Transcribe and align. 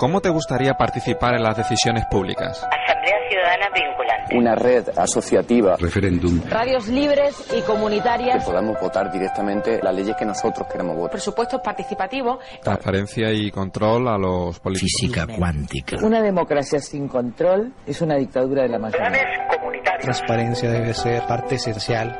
¿Cómo 0.00 0.22
te 0.22 0.30
gustaría 0.30 0.72
participar 0.78 1.34
en 1.34 1.42
las 1.42 1.58
decisiones 1.58 2.06
públicas? 2.06 2.66
Asamblea 2.72 3.16
Ciudadana 3.28 3.66
vinculante. 3.68 4.34
Una 4.34 4.54
red 4.54 4.88
asociativa. 4.96 5.76
Referéndum. 5.78 6.40
Radios 6.48 6.88
libres 6.88 7.46
y 7.54 7.60
comunitarias. 7.60 8.42
Que 8.42 8.50
podamos 8.50 8.80
votar 8.80 9.12
directamente 9.12 9.78
las 9.82 9.94
leyes 9.94 10.16
que 10.16 10.24
nosotros 10.24 10.66
queremos 10.72 10.96
votar. 10.96 11.10
Presupuestos 11.10 11.60
participativos. 11.62 12.38
Transparencia 12.62 13.30
y 13.30 13.50
control 13.50 14.08
a 14.08 14.16
los 14.16 14.58
políticos. 14.58 14.90
Física 14.98 15.26
cuántica. 15.26 15.98
Una 16.02 16.22
democracia 16.22 16.80
sin 16.80 17.06
control 17.06 17.74
es 17.84 18.00
una 18.00 18.16
dictadura 18.16 18.62
de 18.62 18.68
la 18.70 18.78
mayoría. 18.78 19.06
Planes 19.06 19.54
comunitarios. 19.54 20.02
Transparencia 20.02 20.70
debe 20.70 20.94
ser 20.94 21.26
parte 21.26 21.56
esencial 21.56 22.18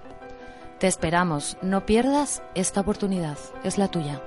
Te 0.79 0.87
esperamos, 0.87 1.57
no 1.61 1.85
pierdas 1.87 2.41
esta 2.55 2.83
oportunidad, 2.83 3.37
es 3.65 3.79
la 3.79 3.89
tuya. 3.89 4.23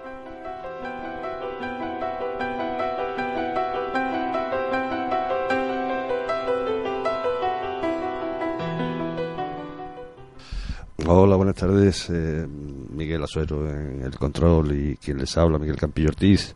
Hola, 11.07 11.37
buenas 11.37 11.55
tardes. 11.55 12.09
Eh, 12.09 12.45
Miguel 12.89 13.23
Azuero 13.23 13.69
en 13.69 14.01
el 14.01 14.17
control 14.17 14.73
y 14.73 14.97
quien 14.97 15.19
les 15.19 15.37
habla, 15.37 15.57
Miguel 15.57 15.77
Campillo 15.77 16.09
Ortiz. 16.09 16.53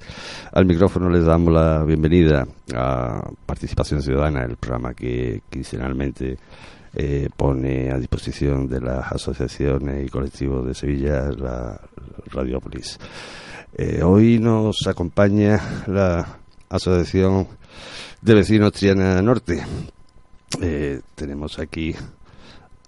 Al 0.52 0.66
micrófono 0.66 1.10
les 1.10 1.24
damos 1.24 1.54
la 1.54 1.86
bienvenida 1.86 2.46
a 2.76 3.30
Participación 3.46 4.02
Ciudadana, 4.02 4.44
el 4.44 4.58
programa 4.58 4.94
que 4.94 5.42
quincenalmente 5.50 6.38
eh, 6.96 7.30
pone 7.36 7.92
a 7.92 7.98
disposición 7.98 8.68
de 8.68 8.80
las 8.80 9.12
asociaciones 9.12 10.06
y 10.06 10.10
colectivos 10.10 10.66
de 10.66 10.74
Sevilla 10.74 11.30
la 11.32 11.82
Radiopolis. 12.28 12.98
Eh, 13.78 14.02
hoy 14.04 14.40
nos 14.40 14.88
acompaña 14.88 15.84
la 15.88 16.40
Asociación 16.70 17.48
de 18.22 18.34
Vecinos 18.34 18.72
Triana 18.72 19.22
Norte. 19.22 19.62
Eh, 20.62 21.02
tenemos 21.16 21.60
aquí 21.60 21.94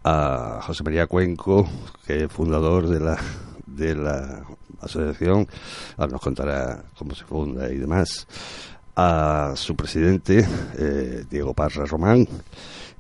a 0.03 0.61
José 0.63 0.83
María 0.83 1.07
Cuenco, 1.07 1.67
que 2.05 2.23
es 2.23 2.31
fundador 2.31 2.87
de 2.87 3.01
la, 3.01 3.17
de 3.65 3.95
la 3.95 4.45
asociación, 4.79 5.47
ahora 5.97 6.13
nos 6.13 6.21
contará 6.21 6.83
cómo 6.97 7.13
se 7.13 7.25
funda 7.25 7.69
y 7.69 7.77
demás, 7.77 8.25
a 8.95 9.53
su 9.55 9.75
presidente, 9.75 10.45
eh, 10.77 11.25
Diego 11.29 11.53
Parra 11.53 11.85
Román, 11.85 12.27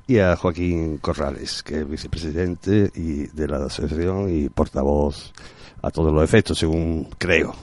y 0.07 0.19
a 0.19 0.35
Joaquín 0.37 0.97
Corrales, 0.99 1.61
que 1.63 1.81
es 1.81 1.89
vicepresidente 1.89 2.91
y 2.95 3.27
de 3.27 3.47
la 3.47 3.65
asociación 3.65 4.33
y 4.33 4.47
portavoz 4.49 5.33
a 5.81 5.91
todos 5.91 6.13
los 6.13 6.23
efectos, 6.23 6.57
según 6.57 7.09
creo. 7.17 7.53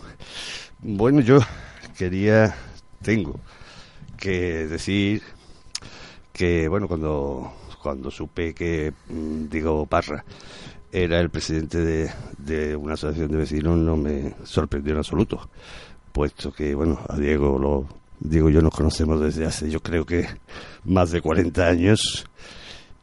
Bueno, 0.80 1.20
yo 1.20 1.38
quería, 1.96 2.54
tengo 3.02 3.40
que 4.18 4.66
decir 4.66 5.22
que, 6.32 6.68
bueno, 6.68 6.86
cuando 6.86 7.52
cuando 7.84 8.10
supe 8.10 8.54
que 8.54 8.94
mm, 9.10 9.48
Diego 9.50 9.84
Parra 9.84 10.24
era 10.90 11.20
el 11.20 11.28
presidente 11.28 11.78
de, 11.78 12.10
de, 12.38 12.74
una 12.74 12.94
asociación 12.94 13.30
de 13.30 13.36
vecinos 13.36 13.76
no 13.76 13.94
me 13.98 14.34
sorprendió 14.44 14.94
en 14.94 14.98
absoluto, 15.00 15.50
puesto 16.10 16.50
que, 16.50 16.74
bueno, 16.74 16.98
a 17.06 17.16
Diego 17.18 17.58
lo, 17.58 17.86
Diego 18.20 18.50
y 18.50 18.54
yo 18.54 18.62
nos 18.62 18.74
conocemos 18.74 19.20
desde 19.20 19.46
hace, 19.46 19.70
yo 19.70 19.80
creo 19.80 20.04
que 20.04 20.26
más 20.84 21.10
de 21.10 21.20
40 21.20 21.66
años, 21.66 22.26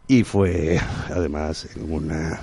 y 0.07 0.23
fue 0.23 0.79
además 1.09 1.67
en 1.75 1.91
una 1.91 2.41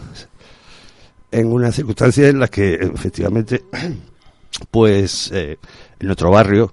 en 1.31 1.53
una 1.53 1.71
circunstancia 1.73 2.29
en 2.29 2.41
la 2.41 2.49
que 2.49 2.75
efectivamente, 2.75 3.65
pues 4.71 5.31
eh, 5.33 5.59
en 5.99 6.07
nuestro 6.07 6.31
barrio 6.31 6.73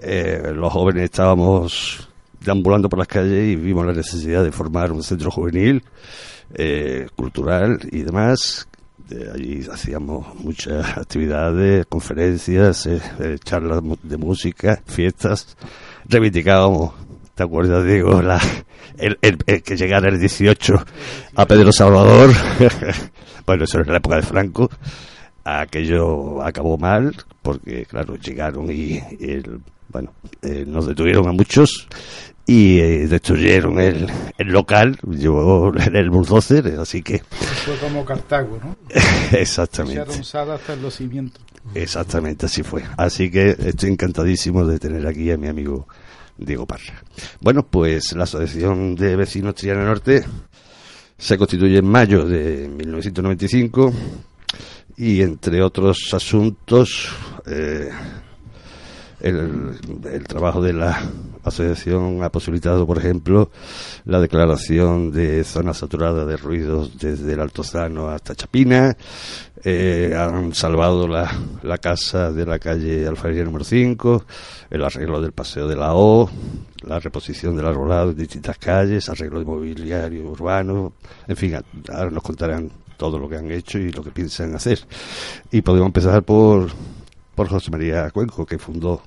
eh, 0.00 0.52
los 0.54 0.72
jóvenes 0.72 1.04
estábamos 1.04 2.08
deambulando 2.40 2.88
por 2.88 2.98
las 2.98 3.08
calles 3.08 3.48
y 3.48 3.56
vimos 3.56 3.84
la 3.84 3.92
necesidad 3.92 4.42
de 4.42 4.52
formar 4.52 4.92
un 4.92 5.02
centro 5.02 5.30
juvenil, 5.30 5.82
eh, 6.54 7.08
cultural 7.14 7.78
y 7.90 8.02
demás. 8.02 8.66
De 9.10 9.28
allí 9.28 9.66
hacíamos 9.70 10.36
muchas 10.36 10.96
actividades, 10.96 11.84
conferencias, 11.86 12.86
eh, 12.86 13.02
eh, 13.18 13.38
charlas 13.42 13.82
de 14.04 14.16
música, 14.16 14.80
fiestas. 14.86 15.56
Reivindicábamos, 16.08 16.92
¿te 17.34 17.42
acuerdas, 17.42 17.84
Diego? 17.84 18.22
La, 18.22 18.40
el, 18.98 19.18
el, 19.20 19.38
el, 19.46 19.62
que 19.64 19.76
llegara 19.76 20.08
el 20.08 20.20
18 20.20 20.84
a 21.34 21.44
Pedro 21.44 21.72
Salvador. 21.72 22.30
bueno, 23.46 23.64
eso 23.64 23.80
era 23.80 23.90
la 23.90 23.98
época 23.98 24.14
de 24.14 24.22
Franco. 24.22 24.70
Aquello 25.42 26.40
acabó 26.40 26.78
mal 26.78 27.12
porque, 27.42 27.86
claro, 27.86 28.14
llegaron 28.14 28.70
y, 28.70 29.02
y 29.18 29.30
el, 29.30 29.60
bueno, 29.88 30.12
eh, 30.42 30.64
nos 30.68 30.86
detuvieron 30.86 31.26
a 31.26 31.32
muchos 31.32 31.88
y 32.50 32.80
eh, 32.80 33.06
destruyeron 33.06 33.78
el, 33.78 34.10
el 34.36 34.48
local, 34.48 34.98
llevó 35.08 35.72
el 35.72 36.10
bulldozer, 36.10 36.80
así 36.80 37.00
que... 37.00 37.20
Fue 37.20 37.76
como 37.76 38.04
Cartago, 38.04 38.58
¿no? 38.60 38.76
Exactamente. 39.38 40.00
hasta 40.00 40.74
los 40.74 40.94
cimientos. 40.94 41.40
Exactamente, 41.76 42.46
así 42.46 42.64
fue. 42.64 42.82
Así 42.96 43.30
que 43.30 43.50
estoy 43.50 43.90
encantadísimo 43.90 44.66
de 44.66 44.80
tener 44.80 45.06
aquí 45.06 45.30
a 45.30 45.36
mi 45.36 45.46
amigo 45.46 45.86
Diego 46.38 46.66
Parra. 46.66 47.00
Bueno, 47.38 47.64
pues 47.64 48.14
la 48.14 48.24
Asociación 48.24 48.96
de 48.96 49.14
Vecinos 49.14 49.54
Triana 49.54 49.84
Norte 49.84 50.24
se 51.16 51.38
constituye 51.38 51.78
en 51.78 51.86
mayo 51.86 52.24
de 52.24 52.68
1995 52.68 53.92
y 54.96 55.22
entre 55.22 55.62
otros 55.62 56.12
asuntos... 56.12 57.10
Eh, 57.46 57.90
el, 59.20 59.78
el, 60.04 60.26
trabajo 60.26 60.62
de 60.62 60.72
la 60.72 60.98
asociación 61.44 62.22
ha 62.22 62.30
posibilitado, 62.30 62.86
por 62.86 62.98
ejemplo, 62.98 63.50
la 64.04 64.20
declaración 64.20 65.12
de 65.12 65.44
zona 65.44 65.74
saturada 65.74 66.24
de 66.24 66.36
ruidos 66.36 66.98
desde 66.98 67.32
el 67.32 67.40
Altozano 67.40 68.08
hasta 68.08 68.34
Chapina. 68.34 68.96
Eh, 69.62 70.14
han 70.16 70.54
salvado 70.54 71.06
la, 71.06 71.30
la, 71.62 71.78
casa 71.78 72.32
de 72.32 72.46
la 72.46 72.58
calle 72.58 73.06
Alfarería 73.06 73.44
número 73.44 73.64
5, 73.64 74.24
el 74.70 74.82
arreglo 74.82 75.20
del 75.20 75.32
paseo 75.32 75.68
de 75.68 75.76
la 75.76 75.94
O, 75.94 76.30
la 76.86 76.98
reposición 76.98 77.56
del 77.56 77.66
arbolado 77.66 78.10
en 78.10 78.16
distintas 78.16 78.56
calles, 78.56 79.08
arreglo 79.08 79.38
de 79.38 79.44
mobiliario 79.44 80.30
urbano, 80.30 80.94
en 81.28 81.36
fin, 81.36 81.56
ahora 81.92 82.10
nos 82.10 82.22
contarán 82.22 82.70
todo 82.96 83.18
lo 83.18 83.28
que 83.28 83.36
han 83.36 83.50
hecho 83.50 83.78
y 83.78 83.92
lo 83.92 84.02
que 84.02 84.10
piensan 84.10 84.54
hacer. 84.54 84.80
Y 85.50 85.60
podemos 85.60 85.86
empezar 85.86 86.22
por 86.22 86.70
por 87.40 87.48
José 87.48 87.70
María 87.70 88.10
Cuenco, 88.10 88.44
que 88.44 88.58
fundó 88.58 89.00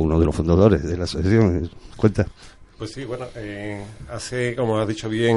uno 0.00 0.18
de 0.18 0.26
los 0.26 0.34
fundadores 0.34 0.82
de 0.82 0.96
la 0.96 1.04
asociación. 1.04 1.70
Cuenta. 1.96 2.26
Pues 2.78 2.92
sí, 2.92 3.04
bueno, 3.04 3.26
eh, 3.34 3.84
hace, 4.08 4.54
como 4.54 4.78
has 4.78 4.86
dicho 4.86 5.08
bien, 5.08 5.36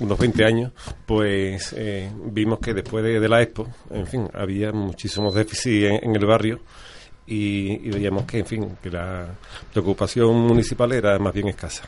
unos 0.00 0.18
20 0.18 0.44
años, 0.44 0.72
pues 1.06 1.72
eh, 1.76 2.10
vimos 2.32 2.58
que 2.58 2.74
después 2.74 3.04
de, 3.04 3.28
la 3.28 3.40
Expo, 3.40 3.68
en 3.90 4.06
fin, 4.08 4.28
había 4.34 4.72
muchísimos 4.72 5.34
déficits 5.34 5.84
en, 5.84 6.10
en 6.10 6.16
el 6.16 6.26
barrio 6.26 6.58
y, 7.28 7.86
y, 7.86 7.90
veíamos 7.90 8.24
que, 8.24 8.38
en 8.38 8.46
fin, 8.46 8.76
que 8.82 8.90
la 8.90 9.28
preocupación 9.72 10.34
municipal 10.34 10.90
era 10.90 11.16
más 11.20 11.32
bien 11.32 11.46
escasa. 11.46 11.84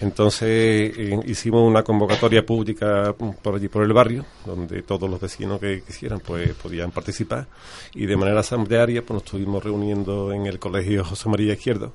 Entonces 0.00 0.92
eh, 0.98 1.20
hicimos 1.26 1.62
una 1.66 1.82
convocatoria 1.82 2.44
pública 2.44 3.14
por 3.42 3.54
allí 3.54 3.68
por 3.68 3.82
el 3.82 3.92
barrio, 3.92 4.26
donde 4.44 4.82
todos 4.82 5.08
los 5.08 5.20
vecinos 5.20 5.58
que 5.58 5.82
quisieran 5.82 6.20
pues 6.20 6.52
podían 6.54 6.90
participar. 6.90 7.46
Y 7.94 8.06
de 8.06 8.16
manera 8.16 8.40
asamblearia 8.40 9.00
pues 9.02 9.14
nos 9.14 9.24
estuvimos 9.24 9.64
reuniendo 9.64 10.32
en 10.32 10.46
el 10.46 10.58
colegio 10.58 11.04
José 11.04 11.28
María 11.28 11.54
Izquierdo. 11.54 11.92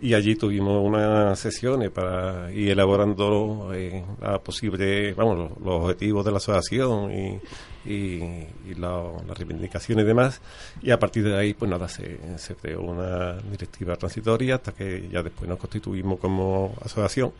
Y 0.00 0.14
allí 0.14 0.34
tuvimos 0.34 0.84
unas 0.84 1.38
sesiones 1.38 1.90
para 1.90 2.52
ir 2.52 2.70
elaborando 2.70 3.70
eh, 3.72 4.04
la 4.20 4.40
posible, 4.40 5.14
vamos, 5.14 5.38
los, 5.38 5.60
los 5.60 5.82
objetivos 5.84 6.24
de 6.24 6.30
la 6.32 6.38
asociación 6.38 7.12
y, 7.12 7.40
y, 7.84 8.22
y 8.22 8.74
la- 8.76 9.10
las 9.26 9.36
reivindicaciones 9.38 10.04
y 10.04 10.06
demás. 10.06 10.40
Y 10.82 10.90
a 10.90 10.98
partir 10.98 11.24
de 11.24 11.36
ahí, 11.36 11.54
pues 11.54 11.70
nada, 11.70 11.88
se, 11.88 12.18
se 12.38 12.54
creó 12.54 12.80
una 12.82 13.34
directiva 13.38 13.96
transitoria 13.96 14.56
hasta 14.56 14.72
que 14.72 15.08
ya 15.10 15.22
después 15.22 15.48
nos 15.48 15.58
constituimos 15.58 16.18
como 16.20 16.74
asociación. 16.84 17.32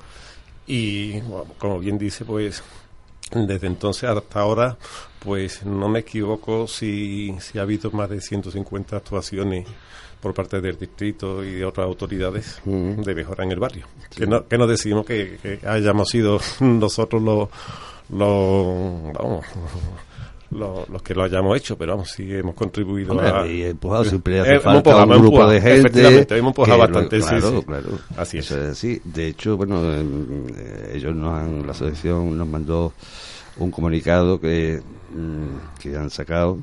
Y 0.67 1.21
bueno, 1.23 1.47
como 1.59 1.79
bien 1.79 1.99
dice, 1.99 2.25
pues 2.25 2.63
desde 3.35 3.67
entonces 3.67 4.05
hasta 4.11 4.41
ahora, 4.41 4.77
pues 5.21 5.65
no 5.65 5.89
me 5.89 6.01
equivoco 6.01 6.67
si, 6.69 7.35
si 7.41 7.59
ha 7.59 7.63
habido 7.63 7.91
más 7.93 8.11
de 8.11 8.21
150 8.21 8.97
actuaciones 8.97 9.67
por 10.21 10.35
parte 10.35 10.61
del 10.61 10.79
distrito 10.79 11.43
y 11.43 11.53
de 11.53 11.65
otras 11.65 11.85
autoridades 11.87 12.61
de 12.65 13.15
mejora 13.15 13.43
en 13.43 13.53
el 13.53 13.59
barrio. 13.59 13.87
Que, 14.15 14.25
no, 14.27 14.47
que 14.47 14.57
no 14.57 14.67
decimos 14.69 15.05
que, 15.05 15.39
que 15.43 15.67
hayamos 15.67 16.11
sido 16.11 16.39
nosotros 16.61 17.21
los, 17.23 17.49
los, 18.11 19.13
vamos, 19.15 19.45
los, 20.53 20.89
los 20.89 21.03
que 21.03 21.15
lo 21.15 21.23
hayamos 21.25 21.57
hecho, 21.57 21.77
pero 21.77 21.93
vamos, 21.93 22.11
sí 22.11 22.33
hemos 22.33 22.55
contribuido 22.55 23.13
Hombre, 23.13 23.29
a... 23.29 23.47
y 23.47 23.63
empujado 23.63 24.05
siempre 24.05 24.41
hace 24.41 24.51
Eh, 24.51 24.53
hemos 24.53 24.65
falta 24.65 24.79
empujado, 24.91 25.03
un 25.05 25.11
grupo 25.11 25.27
empujado, 25.27 25.51
de 25.51 25.61
gente 25.61 25.79
efectivamente, 25.81 26.37
hemos 26.39 26.51
empujado 26.51 26.77
lo- 26.79 26.85
bastante, 26.85 27.21
sí, 27.21 27.29
claro, 27.29 27.51
sí. 27.61 27.65
claro. 27.67 27.89
Así 28.17 28.39
es. 28.39 28.53
Así. 28.53 29.01
De 29.05 29.27
hecho, 29.29 29.57
bueno, 29.57 29.93
em, 29.93 30.47
eh, 30.57 30.93
ellos 30.95 31.15
nos 31.15 31.33
han, 31.39 31.65
la 31.67 31.73
asociación 31.73 32.37
nos 32.39 32.47
mandó 32.49 32.93
un 33.59 33.71
comunicado 33.71 34.41
que, 34.41 34.81
mm, 35.15 35.81
que 35.81 35.97
han 35.97 36.11
sacado 36.11 36.59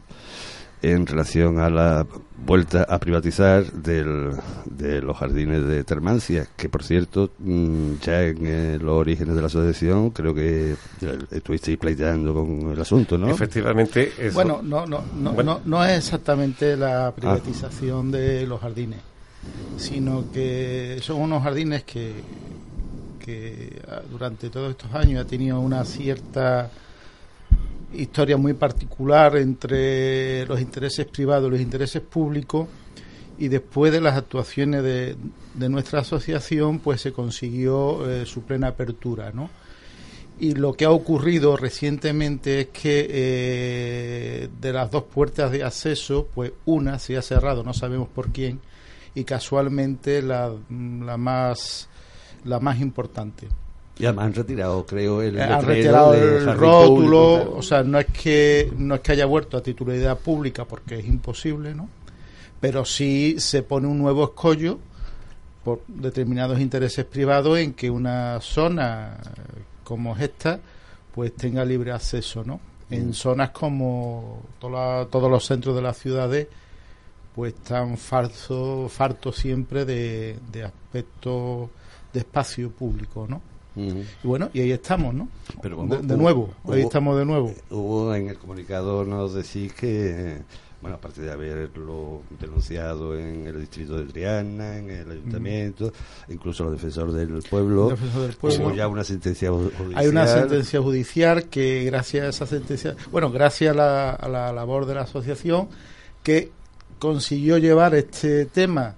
en 0.81 1.06
relación 1.06 1.59
a 1.59 1.69
la 1.69 2.06
vuelta 2.45 2.83
a 2.89 2.97
privatizar 3.00 3.63
del, 3.71 4.31
de 4.65 5.01
los 5.01 5.18
jardines 5.18 5.65
de 5.68 5.83
Termancia, 5.83 6.47
que 6.57 6.68
por 6.69 6.83
cierto, 6.83 7.31
mm, 7.39 7.94
ya 8.01 8.24
en 8.24 8.38
eh, 8.45 8.77
los 8.81 8.94
orígenes 8.94 9.36
de 9.36 9.41
la 9.41 9.47
asociación 9.47 10.09
creo 10.12 10.33
que 10.33 10.71
eh, 10.74 11.18
estuvisteis 11.31 11.77
pleiteando 11.77 12.33
con 12.33 12.71
el 12.71 12.80
asunto, 12.81 13.18
¿no? 13.18 13.30
Efectivamente, 13.30 14.12
eso- 14.18 14.33
Bueno, 14.33 14.62
no, 14.63 14.86
no, 14.88 15.03
no, 15.15 15.33
Bueno. 15.33 15.62
no, 15.65 15.77
no 15.80 15.86
es 15.86 15.97
exactamente 16.00 16.75
la 16.75 17.12
privatización 17.15 18.09
de 18.12 18.47
los 18.47 18.59
jardines, 18.62 19.00
sino 19.77 20.25
que 20.31 20.97
son 21.01 21.21
unos 21.21 21.44
jardines 21.44 21.83
que, 21.83 22.13
que 23.24 23.80
ah, 23.89 24.01
durante 24.09 24.50
todos 24.50 24.71
estos 24.71 24.91
años 24.94 25.24
ha 25.24 25.27
tenido 25.27 25.59
una 25.59 25.83
cierta 25.86 26.71
historia 27.94 28.38
muy 28.38 28.53
particular 28.53 29.38
entre 29.38 30.45
los 30.45 30.62
intereses 30.62 31.06
privados 31.06 31.47
y 31.47 31.51
los 31.51 31.62
intereses 31.62 32.01
públicos 32.01 32.68
y 33.38 33.47
después 33.47 33.91
de 33.91 34.01
las 34.01 34.18
actuaciones 34.18 34.83
de, 34.83 35.15
de 35.53 35.69
nuestra 35.69 36.01
asociación 36.01 36.80
pues 36.80 37.01
se 37.01 37.12
consiguió 37.12 38.09
eh, 38.09 38.25
su 38.25 38.44
plena 38.44 38.68
apertura 38.68 39.31
¿no? 39.31 39.50
y 40.39 40.53
lo 40.53 40.74
que 40.74 40.86
ha 40.86 40.91
ocurrido 40.91 41.57
recientemente 41.57 42.62
es 42.62 42.68
que 42.68 43.07
eh, 43.09 44.50
de 44.59 44.74
las 44.74 44.91
dos 44.91 45.03
puertas 45.03 45.51
de 45.51 45.63
acceso 45.63 46.27
pues 46.33 46.51
una 46.65 47.00
se 47.00 47.18
ha 47.18 47.21
cerrado 47.21 47.63
no 47.63 47.74
sabemos 47.74 48.09
por 48.09 48.30
quién 48.30 48.59
y 49.15 49.24
casualmente 49.24 50.21
la, 50.21 50.53
la 50.69 51.18
más 51.18 51.89
la 52.44 52.59
más 52.59 52.80
importante 52.80 53.47
Y 54.00 54.06
además 54.06 54.28
han 54.28 54.34
retirado, 54.34 54.86
creo, 54.86 55.22
el 55.22 55.40
han 55.42 55.63
retirado 55.66 56.13
el 56.13 56.46
rótulo, 56.56 56.88
público, 56.88 57.57
o 57.57 57.62
sea, 57.62 57.84
no 57.84 58.00
es 58.00 58.06
que 58.07 58.72
no 58.78 58.96
es 58.96 59.01
que 59.01 59.12
haya 59.12 59.25
vuelto 59.25 59.57
a 59.57 59.62
titularidad 59.62 60.18
pública 60.18 60.63
porque 60.66 61.00
es 61.00 61.06
imposible, 61.06 61.75
¿no? 61.75 61.90
Pero 62.62 62.86
sí 62.86 63.36
se 63.40 63.62
pone 63.62 63.88
un 63.88 63.98
nuevo 64.00 64.24
escollo 64.24 64.80
por 65.63 65.81
determinados 65.88 66.60
intereses 66.62 67.04
privados 67.06 67.57
en 67.60 67.74
que 67.74 67.90
una 67.90 68.40
zona 68.42 69.18
como 69.84 70.16
es 70.16 70.22
esta 70.24 70.60
pues 71.13 71.36
tenga 71.36 71.66
libre 71.66 71.92
acceso, 71.92 72.44
¿no? 72.46 72.62
En 72.90 73.10
Mm. 73.10 73.13
zonas 73.13 73.50
como 73.51 74.42
toda- 74.60 75.06
todos 75.07 75.30
los 75.30 75.46
centros 75.46 75.75
de 75.75 75.81
las 75.81 75.98
ciudades 75.98 76.48
pues 77.36 77.54
están 77.54 77.98
fartos 77.98 78.92
fartos 78.92 79.36
siempre 79.36 79.84
de, 79.86 80.38
de 80.51 80.63
aspectos 80.63 81.69
de 82.13 82.19
espacio 82.19 82.72
público, 82.72 83.25
¿no? 83.30 83.42
Y 84.23 84.27
bueno, 84.27 84.49
y 84.53 84.61
ahí 84.61 84.71
estamos, 84.71 85.13
¿no? 85.13 85.27
Pero 85.61 85.75
de, 85.77 85.81
vamos, 85.81 86.07
de 86.07 86.13
hubo- 86.13 86.21
nuevo, 86.21 86.49
ahí 86.71 86.81
estamos 86.81 87.17
de 87.17 87.25
nuevo. 87.25 87.53
Hubo 87.69 88.13
en 88.15 88.29
el 88.29 88.37
comunicado 88.37 89.03
nos 89.05 89.33
decís 89.33 89.73
que, 89.73 90.37
bueno, 90.81 90.95
aparte 90.97 91.21
de 91.21 91.31
haberlo 91.31 92.21
denunciado 92.39 93.17
en 93.17 93.47
el 93.47 93.59
distrito 93.59 93.97
de 93.97 94.05
Triana, 94.05 94.77
en 94.77 94.89
el 94.89 95.11
ayuntamiento, 95.11 95.91
incluso 96.29 96.63
los 96.63 96.73
defensores 96.73 97.13
del 97.13 97.41
pueblo, 97.49 97.89
El 97.89 97.95
defensor 97.95 98.21
del 98.27 98.35
pueblo. 98.37 98.67
hubo 98.67 98.75
ya 98.75 98.87
una 98.87 99.03
sentencia 99.03 99.49
ju- 99.51 99.71
judicial. 99.77 99.97
Hay 99.97 100.07
una 100.07 100.25
sentencia 100.27 100.81
judicial 100.81 101.43
que 101.45 101.83
gracias 101.85 102.25
a 102.25 102.29
esa 102.29 102.45
sentencia, 102.45 102.95
bueno, 103.11 103.29
gracias 103.31 103.71
a 103.73 103.77
la, 103.77 104.09
a 104.11 104.29
la 104.29 104.53
labor 104.53 104.85
de 104.85 104.95
la 104.95 105.01
asociación 105.01 105.67
que 106.23 106.51
consiguió 106.99 107.57
llevar 107.57 107.95
este 107.95 108.45
tema 108.45 108.95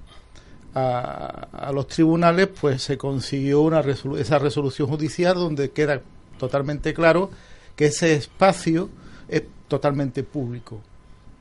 a, 0.74 1.48
a 1.52 1.72
los 1.72 1.88
tribunales, 1.88 2.48
pues 2.60 2.82
se 2.84 2.98
consiguió 2.98 3.62
una 3.62 3.82
resolu- 3.84 4.18
esa 4.18 4.40
resolución 4.40 4.88
judicial 4.88 5.36
donde 5.36 5.72
queda 5.72 6.02
totalmente 6.38 6.94
claro 6.94 7.30
que 7.76 7.86
ese 7.88 8.14
espacio 8.16 8.90
es 9.28 9.44
totalmente 9.68 10.24
público 10.24 10.80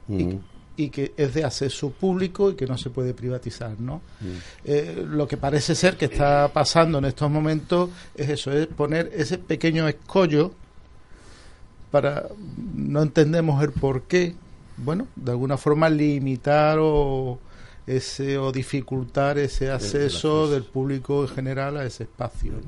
Ujú. 0.09 0.41
y 0.77 0.89
que 0.91 1.13
es 1.17 1.35
de 1.35 1.45
acceso 1.45 1.91
público 1.91 2.51
y 2.51 2.55
que 2.55 2.67
no 2.67 2.77
se 2.79 2.91
puede 2.91 3.15
privatizar, 3.15 3.79
¿no? 3.81 4.01
Eh, 4.65 5.05
lo 5.09 5.27
que 5.29 5.37
parece 5.37 5.75
ser 5.75 5.97
que 5.97 6.05
está 6.07 6.49
pasando 6.53 6.99
en 6.99 7.05
estos 7.07 7.31
momentos 7.31 7.91
es 8.15 8.29
eso, 8.31 8.53
es 8.53 8.67
poner 8.67 9.11
ese 9.15 9.39
pequeño 9.39 9.87
escollo 9.89 10.53
para 11.91 12.27
no 12.75 13.03
entendemos 13.03 13.63
el 13.63 13.73
por 13.73 14.03
qué, 14.03 14.35
bueno, 14.77 15.07
de 15.17 15.33
alguna 15.33 15.57
forma 15.57 15.89
limitar 15.91 16.79
o 16.81 17.39
ese 17.97 18.39
o 18.39 18.53
dificultar 18.53 19.39
ese 19.39 19.71
acceso 19.71 20.49
del 20.51 20.65
público 20.65 21.23
en 21.23 21.29
general 21.29 21.77
a 21.77 21.85
ese 21.85 22.05
espacio. 22.05 22.53
¿no? 22.53 22.61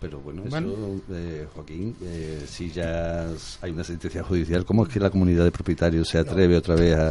Pero 0.00 0.20
bueno, 0.20 0.42
Bueno. 0.48 0.68
eso, 0.72 1.00
eh, 1.12 1.46
Joaquín, 1.54 1.96
eh, 2.02 2.44
si 2.46 2.70
ya 2.70 3.28
hay 3.60 3.70
una 3.72 3.82
sentencia 3.82 4.22
judicial, 4.22 4.64
¿cómo 4.64 4.84
es 4.84 4.88
que 4.92 5.00
la 5.00 5.10
comunidad 5.10 5.44
de 5.44 5.50
propietarios 5.50 6.08
se 6.08 6.18
atreve 6.18 6.56
otra 6.56 6.76
vez 6.76 6.96
a, 6.96 7.08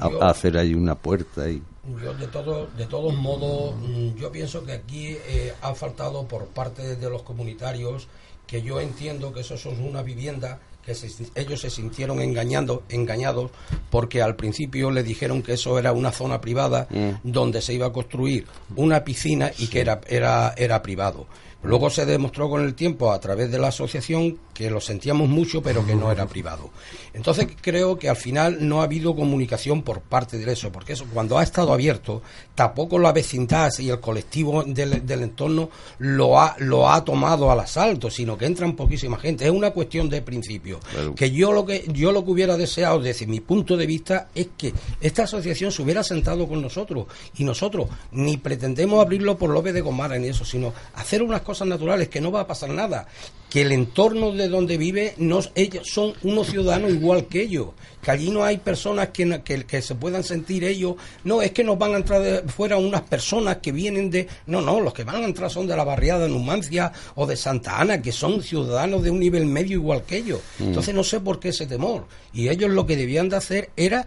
a- 0.00 0.10
Yo- 0.10 0.22
a 0.22 0.30
hacer 0.30 0.56
ahí 0.56 0.74
una 0.74 0.94
puerta? 0.94 1.48
Y, 1.50 1.62
Yo 2.02 2.14
de 2.14 2.26
todo, 2.28 2.68
de 2.78 2.86
todos 2.86 3.14
modos, 3.14 3.74
mm, 3.76 4.16
yo 4.16 4.32
pienso 4.32 4.64
que 4.64 4.72
aquí 4.72 5.08
eh, 5.28 5.52
ha 5.60 5.74
faltado 5.74 6.26
por 6.26 6.46
parte 6.46 6.96
de 6.96 7.10
los 7.10 7.22
comunitarios 7.22 8.08
que 8.46 8.62
yo 8.62 8.80
entiendo 8.80 9.32
que 9.34 9.40
eso 9.40 9.54
es 9.54 9.66
una 9.66 10.02
vivienda 10.02 10.60
que 10.84 10.94
se- 10.94 11.08
ellos 11.34 11.60
se 11.60 11.70
sintieron 11.70 12.20
engañando, 12.20 12.82
engañados 12.88 13.50
porque 13.90 14.20
al 14.22 14.36
principio 14.36 14.90
le 14.90 15.02
dijeron 15.02 15.42
que 15.42 15.54
eso 15.54 15.78
era 15.78 15.92
una 15.92 16.12
zona 16.12 16.40
privada 16.40 16.86
donde 17.22 17.60
se 17.62 17.72
iba 17.74 17.86
a 17.86 17.92
construir 17.92 18.46
una 18.76 19.04
piscina 19.04 19.50
y 19.58 19.68
que 19.68 19.80
era, 19.80 20.00
era, 20.08 20.52
era 20.56 20.82
privado. 20.82 21.26
Luego 21.64 21.88
se 21.88 22.04
demostró 22.04 22.50
con 22.50 22.62
el 22.62 22.74
tiempo 22.74 23.10
a 23.10 23.20
través 23.20 23.50
de 23.50 23.58
la 23.58 23.68
asociación 23.68 24.38
que 24.52 24.70
lo 24.70 24.80
sentíamos 24.80 25.28
mucho 25.28 25.62
pero 25.62 25.84
que 25.86 25.94
no 25.94 26.12
era 26.12 26.26
privado. 26.26 26.70
Entonces 27.14 27.48
creo 27.60 27.98
que 27.98 28.08
al 28.08 28.16
final 28.16 28.58
no 28.68 28.80
ha 28.80 28.84
habido 28.84 29.16
comunicación 29.16 29.82
por 29.82 30.00
parte 30.00 30.38
de 30.38 30.52
eso, 30.52 30.70
porque 30.70 30.92
eso 30.92 31.06
cuando 31.12 31.38
ha 31.38 31.42
estado 31.42 31.72
abierto, 31.72 32.22
tampoco 32.54 32.98
la 32.98 33.12
vecindad 33.12 33.72
y 33.78 33.88
el 33.88 34.00
colectivo 34.00 34.62
del, 34.64 35.06
del 35.06 35.22
entorno 35.22 35.70
lo 35.98 36.38
ha, 36.38 36.54
lo 36.58 36.90
ha 36.90 37.02
tomado 37.02 37.50
al 37.50 37.60
asalto, 37.60 38.10
sino 38.10 38.36
que 38.36 38.44
entran 38.44 38.76
poquísima 38.76 39.18
gente. 39.18 39.46
Es 39.46 39.50
una 39.50 39.70
cuestión 39.70 40.10
de 40.10 40.22
principio. 40.22 40.80
Claro. 40.90 41.14
Que 41.14 41.30
yo 41.30 41.52
lo 41.52 41.64
que 41.64 41.84
yo 41.92 42.12
lo 42.12 42.24
que 42.24 42.30
hubiera 42.30 42.56
deseado 42.56 43.00
desde 43.00 43.26
mi 43.26 43.40
punto 43.40 43.76
de 43.76 43.86
vista 43.86 44.28
es 44.34 44.48
que 44.56 44.74
esta 45.00 45.24
asociación 45.24 45.72
se 45.72 45.82
hubiera 45.82 46.04
sentado 46.04 46.46
con 46.46 46.60
nosotros 46.60 47.06
y 47.36 47.44
nosotros 47.44 47.88
ni 48.12 48.36
pretendemos 48.36 49.00
abrirlo 49.00 49.38
por 49.38 49.50
López 49.50 49.72
de 49.72 49.80
Gomara 49.80 50.18
ni 50.18 50.28
eso, 50.28 50.44
sino 50.44 50.72
hacer 50.94 51.22
unas 51.22 51.40
cosas 51.40 51.53
naturales 51.62 52.08
que 52.08 52.20
no 52.20 52.32
va 52.32 52.40
a 52.40 52.46
pasar 52.46 52.70
nada, 52.70 53.06
que 53.48 53.62
el 53.62 53.70
entorno 53.70 54.32
de 54.32 54.48
donde 54.48 54.76
vive 54.76 55.14
no, 55.16 55.40
ellos 55.54 55.88
son 55.88 56.12
unos 56.24 56.48
ciudadanos 56.48 56.90
igual 56.90 57.26
que 57.26 57.42
ellos, 57.42 57.68
que 58.02 58.10
allí 58.10 58.30
no 58.30 58.42
hay 58.42 58.58
personas 58.58 59.10
que, 59.10 59.42
que, 59.44 59.64
que 59.64 59.80
se 59.80 59.94
puedan 59.94 60.24
sentir 60.24 60.64
ellos, 60.64 60.96
no, 61.22 61.40
es 61.40 61.52
que 61.52 61.62
nos 61.62 61.78
van 61.78 61.94
a 61.94 61.98
entrar 61.98 62.20
de 62.20 62.42
fuera 62.48 62.76
unas 62.76 63.02
personas 63.02 63.58
que 63.58 63.70
vienen 63.70 64.10
de, 64.10 64.26
no, 64.46 64.60
no, 64.60 64.80
los 64.80 64.92
que 64.92 65.04
van 65.04 65.22
a 65.22 65.26
entrar 65.26 65.50
son 65.50 65.68
de 65.68 65.76
la 65.76 65.84
barriada 65.84 66.24
de 66.24 66.30
Numancia 66.30 66.92
o 67.14 67.26
de 67.26 67.36
Santa 67.36 67.80
Ana, 67.80 68.02
que 68.02 68.10
son 68.10 68.42
ciudadanos 68.42 69.04
de 69.04 69.10
un 69.10 69.20
nivel 69.20 69.46
medio 69.46 69.76
igual 69.76 70.02
que 70.02 70.16
ellos. 70.16 70.40
Mm. 70.58 70.64
Entonces 70.64 70.94
no 70.94 71.04
sé 71.04 71.20
por 71.20 71.38
qué 71.38 71.50
ese 71.50 71.66
temor. 71.66 72.06
Y 72.32 72.48
ellos 72.48 72.70
lo 72.70 72.86
que 72.86 72.96
debían 72.96 73.28
de 73.28 73.36
hacer 73.36 73.70
era 73.76 74.04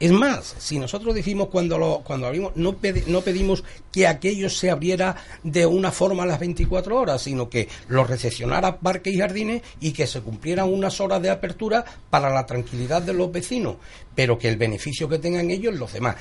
Es 0.00 0.12
más, 0.12 0.54
si 0.58 0.78
nosotros 0.78 1.12
decimos 1.12 1.48
cuando 1.48 1.76
lo, 1.76 2.02
cuando 2.04 2.28
abrimos, 2.28 2.52
no, 2.54 2.76
no 3.06 3.20
pedimos 3.20 3.64
que 3.90 4.06
aquello 4.06 4.48
se 4.48 4.70
abriera 4.70 5.16
de 5.42 5.66
una 5.66 5.90
forma 5.90 6.22
a 6.22 6.26
las 6.26 6.38
24 6.38 6.96
horas, 6.96 7.22
sino 7.22 7.48
que 7.48 7.68
lo 7.88 8.04
recepcionara 8.04 8.78
parques 8.78 9.12
y 9.12 9.18
jardines 9.18 9.62
y 9.80 9.90
que 9.90 10.06
se 10.06 10.20
cumplieran 10.20 10.72
unas 10.72 11.00
horas 11.00 11.20
de 11.20 11.30
apertura 11.30 11.84
para 12.10 12.30
la 12.30 12.46
tranquilidad 12.46 13.02
de 13.02 13.12
los 13.12 13.32
vecinos, 13.32 13.76
pero 14.14 14.38
que 14.38 14.48
el 14.48 14.56
beneficio 14.56 15.08
que 15.08 15.18
tengan 15.18 15.50
ellos 15.50 15.74
los 15.74 15.92
demás 15.92 16.16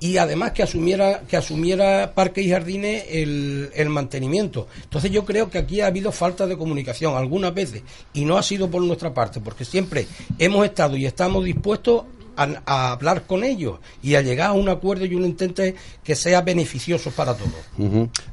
y 0.00 0.16
además 0.16 0.50
que 0.50 0.64
asumiera 0.64 1.22
que 1.28 1.36
asumiera 1.36 2.12
Parques 2.12 2.44
y 2.44 2.50
Jardines 2.50 3.04
el, 3.08 3.70
el, 3.72 3.88
mantenimiento. 3.88 4.66
Entonces 4.82 5.12
yo 5.12 5.24
creo 5.24 5.48
que 5.48 5.58
aquí 5.58 5.80
ha 5.80 5.86
habido 5.86 6.10
falta 6.10 6.44
de 6.48 6.58
comunicación 6.58 7.16
algunas 7.16 7.54
veces 7.54 7.84
y 8.12 8.24
no 8.24 8.36
ha 8.36 8.42
sido 8.42 8.68
por 8.68 8.82
nuestra 8.82 9.14
parte, 9.14 9.40
porque 9.40 9.64
siempre 9.64 10.08
hemos 10.40 10.64
estado 10.64 10.96
y 10.96 11.06
estamos 11.06 11.44
dispuestos 11.44 12.02
a, 12.36 12.92
hablar 12.92 13.26
con 13.26 13.44
ellos 13.44 13.78
y 14.02 14.14
a 14.14 14.22
llegar 14.22 14.50
a 14.50 14.52
un 14.52 14.68
acuerdo 14.68 15.04
y 15.04 15.14
un 15.14 15.24
intento 15.24 15.62
que 16.02 16.14
sea 16.14 16.42
beneficioso 16.42 17.10
para 17.10 17.34
todos. 17.34 17.52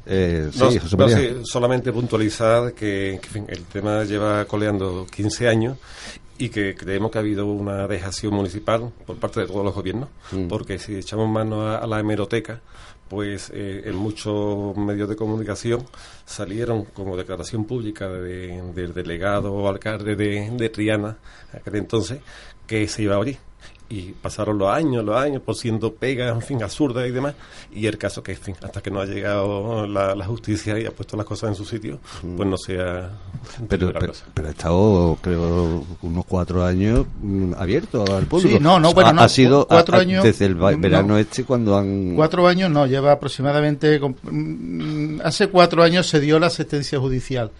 Eh, 0.06 0.50
sí, 0.52 1.40
solamente 1.44 1.92
puntualizar 1.92 2.72
que, 2.74 3.20
el 3.48 3.64
tema 3.64 4.04
lleva 4.04 4.44
coleando 4.44 5.06
15 5.10 5.48
años 5.48 5.78
y 6.38 6.48
que 6.48 6.74
creemos 6.74 7.10
que 7.10 7.18
ha 7.18 7.20
habido 7.20 7.46
una 7.46 7.86
dejación 7.86 8.34
municipal 8.34 8.90
por 9.06 9.16
parte 9.16 9.40
de 9.40 9.46
todos 9.46 9.64
los 9.64 9.74
gobiernos, 9.74 10.08
mm. 10.32 10.48
porque 10.48 10.78
si 10.78 10.96
echamos 10.96 11.28
mano 11.28 11.68
a, 11.68 11.86
la 11.86 12.00
hemeroteca, 12.00 12.60
pues 13.08 13.50
eh, 13.52 13.82
en 13.84 13.96
muchos 13.96 14.74
medios 14.76 15.08
de 15.08 15.16
comunicación 15.16 15.84
salieron 16.24 16.84
como 16.84 17.16
declaración 17.16 17.64
pública 17.64 18.08
del 18.08 18.94
delegado 18.94 19.52
o 19.52 19.68
alcalde 19.68 20.16
de, 20.16 20.50
de 20.50 20.68
Triana, 20.70 21.18
aquel 21.52 21.76
entonces, 21.76 22.20
que 22.66 22.88
se 22.88 23.02
iba 23.02 23.14
a 23.14 23.18
abrir 23.18 23.49
y 23.90 24.12
pasaron 24.12 24.56
los 24.56 24.72
años, 24.72 25.04
los 25.04 25.16
años, 25.16 25.42
por 25.42 25.56
siendo 25.56 25.92
pega, 25.92 26.28
en 26.28 26.40
fin, 26.40 26.62
absurda 26.62 27.04
y 27.08 27.10
demás, 27.10 27.34
y 27.74 27.86
el 27.86 27.98
caso 27.98 28.22
que, 28.22 28.32
en 28.32 28.38
fin, 28.38 28.54
hasta 28.62 28.80
que 28.80 28.88
no 28.88 29.00
ha 29.00 29.04
llegado 29.04 29.84
la, 29.86 30.24
justicia 30.24 30.78
y 30.78 30.86
ha 30.86 30.92
puesto 30.92 31.16
las 31.16 31.26
cosas 31.26 31.50
en 31.50 31.56
su 31.56 31.64
sitio, 31.64 31.98
pues 32.36 32.48
no 32.48 32.56
sea... 32.56 33.10
Pero, 33.68 33.92
pero, 34.32 34.48
ha 34.48 34.50
estado, 34.50 35.18
creo, 35.20 35.84
unos 36.02 36.24
cuatro 36.24 36.64
años 36.64 37.04
mm, 37.20 37.54
abierto 37.56 38.04
al 38.14 38.26
público. 38.26 38.58
Sí, 38.58 38.62
no, 38.62 38.78
no, 38.78 38.92
bueno, 38.94 39.12
no, 39.12 39.22
ha 39.22 39.28
sido 39.28 39.66
cuatro 39.66 39.98
años, 39.98 40.22
desde 40.22 40.46
el 40.46 40.54
verano 40.54 41.18
este 41.18 41.42
cuando 41.42 41.76
han... 41.76 42.14
Cuatro 42.14 42.46
años 42.46 42.70
no, 42.70 42.86
lleva 42.86 43.10
aproximadamente... 43.10 43.98
Mm, 43.98 45.20
hace 45.24 45.48
cuatro 45.48 45.82
años 45.82 46.06
se 46.06 46.20
dio 46.20 46.38
la 46.38 46.46
asistencia 46.46 47.00
judicial. 47.00 47.50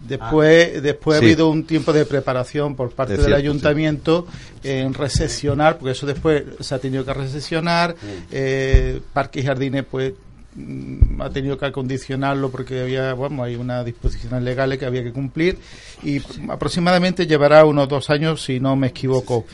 Después, 0.00 0.72
ah. 0.76 0.80
después 0.80 1.16
ha 1.16 1.24
habido 1.24 1.48
un 1.48 1.64
tiempo 1.64 1.92
de 1.92 2.04
preparación 2.04 2.76
por 2.76 2.90
parte 2.92 3.16
del 3.16 3.34
ayuntamiento 3.34 4.26
en 4.62 4.94
recesionar, 4.94 5.78
porque 5.78 5.92
eso 5.92 6.06
después 6.06 6.44
se 6.60 6.74
ha 6.74 6.78
tenido 6.78 7.04
que 7.04 7.14
recesionar. 7.14 7.94
Mm. 7.94 8.22
Eh, 8.30 9.00
Parques 9.12 9.42
y 9.42 9.46
Jardines, 9.46 9.84
pues 9.90 10.12
mm, 10.54 11.20
ha 11.22 11.30
tenido 11.30 11.58
que 11.58 11.66
acondicionarlo 11.66 12.50
porque 12.50 12.82
había, 12.82 13.14
bueno, 13.14 13.42
hay 13.42 13.56
unas 13.56 13.84
disposiciones 13.84 14.42
legales 14.42 14.78
que 14.78 14.86
había 14.86 15.02
que 15.02 15.12
cumplir 15.12 15.58
y 16.02 16.20
aproximadamente 16.48 17.26
llevará 17.26 17.64
unos 17.64 17.88
dos 17.88 18.10
años, 18.10 18.42
si 18.42 18.60
no 18.60 18.76
me 18.76 18.88
equivoco. 18.88 19.46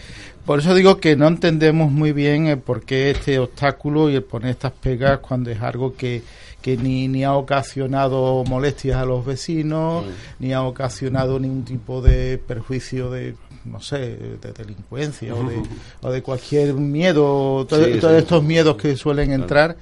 Por 0.44 0.58
eso 0.58 0.74
digo 0.74 0.98
que 0.98 1.14
no 1.14 1.28
entendemos 1.28 1.92
muy 1.92 2.12
bien 2.12 2.60
por 2.66 2.82
qué 2.84 3.12
este 3.12 3.38
obstáculo 3.38 4.10
y 4.10 4.16
el 4.16 4.24
poner 4.24 4.50
estas 4.50 4.72
pegas 4.72 5.20
cuando 5.20 5.50
es 5.50 5.60
algo 5.60 5.94
que 5.94 6.20
que 6.62 6.76
ni, 6.76 7.08
ni 7.08 7.24
ha 7.24 7.34
ocasionado 7.34 8.44
molestias 8.44 8.96
a 8.96 9.04
los 9.04 9.26
vecinos, 9.26 10.04
ni 10.38 10.52
ha 10.52 10.62
ocasionado 10.62 11.38
ningún 11.38 11.64
tipo 11.64 12.00
de 12.00 12.38
perjuicio 12.38 13.10
de 13.10 13.34
no 13.64 13.80
sé, 13.80 13.98
de 14.40 14.52
delincuencia 14.52 15.34
o, 15.34 15.48
de, 15.48 15.62
o 16.02 16.10
de 16.10 16.22
cualquier 16.22 16.74
miedo, 16.74 17.66
todos 17.66 17.86
estos 17.86 18.42
miedos 18.42 18.76
que 18.76 18.96
suelen 18.96 19.32
entrar. 19.32 19.76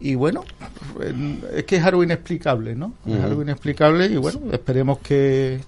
Y 0.00 0.16
bueno, 0.16 0.42
es 1.54 1.64
que 1.64 1.76
es 1.76 1.84
algo 1.84 2.02
inexplicable, 2.02 2.74
¿no? 2.74 2.94
Es 3.06 3.20
algo 3.20 3.42
inexplicable 3.42 4.06
y 4.06 4.16
bueno, 4.16 4.40
esperemos 4.50 4.98
que, 4.98 5.60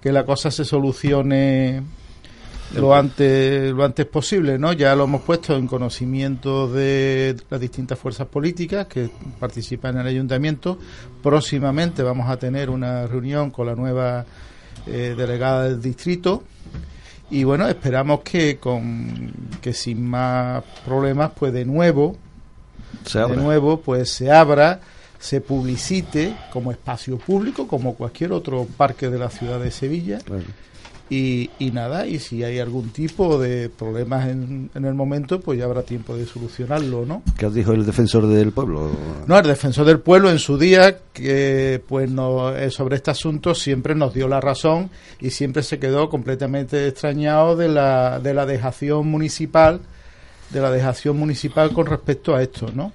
que 0.00 0.12
la 0.12 0.24
cosa 0.24 0.50
se 0.50 0.64
solucione 0.64 1.82
lo 2.74 2.94
antes 2.94 3.72
lo 3.72 3.84
antes 3.84 4.06
posible, 4.06 4.58
¿no? 4.58 4.72
Ya 4.72 4.94
lo 4.94 5.04
hemos 5.04 5.22
puesto 5.22 5.56
en 5.56 5.66
conocimiento 5.66 6.68
de 6.68 7.36
las 7.50 7.60
distintas 7.60 7.98
fuerzas 7.98 8.26
políticas 8.26 8.86
que 8.86 9.10
participan 9.38 9.96
en 9.96 10.00
el 10.02 10.06
ayuntamiento. 10.08 10.78
Próximamente 11.22 12.02
vamos 12.02 12.28
a 12.28 12.36
tener 12.36 12.70
una 12.70 13.06
reunión 13.06 13.50
con 13.50 13.66
la 13.66 13.74
nueva 13.74 14.24
eh, 14.86 15.14
delegada 15.16 15.64
del 15.64 15.80
distrito 15.80 16.44
y 17.30 17.44
bueno, 17.44 17.68
esperamos 17.68 18.20
que 18.20 18.58
con 18.58 19.32
que 19.60 19.72
sin 19.72 20.06
más 20.06 20.62
problemas 20.84 21.32
pues 21.38 21.52
de 21.52 21.64
nuevo 21.64 22.16
de 23.14 23.36
nuevo 23.36 23.80
pues 23.80 24.10
se 24.10 24.30
abra 24.30 24.80
se 25.18 25.40
publicite 25.40 26.34
como 26.52 26.72
espacio 26.72 27.16
público 27.16 27.66
como 27.68 27.94
cualquier 27.94 28.32
otro 28.32 28.66
parque 28.76 29.08
de 29.08 29.18
la 29.18 29.30
ciudad 29.30 29.60
de 29.60 29.70
Sevilla. 29.70 30.18
Y, 31.14 31.50
nada, 31.72 32.06
y 32.06 32.18
si 32.18 32.42
hay 32.42 32.58
algún 32.58 32.88
tipo 32.88 33.38
de 33.38 33.68
problemas 33.68 34.28
en, 34.28 34.70
el 34.74 34.94
momento, 34.94 35.40
pues 35.40 35.58
ya 35.58 35.66
habrá 35.66 35.82
tiempo 35.82 36.16
de 36.16 36.24
solucionarlo, 36.24 37.04
¿no? 37.04 37.22
¿Qué 37.36 37.44
os 37.44 37.52
dijo 37.52 37.72
el 37.72 37.84
defensor 37.84 38.26
del 38.26 38.52
pueblo? 38.52 38.90
No, 39.26 39.38
el 39.38 39.46
defensor 39.46 39.84
del 39.84 40.00
pueblo 40.00 40.30
en 40.30 40.38
su 40.38 40.56
día, 40.56 41.00
que 41.12 41.82
pues 41.86 42.10
no, 42.10 42.56
eh, 42.56 42.70
sobre 42.70 42.96
este 42.96 43.10
asunto 43.10 43.54
siempre 43.54 43.94
nos 43.94 44.14
dio 44.14 44.26
la 44.26 44.40
razón 44.40 44.88
y 45.20 45.28
siempre 45.28 45.62
se 45.62 45.78
quedó 45.78 46.08
completamente 46.08 46.88
extrañado 46.88 47.56
de 47.56 47.68
la, 47.68 48.18
de 48.18 48.32
la 48.32 48.46
dejación 48.46 49.06
municipal, 49.06 49.82
de 50.48 50.60
la 50.62 50.70
dejación 50.70 51.18
municipal 51.18 51.74
con 51.74 51.84
respecto 51.84 52.34
a 52.34 52.42
esto, 52.42 52.70
¿no? 52.74 52.90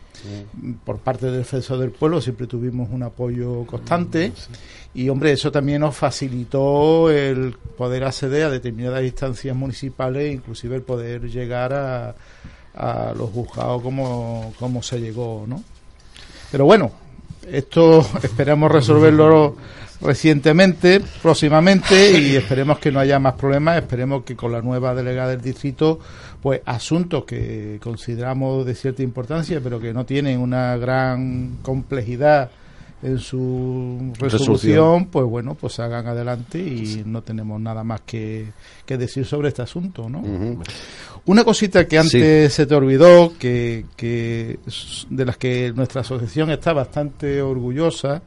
Por 0.86 0.98
parte 0.98 1.28
del 1.28 1.38
defensor 1.38 1.78
del 1.78 1.92
pueblo 1.92 2.22
siempre 2.22 2.48
tuvimos 2.48 2.90
un 2.92 3.04
apoyo 3.04 3.66
constante. 3.66 4.34
Y 4.94 5.10
hombre, 5.10 5.32
eso 5.32 5.52
también 5.52 5.82
nos 5.82 5.96
facilitó 5.96 7.10
el 7.10 7.56
poder 7.78 8.04
acceder 8.04 8.46
a 8.46 8.50
determinadas 8.50 9.04
instancias 9.04 9.56
municipales, 9.56 10.34
inclusive 10.34 10.76
el 10.76 10.82
poder 10.82 11.30
llegar 11.30 11.74
a, 11.74 12.16
a 12.76 13.14
los 13.18 13.30
juzgados 13.32 13.82
como, 13.82 14.54
como 14.60 14.82
se 14.82 15.00
llegó, 15.00 15.46
¿no? 15.48 15.64
Pero 16.52 16.66
bueno, 16.66 16.92
esto 17.50 18.06
esperamos 18.24 18.72
resolverlo 18.72 19.56
recientemente, 20.02 21.02
próximamente, 21.22 22.20
y 22.20 22.36
esperemos 22.36 22.80
que 22.80 22.92
no 22.92 23.00
haya 23.00 23.20
más 23.20 23.34
problemas, 23.34 23.78
esperemos 23.78 24.24
que 24.24 24.36
con 24.36 24.52
la 24.52 24.62
nueva 24.62 24.94
delegada 24.94 25.30
del 25.30 25.42
distrito, 25.42 26.00
pues 26.42 26.62
asuntos 26.66 27.26
que 27.26 27.80
consideramos 27.82 28.66
de 28.66 28.76
cierta 28.76 29.04
importancia, 29.04 29.60
pero 29.62 29.80
que 29.80 29.94
no 29.94 30.06
tienen 30.06 30.40
una 30.40 30.78
gran 30.78 31.58
complejidad 31.62 32.52
en 33.04 33.20
su 33.20 34.12
resolución, 34.20 35.06
pues 35.06 35.26
bueno, 35.26 35.54
pues 35.54 35.74
se 35.74 35.84
hagan 35.84 36.08
adelante 36.08 36.58
y 36.58 37.04
no 37.06 37.22
tenemos 37.22 37.62
nada 37.62 37.84
más 37.84 38.02
que, 38.02 38.48
decir 38.88 39.26
sobre 39.26 39.50
este 39.50 39.62
asunto, 39.62 40.10
¿no? 40.10 40.24
Una 41.26 41.44
cosita 41.44 41.88
que 41.88 42.00
antes 42.00 42.54
se 42.54 42.66
te 42.66 42.74
olvidó, 42.74 43.34
que, 43.38 43.86
que 43.96 44.60
de 45.10 45.26
las 45.26 45.38
que 45.38 45.74
nuestra 45.76 46.02
asociación 46.02 46.50
está 46.50 46.74
bastante 46.74 47.42
orgullosa, 47.42 48.22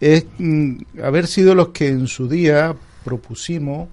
es 0.00 0.26
mm, 0.38 0.76
haber 1.02 1.26
sido 1.26 1.54
los 1.54 1.68
que 1.68 1.88
en 1.88 2.06
su 2.06 2.28
día 2.28 2.74
propusimos 3.04 3.88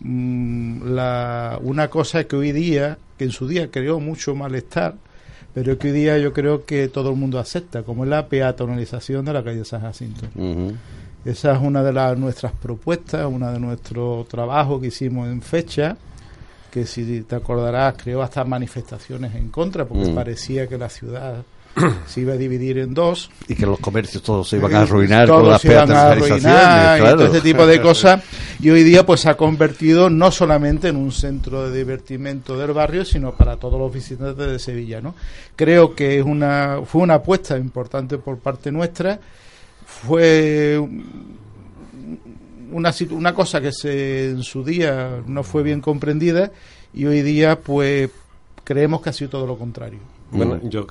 mm, 0.00 0.88
la, 0.94 1.58
una 1.62 1.88
cosa 1.88 2.24
que 2.24 2.36
hoy 2.36 2.52
día, 2.52 2.98
que 3.16 3.24
en 3.24 3.30
su 3.30 3.48
día 3.48 3.70
creó 3.70 4.00
mucho 4.00 4.34
malestar, 4.34 4.94
pero 5.54 5.78
que 5.78 5.88
hoy 5.88 5.94
día 5.94 6.18
yo 6.18 6.32
creo 6.32 6.64
que 6.64 6.88
todo 6.88 7.10
el 7.10 7.16
mundo 7.16 7.38
acepta, 7.38 7.82
como 7.82 8.04
es 8.04 8.10
la 8.10 8.28
peatonalización 8.28 9.24
de 9.24 9.32
la 9.32 9.42
calle 9.42 9.64
San 9.64 9.80
Jacinto. 9.80 10.26
Esa 11.24 11.54
es 11.54 11.60
una 11.60 11.82
de 11.82 11.92
las 11.92 12.16
nuestras 12.18 12.52
propuestas, 12.52 13.26
una 13.26 13.50
de 13.50 13.58
nuestros 13.58 14.28
trabajos 14.28 14.80
que 14.80 14.88
hicimos 14.88 15.28
en 15.28 15.40
fecha, 15.40 15.96
que 16.70 16.84
si 16.84 17.22
te 17.22 17.36
acordarás 17.36 17.94
creó 18.00 18.22
hasta 18.22 18.44
manifestaciones 18.44 19.34
en 19.34 19.48
contra, 19.48 19.86
porque 19.86 20.10
parecía 20.10 20.68
que 20.68 20.76
la 20.76 20.90
ciudad 20.90 21.42
se 22.06 22.20
iba 22.22 22.32
a 22.32 22.36
dividir 22.36 22.78
en 22.78 22.94
dos. 22.94 23.30
Y 23.48 23.54
que 23.54 23.66
los 23.66 23.78
comercios 23.78 24.22
todos 24.22 24.48
se 24.48 24.56
iban 24.56 24.74
a 24.74 24.82
arruinar 24.82 25.26
todos 25.26 25.48
las 25.48 25.60
se 25.60 25.72
iban 25.72 25.90
a 25.90 26.10
arruinar, 26.12 26.98
y 26.98 27.02
todo 27.02 27.26
ese 27.26 27.40
tipo 27.40 27.66
de 27.66 27.80
cosas. 27.80 28.22
Y 28.60 28.70
hoy 28.70 28.82
día 28.82 29.04
pues 29.04 29.20
se 29.20 29.30
ha 29.30 29.36
convertido 29.36 30.08
no 30.08 30.30
solamente 30.30 30.88
en 30.88 30.96
un 30.96 31.12
centro 31.12 31.68
de 31.68 31.78
divertimento 31.78 32.56
del 32.56 32.72
barrio, 32.72 33.04
sino 33.04 33.32
para 33.32 33.56
todos 33.56 33.78
los 33.78 33.92
visitantes 33.92 34.46
de 34.46 34.58
Sevilla, 34.58 35.00
¿no? 35.00 35.14
Creo 35.54 35.94
que 35.94 36.18
es 36.18 36.24
una, 36.24 36.80
fue 36.84 37.02
una 37.02 37.14
apuesta 37.14 37.58
importante 37.58 38.18
por 38.18 38.38
parte 38.38 38.72
nuestra. 38.72 39.20
Fue 39.84 40.78
una, 42.72 42.94
una 43.10 43.34
cosa 43.34 43.60
que 43.60 43.72
se, 43.72 44.30
en 44.30 44.42
su 44.42 44.64
día 44.64 45.20
no 45.26 45.42
fue 45.42 45.62
bien 45.62 45.80
comprendida 45.80 46.50
y 46.92 47.06
hoy 47.06 47.22
día 47.22 47.60
pues 47.60 48.10
creemos 48.64 49.02
que 49.02 49.10
ha 49.10 49.12
sido 49.12 49.30
todo 49.30 49.46
lo 49.46 49.56
contrario. 49.56 50.15
Bueno, 50.30 50.60
yo 50.64 50.86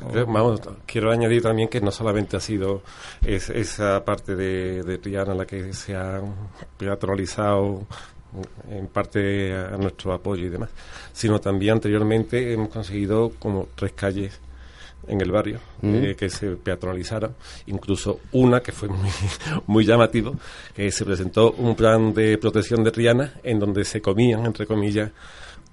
quiero 0.86 1.12
añadir 1.12 1.42
también 1.42 1.68
que 1.68 1.82
no 1.82 1.92
solamente 1.92 2.38
ha 2.38 2.40
sido 2.40 2.82
esa 3.26 4.04
parte 4.06 4.36
de, 4.36 4.84
de 4.84 4.98
Triana 4.98 5.34
la 5.34 5.46
que 5.46 5.74
se 5.74 5.96
ha 5.96 6.22
peatonalizado 6.78 7.86
en 8.70 8.88
parte 8.88 9.54
a 9.54 9.78
nuestro 9.78 10.14
apoyo 10.14 10.46
y 10.46 10.50
demás, 10.50 10.70
sino 11.14 11.40
también 11.40 11.74
anteriormente 11.74 12.54
hemos 12.54 12.70
conseguido 12.70 13.32
como 13.40 13.68
tres 13.76 13.94
calles 13.94 14.40
en 15.08 15.22
el 15.22 15.32
barrio 15.32 15.60
Mm. 15.82 15.96
eh, 15.96 16.16
que 16.16 16.30
se 16.30 16.56
peatonalizaran, 16.56 17.36
incluso 17.68 18.22
una 18.32 18.62
que 18.62 18.72
fue 18.72 18.90
muy, 18.90 19.10
muy 19.68 19.86
llamativo, 19.86 20.36
que 20.76 20.90
se 20.92 21.06
presentó 21.06 21.52
un 21.52 21.76
plan 21.76 22.14
de 22.14 22.38
protección 22.38 22.84
de 22.84 22.92
Triana 22.92 23.34
en 23.44 23.60
donde 23.60 23.84
se 23.86 24.02
comían, 24.02 24.46
entre 24.46 24.66
comillas, 24.66 25.12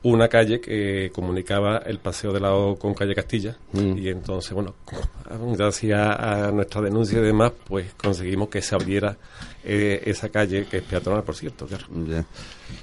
una 0.05 0.29
calle 0.29 0.61
que 0.61 1.11
comunicaba 1.15 1.79
el 1.87 1.99
Paseo 1.99 2.33
de 2.33 2.41
la 2.41 2.55
O 2.55 2.77
con 2.77 2.93
Calle 2.95 3.15
Castilla 3.15 3.57
Mm. 3.73 3.99
y 3.99 4.09
entonces, 4.09 4.53
bueno, 4.53 4.75
gracias 5.57 5.99
a 6.01 6.51
nuestra 6.53 6.81
denuncia 6.81 7.19
y 7.19 7.23
demás, 7.23 7.53
pues 7.69 7.87
conseguimos 7.97 8.49
que 8.49 8.61
se 8.63 8.75
abriera 8.75 9.17
eh, 9.65 10.03
esa 10.07 10.29
calle, 10.29 10.67
que 10.67 10.79
es 10.79 10.83
peatonal, 10.83 11.23
por 11.23 11.37
cierto, 11.37 11.67
claro. 11.67 11.87
Ya. 12.09 12.19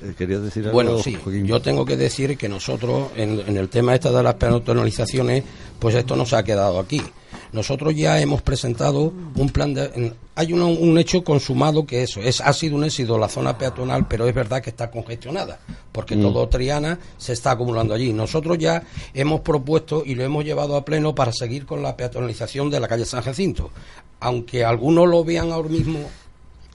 Eh, 0.01 0.13
¿Querías 0.17 0.41
decir 0.43 0.63
algo, 0.63 0.73
Bueno, 0.73 0.97
sí, 0.99 1.15
Joaquín? 1.21 1.45
yo 1.45 1.61
tengo 1.61 1.83
que 1.85 1.97
decir 1.97 2.37
que 2.37 2.47
nosotros, 2.47 3.09
en, 3.15 3.39
en 3.45 3.57
el 3.57 3.67
tema 3.69 3.93
este 3.95 4.09
de 4.11 4.23
las 4.23 4.35
peatonalizaciones, 4.35 5.43
pues 5.77 5.95
esto 5.95 6.15
no 6.15 6.25
se 6.25 6.37
ha 6.37 6.43
quedado 6.43 6.79
aquí. 6.79 7.01
Nosotros 7.51 7.95
ya 7.95 8.19
hemos 8.21 8.41
presentado 8.43 9.11
un 9.35 9.49
plan 9.49 9.73
de... 9.73 10.13
hay 10.35 10.53
un, 10.53 10.61
un 10.61 10.97
hecho 10.99 11.23
consumado 11.23 11.85
que 11.85 12.03
eso, 12.03 12.21
es, 12.21 12.41
ha 12.41 12.53
sido 12.53 12.75
un 12.75 12.83
éxito 12.83 13.17
la 13.17 13.27
zona 13.27 13.57
peatonal, 13.57 14.07
pero 14.07 14.27
es 14.27 14.35
verdad 14.35 14.61
que 14.61 14.69
está 14.69 14.91
congestionada, 14.91 15.59
porque 15.91 16.15
Mm. 16.15 16.21
todo 16.21 16.47
Triana 16.47 16.99
se 17.17 17.33
está 17.33 17.51
acumulando 17.51 17.93
allí. 17.93 18.13
Nosotros 18.13 18.57
ya 18.59 18.83
hemos 19.13 19.41
propuesto 19.41 20.03
y 20.05 20.13
lo 20.15 20.23
hemos 20.23 20.45
llevado 20.45 20.75
a 20.75 20.85
pleno 20.85 21.15
para 21.15 21.31
seguir 21.33 21.65
con 21.65 21.81
la 21.81 21.97
peatonalización 21.97 22.69
de 22.69 22.79
la 22.79 22.87
calle 22.87 23.05
San 23.05 23.21
Jacinto. 23.23 23.71
Aunque 24.19 24.63
algunos 24.63 25.07
lo 25.07 25.23
vean 25.23 25.51
ahora 25.51 25.69
mismo 25.69 25.99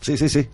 Sí, 0.01 0.17
sí, 0.19 0.29
sí. 0.29 0.47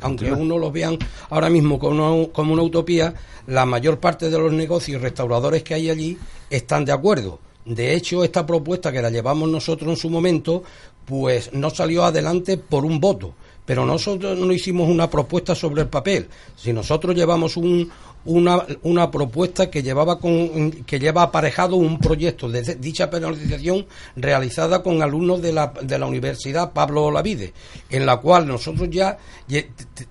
aunque 0.00 0.32
uno 0.32 0.58
lo 0.58 0.72
vean 0.72 0.98
ahora 1.28 1.48
mismo 1.50 1.78
como 1.78 2.16
una, 2.16 2.28
como 2.32 2.52
una 2.54 2.62
utopía, 2.62 3.14
la 3.46 3.64
mayor 3.66 3.98
parte 4.00 4.30
de 4.30 4.38
los 4.38 4.52
negocios 4.52 4.98
y 5.00 5.02
restauradores 5.02 5.62
que 5.62 5.74
hay 5.74 5.90
allí 5.90 6.18
están 6.48 6.84
de 6.84 6.92
acuerdo. 6.92 7.38
De 7.70 7.94
hecho, 7.94 8.24
esta 8.24 8.44
propuesta 8.44 8.90
que 8.90 9.00
la 9.00 9.10
llevamos 9.10 9.48
nosotros 9.48 9.90
en 9.90 9.96
su 9.96 10.10
momento, 10.10 10.64
pues 11.04 11.52
no 11.52 11.70
salió 11.70 12.02
adelante 12.02 12.56
por 12.56 12.84
un 12.84 12.98
voto. 12.98 13.34
Pero 13.70 13.86
nosotros 13.86 14.36
no 14.36 14.52
hicimos 14.52 14.88
una 14.88 15.08
propuesta 15.08 15.54
sobre 15.54 15.82
el 15.82 15.88
papel. 15.88 16.26
Si 16.56 16.72
nosotros 16.72 17.14
llevamos 17.14 17.56
un, 17.56 17.88
una, 18.24 18.66
una 18.82 19.08
propuesta 19.12 19.70
que 19.70 19.80
llevaba 19.80 20.18
con, 20.18 20.72
que 20.84 20.98
lleva 20.98 21.22
aparejado 21.22 21.76
un 21.76 22.00
proyecto 22.00 22.48
de 22.48 22.62
dicha 22.74 23.08
penalización 23.08 23.86
realizada 24.16 24.82
con 24.82 25.00
alumnos 25.02 25.40
de 25.40 25.52
la, 25.52 25.72
de 25.82 25.98
la 26.00 26.06
Universidad 26.06 26.72
Pablo 26.72 27.04
Olavide, 27.04 27.52
en 27.88 28.06
la 28.06 28.16
cual 28.16 28.48
nosotros 28.48 28.88
ya 28.90 29.16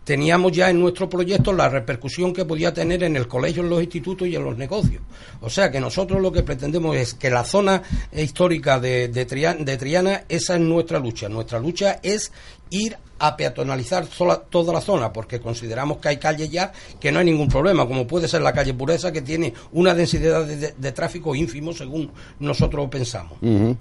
teníamos 0.05 0.53
ya 0.53 0.69
en 0.69 0.79
nuestro 0.79 1.09
proyecto 1.09 1.51
la 1.51 1.67
repercusión 1.67 2.31
que 2.31 2.45
podía 2.45 2.73
tener 2.73 3.03
en 3.03 3.17
el 3.17 3.27
colegio, 3.27 3.61
en 3.61 3.69
los 3.71 3.83
institutos 3.83 4.25
y 4.29 4.37
en 4.37 4.45
los 4.45 4.57
negocios. 4.57 5.01
O 5.41 5.49
sea 5.49 5.69
que 5.69 5.81
nosotros 5.81 6.21
lo 6.21 6.31
que 6.31 6.43
pretendemos 6.43 6.95
es 6.95 7.13
que 7.13 7.29
la 7.29 7.43
zona 7.43 7.83
histórica 8.15 8.79
de, 8.79 9.09
de, 9.09 9.27
Tria- 9.27 9.55
de 9.55 9.75
Triana, 9.75 10.23
esa 10.29 10.55
es 10.55 10.61
nuestra 10.61 10.97
lucha. 10.99 11.27
Nuestra 11.27 11.59
lucha 11.59 11.99
es 12.01 12.31
ir 12.69 12.95
a 13.19 13.35
peatonalizar 13.37 14.05
sola- 14.07 14.39
toda 14.49 14.73
la 14.73 14.81
zona, 14.81 15.11
porque 15.13 15.39
consideramos 15.39 15.97
que 15.97 16.07
hay 16.09 16.17
calles 16.17 16.49
ya 16.49 16.71
que 16.99 17.11
no 17.11 17.19
hay 17.19 17.25
ningún 17.25 17.47
problema, 17.49 17.85
como 17.87 18.07
puede 18.07 18.27
ser 18.27 18.41
la 18.41 18.53
calle 18.53 18.73
Pureza, 18.73 19.11
que 19.11 19.21
tiene 19.21 19.53
una 19.73 19.93
densidad 19.93 20.45
de, 20.45 20.55
de- 20.55 20.73
de 20.77 20.91
tráfico 20.91 21.35
ínfimo 21.35 21.73
según 21.73 22.11
nosotros 22.39 22.87
pensamos. 22.89 23.33
Bueno, 23.41 23.75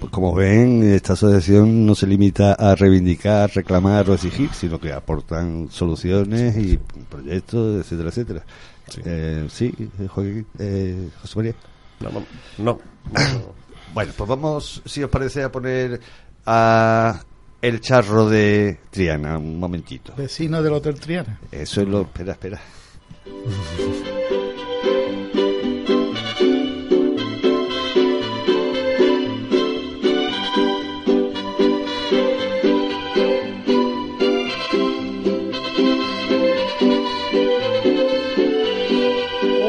pues 0.00 0.10
como 0.12 0.34
ven, 0.34 0.82
esta 0.94 1.14
asociación 1.14 1.86
no 1.86 1.94
se 1.94 2.06
limita 2.06 2.52
a 2.54 2.74
reivindicar, 2.74 3.50
reclamar 3.54 4.08
o 4.10 4.14
exigir, 4.14 4.50
sino 4.52 4.78
que 4.78 4.92
aportan 4.92 5.68
soluciones 5.70 6.56
y 6.56 6.78
proyectos, 7.08 7.80
etcétera, 7.80 8.08
etcétera. 8.10 8.44
Sí, 8.88 9.00
eh, 9.06 9.46
sí 9.50 9.74
eh, 9.98 10.06
Joaquín, 10.08 10.46
eh, 10.58 11.08
José 11.22 11.36
María. 11.36 11.54
No, 12.00 12.10
no, 12.10 12.24
no. 12.58 12.78
bueno, 13.94 14.12
pues 14.16 14.28
vamos, 14.28 14.82
si 14.84 15.02
os 15.02 15.08
parece, 15.10 15.42
a 15.42 15.50
poner 15.50 16.00
a 16.44 17.18
el 17.64 17.80
charro 17.80 18.28
de 18.28 18.76
Triana, 18.90 19.38
un 19.38 19.58
momentito. 19.58 20.12
Vecino 20.14 20.62
del 20.62 20.74
Hotel 20.74 21.00
Triana. 21.00 21.40
Eso 21.50 21.80
es 21.80 21.88
lo... 21.88 22.02
Espera, 22.02 22.32
espera. 22.32 22.60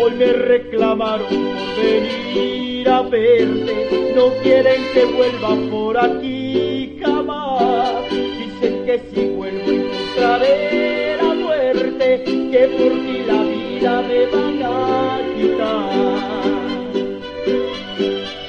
Hoy 0.04 0.12
me 0.18 0.34
reclamaron 0.34 1.30
por 1.30 1.82
venir 1.82 2.90
a 2.90 3.04
verte, 3.04 3.85
no 4.16 4.30
quieren 4.42 4.82
que 4.94 5.06
vuelva 5.06 5.56
por 5.70 5.98
aquí 5.98 6.98
jamás. 7.04 8.10
Dicen 8.10 8.86
que 8.86 9.02
si 9.12 9.28
vuelvo 9.28 9.70
encontraré 9.72 11.18
la 11.18 11.34
muerte, 11.34 12.24
que 12.24 12.62
por 12.78 12.92
ti 13.04 13.18
la 13.28 13.42
vida 13.44 14.02
me 14.08 14.26
van 14.32 14.64
a 14.64 15.20
quitar. 15.36 16.56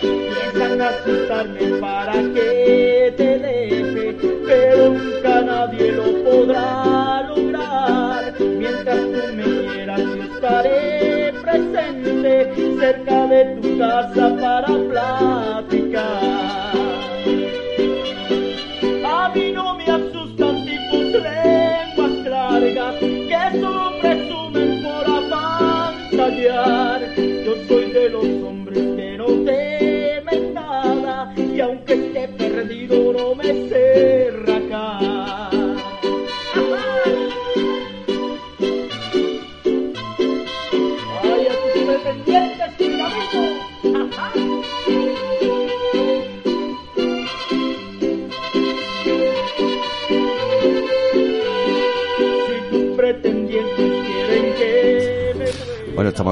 Piensan 0.00 0.81
asustarme 0.81 1.81
para 1.81 2.12
que 2.12 3.12
te 3.16 3.38
deje, 3.40 4.16
pero 4.46 4.90
nunca 4.90 5.42
nadie 5.42 5.92
lo 5.92 6.07
podrá 6.22 7.22
lograr. 7.29 8.35
Mientras 8.38 9.00
tú 9.00 9.35
me 9.35 9.44
quieras, 9.66 10.00
estaré 10.31 11.35
presente 11.42 12.52
cerca 12.79 13.26
de 13.26 13.44
tu 13.57 13.79
casa 13.79 14.37
para 14.40 14.66
platicar. 14.66 15.25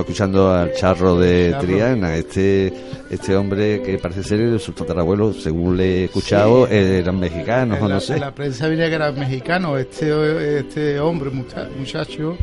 Estamos 0.00 0.04
escuchando 0.04 0.50
al 0.50 0.72
charro 0.72 1.18
de 1.18 1.50
Charro. 1.52 1.64
Triana, 1.66 2.16
este 2.16 2.72
este 3.10 3.36
hombre 3.36 3.80
que 3.82 3.98
parece 3.98 4.22
ser 4.24 4.58
su 4.58 4.72
tatarabuelo, 4.72 5.32
según 5.32 5.76
le 5.76 6.00
he 6.00 6.04
escuchado, 6.06 6.66
eran 6.66 7.18
mexicanos 7.20 7.80
o 7.80 7.88
no 7.88 8.00
sé. 8.00 8.18
la 8.18 8.34
prensa 8.34 8.66
venía 8.68 8.88
que 8.88 8.94
era 8.96 9.12
mexicano. 9.12 9.76
Este, 9.78 10.58
este 10.58 10.98
hombre, 10.98 11.30
mucha- 11.30 11.68
muchacho, 11.78 12.36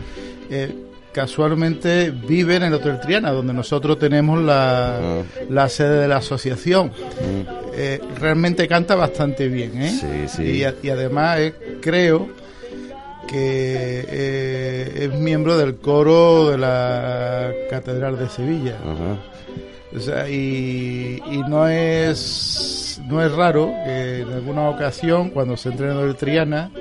eh, 0.50 0.74
casualmente 1.12 2.12
vive 2.12 2.56
en 2.56 2.64
el 2.64 2.74
Hotel 2.76 3.00
Triana, 3.02 3.32
donde 3.32 3.54
nosotros 3.54 4.00
tenemos 4.00 4.42
la, 4.42 4.98
Ah. 4.98 5.24
la 5.50 5.68
sede 5.68 6.00
de 6.02 6.08
la 6.08 6.18
asociación. 6.18 6.88
Mm. 6.88 7.72
Eh, 7.74 8.00
realmente 8.20 8.68
canta 8.68 8.96
bastante 8.96 9.48
bien, 9.50 9.82
¿eh? 9.82 9.90
Sí, 9.90 10.28
sí. 10.38 10.44
Y, 10.44 10.88
y 10.88 10.90
además 10.90 11.40
eh, 11.40 11.54
creo 11.82 12.30
que 13.32 14.06
eh, 14.10 14.92
es 15.06 15.20
miembro 15.20 15.58
del 15.58 15.78
coro 15.78 16.50
de 16.50 16.58
la 16.58 17.52
Catedral 17.70 18.20
de 18.20 18.28
Sevilla. 18.28 18.78
Ajá. 18.84 19.18
O 19.96 20.00
sea, 20.00 20.30
y, 20.30 21.22
y 21.32 21.38
no 21.48 21.68
es 21.68 23.02
no 23.08 23.24
es 23.24 23.32
raro 23.32 23.74
que 23.86 24.22
en 24.22 24.32
alguna 24.32 24.70
ocasión 24.70 25.30
cuando 25.30 25.58
se 25.58 25.70
entrena 25.70 26.02
en 26.02 26.08
el 26.08 26.16
Triana 26.16 26.72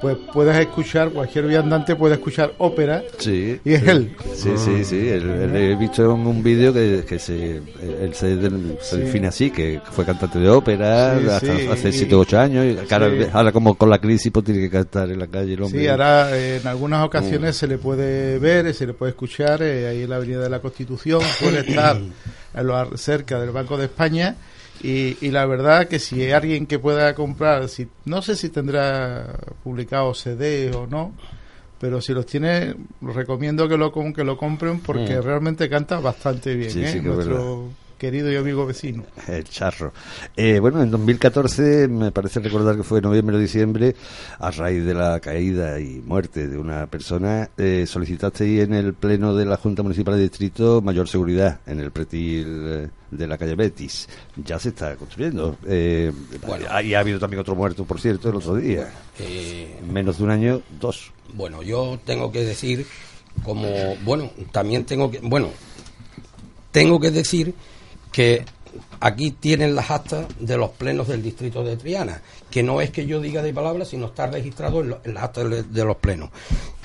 pues 0.00 0.16
puedas 0.32 0.58
escuchar 0.58 1.10
cualquier 1.10 1.46
viandante 1.46 1.96
puede 1.96 2.14
escuchar 2.14 2.52
ópera 2.58 3.02
Sí. 3.18 3.58
y 3.64 3.72
es 3.72 3.80
sí. 3.82 3.88
él 3.88 4.16
Sí, 4.34 4.50
sí, 4.56 4.84
sí. 4.84 5.08
él- 5.08 5.30
él 5.30 5.56
he 5.56 5.74
visto 5.76 6.04
en 6.04 6.26
un 6.26 6.42
vídeo 6.42 6.72
que, 6.72 7.04
que 7.08 7.18
se, 7.18 7.56
él 7.56 8.10
se, 8.12 8.38
se 8.40 8.50
Sí. 8.80 8.96
define 8.98 9.28
así, 9.28 9.50
que 9.50 9.80
fue 9.92 10.04
cantante 10.04 10.38
de 10.38 10.48
ópera 10.50 11.18
Sí, 11.18 11.26
hasta 11.28 11.56
sí, 11.56 11.66
hace 11.72 11.88
y- 11.88 11.92
7 11.92 12.14
o 12.14 12.18
8 12.20 12.38
años. 12.38 12.64
Y 12.66 12.78
ahora, 13.32 13.52
como 13.52 13.74
con 13.76 13.88
la 13.88 13.98
crisis 13.98 14.30
pues 14.30 14.44
tiene 14.44 14.60
que 14.60 14.70
cantar 14.70 15.10
en 15.10 15.18
la 15.18 15.26
calle 15.28 15.54
el 15.54 15.62
hombre. 15.62 15.80
Sí, 15.80 15.88
ahora 15.88 16.36
eh, 16.36 16.58
en 16.60 16.66
algunas 16.68 17.04
ocasiones 17.04 17.56
Mm. 17.56 17.58
se 17.58 17.66
le 17.66 17.78
puede 17.78 18.38
ver, 18.38 18.74
se 18.74 18.86
le 18.86 18.92
puede 18.92 19.10
escuchar 19.10 19.62
eh, 19.62 19.86
ahí 19.88 20.02
en 20.02 20.10
la 20.10 20.16
Avenida 20.16 20.40
de 20.40 20.50
la 20.50 20.60
Constitución, 20.60 21.22
puede 21.40 21.60
estar 21.60 21.96
en 22.54 22.66
lo 22.66 22.96
cerca 22.96 23.40
del 23.40 23.50
Banco 23.50 23.76
de 23.78 23.86
España 23.86 24.36
y, 24.82 25.24
y 25.26 25.30
la 25.30 25.46
verdad 25.46 25.88
que 25.88 25.98
si 25.98 26.22
hay 26.22 26.32
alguien 26.32 26.66
que 26.66 26.78
pueda 26.78 27.14
comprar, 27.14 27.68
si 27.68 27.88
no 28.04 28.22
sé 28.22 28.36
si 28.36 28.48
tendrá 28.48 29.38
publicado 29.64 30.14
CD 30.14 30.72
o 30.72 30.86
no, 30.86 31.12
pero 31.80 32.00
si 32.00 32.12
los 32.12 32.26
tiene 32.26 32.74
recomiendo 33.00 33.68
que 33.68 33.76
lo 33.76 33.92
que 33.92 34.24
lo 34.24 34.36
compren 34.36 34.80
porque 34.80 35.18
Mm. 35.18 35.22
realmente 35.22 35.68
canta 35.68 36.00
bastante 36.00 36.54
bien 36.54 36.70
Sí, 36.70 36.80
¿eh? 36.80 36.86
sí 36.88 37.00
nuestro 37.00 37.70
querido 37.98 38.30
y 38.30 38.36
amigo 38.36 38.66
vecino 38.66 39.04
El 39.26 39.44
charro. 39.44 39.92
Eh, 40.36 40.58
bueno, 40.58 40.82
en 40.82 40.90
2014, 40.90 41.88
me 41.88 42.12
parece 42.12 42.40
recordar 42.40 42.76
que 42.76 42.82
fue 42.82 43.00
noviembre 43.00 43.36
o 43.36 43.38
diciembre, 43.38 43.94
a 44.38 44.50
raíz 44.50 44.84
de 44.84 44.94
la 44.94 45.20
caída 45.20 45.80
y 45.80 46.02
muerte 46.04 46.46
de 46.46 46.58
una 46.58 46.86
persona, 46.86 47.50
eh, 47.56 47.84
solicitasteis 47.86 48.62
en 48.62 48.74
el 48.74 48.94
pleno 48.94 49.34
de 49.34 49.46
la 49.46 49.56
Junta 49.56 49.82
Municipal 49.82 50.14
de 50.16 50.22
Distrito 50.22 50.80
mayor 50.82 51.08
seguridad 51.08 51.60
en 51.66 51.80
el 51.80 51.90
pretil 51.90 52.46
eh, 52.66 52.88
de 53.10 53.26
la 53.26 53.38
calle 53.38 53.54
Betis. 53.54 54.08
Ya 54.44 54.58
se 54.58 54.70
está 54.70 54.96
construyendo. 54.96 55.56
Eh, 55.66 56.12
y 56.84 56.94
ha 56.94 57.00
habido 57.00 57.18
también 57.18 57.40
otro 57.40 57.54
muerto, 57.54 57.84
por 57.84 58.00
cierto, 58.00 58.28
el 58.30 58.36
otro 58.36 58.56
día. 58.56 58.88
Eh, 59.18 59.78
En 59.80 59.92
menos 59.92 60.18
de 60.18 60.24
un 60.24 60.30
año, 60.30 60.62
dos. 60.80 61.12
Bueno, 61.34 61.62
yo 61.62 61.98
tengo 62.04 62.30
que 62.30 62.44
decir, 62.44 62.86
como, 63.42 63.68
bueno, 64.04 64.30
también 64.52 64.84
tengo 64.84 65.10
que, 65.10 65.20
bueno, 65.20 65.50
tengo 66.70 67.00
que 67.00 67.10
decir 67.10 67.54
que 68.16 68.42
aquí 68.98 69.30
tienen 69.32 69.74
las 69.74 69.90
actas 69.90 70.24
de 70.40 70.56
los 70.56 70.70
plenos 70.70 71.06
del 71.06 71.22
distrito 71.22 71.62
de 71.62 71.76
Triana, 71.76 72.22
que 72.50 72.62
no 72.62 72.80
es 72.80 72.88
que 72.88 73.04
yo 73.04 73.20
diga 73.20 73.42
de 73.42 73.52
palabras, 73.52 73.88
sino 73.88 74.06
está 74.06 74.26
registrado 74.26 74.80
en, 74.80 75.12
las 75.12 75.22
actas 75.22 75.70
de, 75.70 75.84
los 75.84 75.96
plenos. 75.98 76.30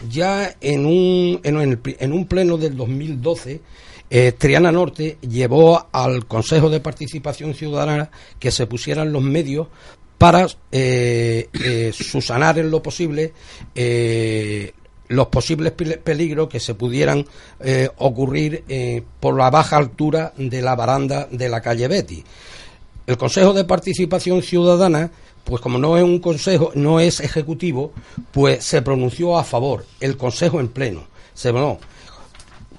Ya 0.09 0.53
en 0.59 0.85
un, 0.85 1.39
en, 1.45 1.79
en 1.85 2.11
un 2.11 2.25
pleno 2.25 2.57
del 2.57 2.75
2012, 2.75 3.61
eh, 4.09 4.33
Triana 4.37 4.73
Norte 4.73 5.19
llevó 5.21 5.87
al 5.93 6.25
Consejo 6.25 6.69
de 6.69 6.81
Participación 6.81 7.53
Ciudadana 7.53 8.11
que 8.37 8.51
se 8.51 8.67
pusieran 8.67 9.13
los 9.13 9.23
medios 9.23 9.67
para 10.17 10.47
eh, 10.69 11.47
eh, 11.63 11.91
susanar 11.93 12.59
en 12.59 12.69
lo 12.69 12.83
posible 12.83 13.31
los 15.11 15.27
posibles 15.27 15.71
peligros 15.71 16.47
que 16.47 16.59
se 16.59 16.73
pudieran 16.73 17.25
eh, 17.59 17.89
ocurrir 17.97 18.63
eh, 18.67 19.03
por 19.19 19.37
la 19.37 19.49
baja 19.49 19.77
altura 19.77 20.33
de 20.37 20.61
la 20.61 20.75
baranda 20.75 21.27
de 21.29 21.49
la 21.49 21.61
calle 21.61 21.87
Betty. 21.87 22.23
El 23.07 23.17
Consejo 23.17 23.53
de 23.53 23.65
Participación 23.65 24.41
Ciudadana, 24.41 25.11
pues 25.43 25.61
como 25.61 25.77
no 25.77 25.97
es 25.97 26.03
un 26.03 26.19
consejo, 26.19 26.71
no 26.75 26.99
es 26.99 27.19
ejecutivo, 27.19 27.91
pues 28.31 28.63
se 28.63 28.81
pronunció 28.81 29.37
a 29.37 29.43
favor. 29.43 29.85
El 29.99 30.15
Consejo 30.15 30.59
en 30.59 30.69
pleno. 30.69 31.03
Se 31.33 31.51
no. 31.51 31.79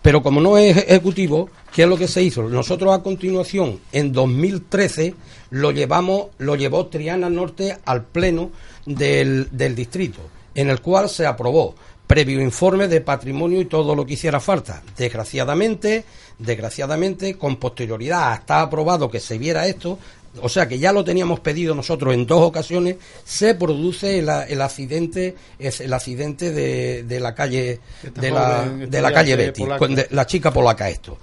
Pero 0.01 0.23
como 0.23 0.41
no 0.41 0.57
es 0.57 0.77
ejecutivo, 0.77 1.51
¿qué 1.73 1.83
es 1.83 1.89
lo 1.89 1.99
que 1.99 2.09
se 2.09 2.23
hizo? 2.23 2.45
Nosotros 2.45 2.95
a 2.95 3.03
continuación, 3.03 3.81
en 3.93 4.13
2013, 4.13 5.15
lo 5.51 5.71
llevamos, 5.71 6.29
lo 6.39 6.57
llevó 6.57 6.87
Triana 6.87 7.29
Norte 7.29 7.77
al 7.85 8.05
pleno 8.05 8.51
del, 8.87 9.49
del 9.53 9.75
distrito, 9.75 10.21
en 10.55 10.71
el 10.71 10.81
cual 10.81 11.09
se 11.09 11.27
aprobó 11.27 11.75
previo 12.13 12.43
informe 12.43 12.89
de 12.89 13.01
patrimonio 13.01 13.59
y 13.59 13.65
todo 13.65 13.95
lo 13.95 14.05
que 14.05 14.13
hiciera 14.13 14.39
falta. 14.39 14.83
Desgraciadamente, 14.99 16.05
desgraciadamente, 16.39 17.39
con 17.39 17.57
posterioridad 17.57 18.35
está 18.35 18.61
aprobado 18.61 19.11
que 19.11 19.19
se 19.19 19.39
viera 19.39 19.67
esto, 19.67 19.99
o 20.43 20.49
sea 20.51 20.69
que 20.69 20.79
ya 20.79 20.93
lo 20.93 21.03
teníamos 21.05 21.41
pedido 21.41 21.75
nosotros 21.75 22.13
en 22.13 22.27
dos 22.27 22.43
ocasiones, 22.43 22.97
se 23.25 23.55
produce 23.55 24.19
el, 24.19 24.29
accidente, 24.29 25.35
es 25.59 25.81
el 25.81 25.91
accidente 25.95 26.53
de, 26.53 27.03
de 27.05 27.19
la 27.19 27.35
calle 27.35 27.81
de 28.15 28.31
la, 28.31 28.69
de 28.69 29.01
la 29.01 29.09
calle 29.15 29.35
Betty, 29.37 29.63
de- 29.97 30.09
la 30.11 30.27
chica 30.27 30.51
polaca 30.53 30.91
esto. 30.91 31.17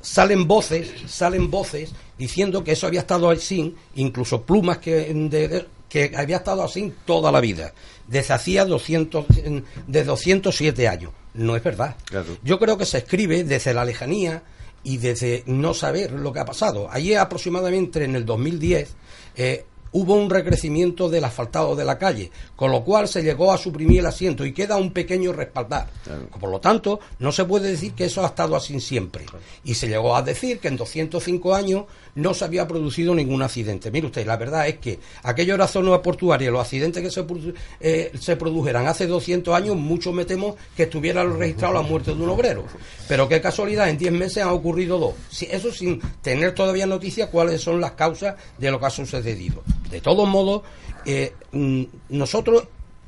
Salen 0.00 0.48
voces, 0.48 0.88
salen 1.06 1.48
voces 1.52 1.92
diciendo 2.18 2.64
que 2.64 2.72
eso 2.72 2.88
había 2.88 3.00
estado 3.00 3.30
así, 3.30 3.76
incluso 3.94 4.42
plumas 4.42 4.78
que, 4.78 4.92
de- 5.14 5.66
que 5.88 6.12
había 6.16 6.38
estado 6.38 6.64
así 6.64 6.92
toda 7.04 7.30
la 7.30 7.40
vida, 7.40 7.72
desde 8.08 8.34
hacía 8.34 8.64
200, 8.64 9.26
de 9.86 10.04
207 10.04 10.88
años. 10.88 11.12
No 11.34 11.56
es 11.56 11.62
verdad. 11.62 11.96
Yo 12.42 12.58
creo 12.58 12.78
que 12.78 12.86
se 12.86 12.98
escribe 12.98 13.44
desde 13.44 13.74
la 13.74 13.84
lejanía 13.84 14.42
y 14.82 14.98
desde 14.98 15.42
no 15.46 15.74
saber 15.74 16.12
lo 16.12 16.32
que 16.32 16.40
ha 16.40 16.44
pasado. 16.44 16.88
Allí 16.90 17.14
aproximadamente 17.14 18.04
en 18.04 18.14
el 18.14 18.24
2010 18.24 18.94
eh, 19.34 19.64
hubo 19.92 20.14
un 20.14 20.30
recrecimiento 20.30 21.08
del 21.08 21.24
asfaltado 21.24 21.74
de 21.74 21.84
la 21.84 21.98
calle, 21.98 22.30
con 22.54 22.70
lo 22.70 22.84
cual 22.84 23.08
se 23.08 23.22
llegó 23.22 23.52
a 23.52 23.58
suprimir 23.58 24.00
el 24.00 24.06
asiento 24.06 24.44
y 24.44 24.52
queda 24.52 24.76
un 24.76 24.92
pequeño 24.92 25.32
respaldar. 25.32 25.88
Por 26.38 26.50
lo 26.50 26.60
tanto, 26.60 27.00
no 27.18 27.32
se 27.32 27.44
puede 27.46 27.70
decir 27.70 27.94
que 27.94 28.04
eso 28.04 28.22
ha 28.22 28.28
estado 28.28 28.56
así 28.56 28.78
siempre. 28.80 29.24
Y 29.64 29.74
se 29.74 29.88
llegó 29.88 30.14
a 30.14 30.22
decir 30.22 30.58
que 30.58 30.68
en 30.68 30.76
205 30.76 31.54
años 31.54 31.84
no 32.16 32.34
se 32.34 32.44
había 32.44 32.66
producido 32.66 33.14
ningún 33.14 33.42
accidente. 33.42 33.90
Mire 33.90 34.06
usted, 34.06 34.26
la 34.26 34.36
verdad 34.36 34.66
es 34.66 34.78
que 34.78 34.98
aquello 35.22 35.54
era 35.54 35.68
zona 35.68 36.02
portuaria, 36.02 36.50
los 36.50 36.62
accidentes 36.62 37.02
que 37.02 37.10
se, 37.10 37.24
eh, 37.80 38.12
se 38.18 38.36
produjeran 38.36 38.86
hace 38.86 39.06
200 39.06 39.54
años, 39.54 39.76
mucho 39.76 40.12
me 40.12 40.24
temo 40.24 40.56
que 40.76 40.84
estuviera 40.84 41.24
registrado 41.24 41.74
la 41.74 41.82
muerte 41.82 42.14
de 42.14 42.22
un 42.22 42.30
obrero. 42.30 42.64
Pero 43.06 43.28
qué 43.28 43.40
casualidad, 43.40 43.88
en 43.88 43.98
10 43.98 44.12
meses 44.12 44.42
han 44.42 44.48
ocurrido 44.48 44.98
dos. 44.98 45.14
Eso 45.42 45.70
sin 45.70 46.00
tener 46.22 46.54
todavía 46.54 46.86
noticia 46.86 47.30
cuáles 47.30 47.60
son 47.60 47.80
las 47.80 47.92
causas 47.92 48.34
de 48.58 48.70
lo 48.70 48.80
que 48.80 48.86
ha 48.86 48.90
sucedido. 48.90 49.62
De 49.90 50.00
todos 50.00 50.26
modos, 50.28 50.62
eh, 51.04 51.34
mm, 51.52 51.84
nosotros, 52.10 52.64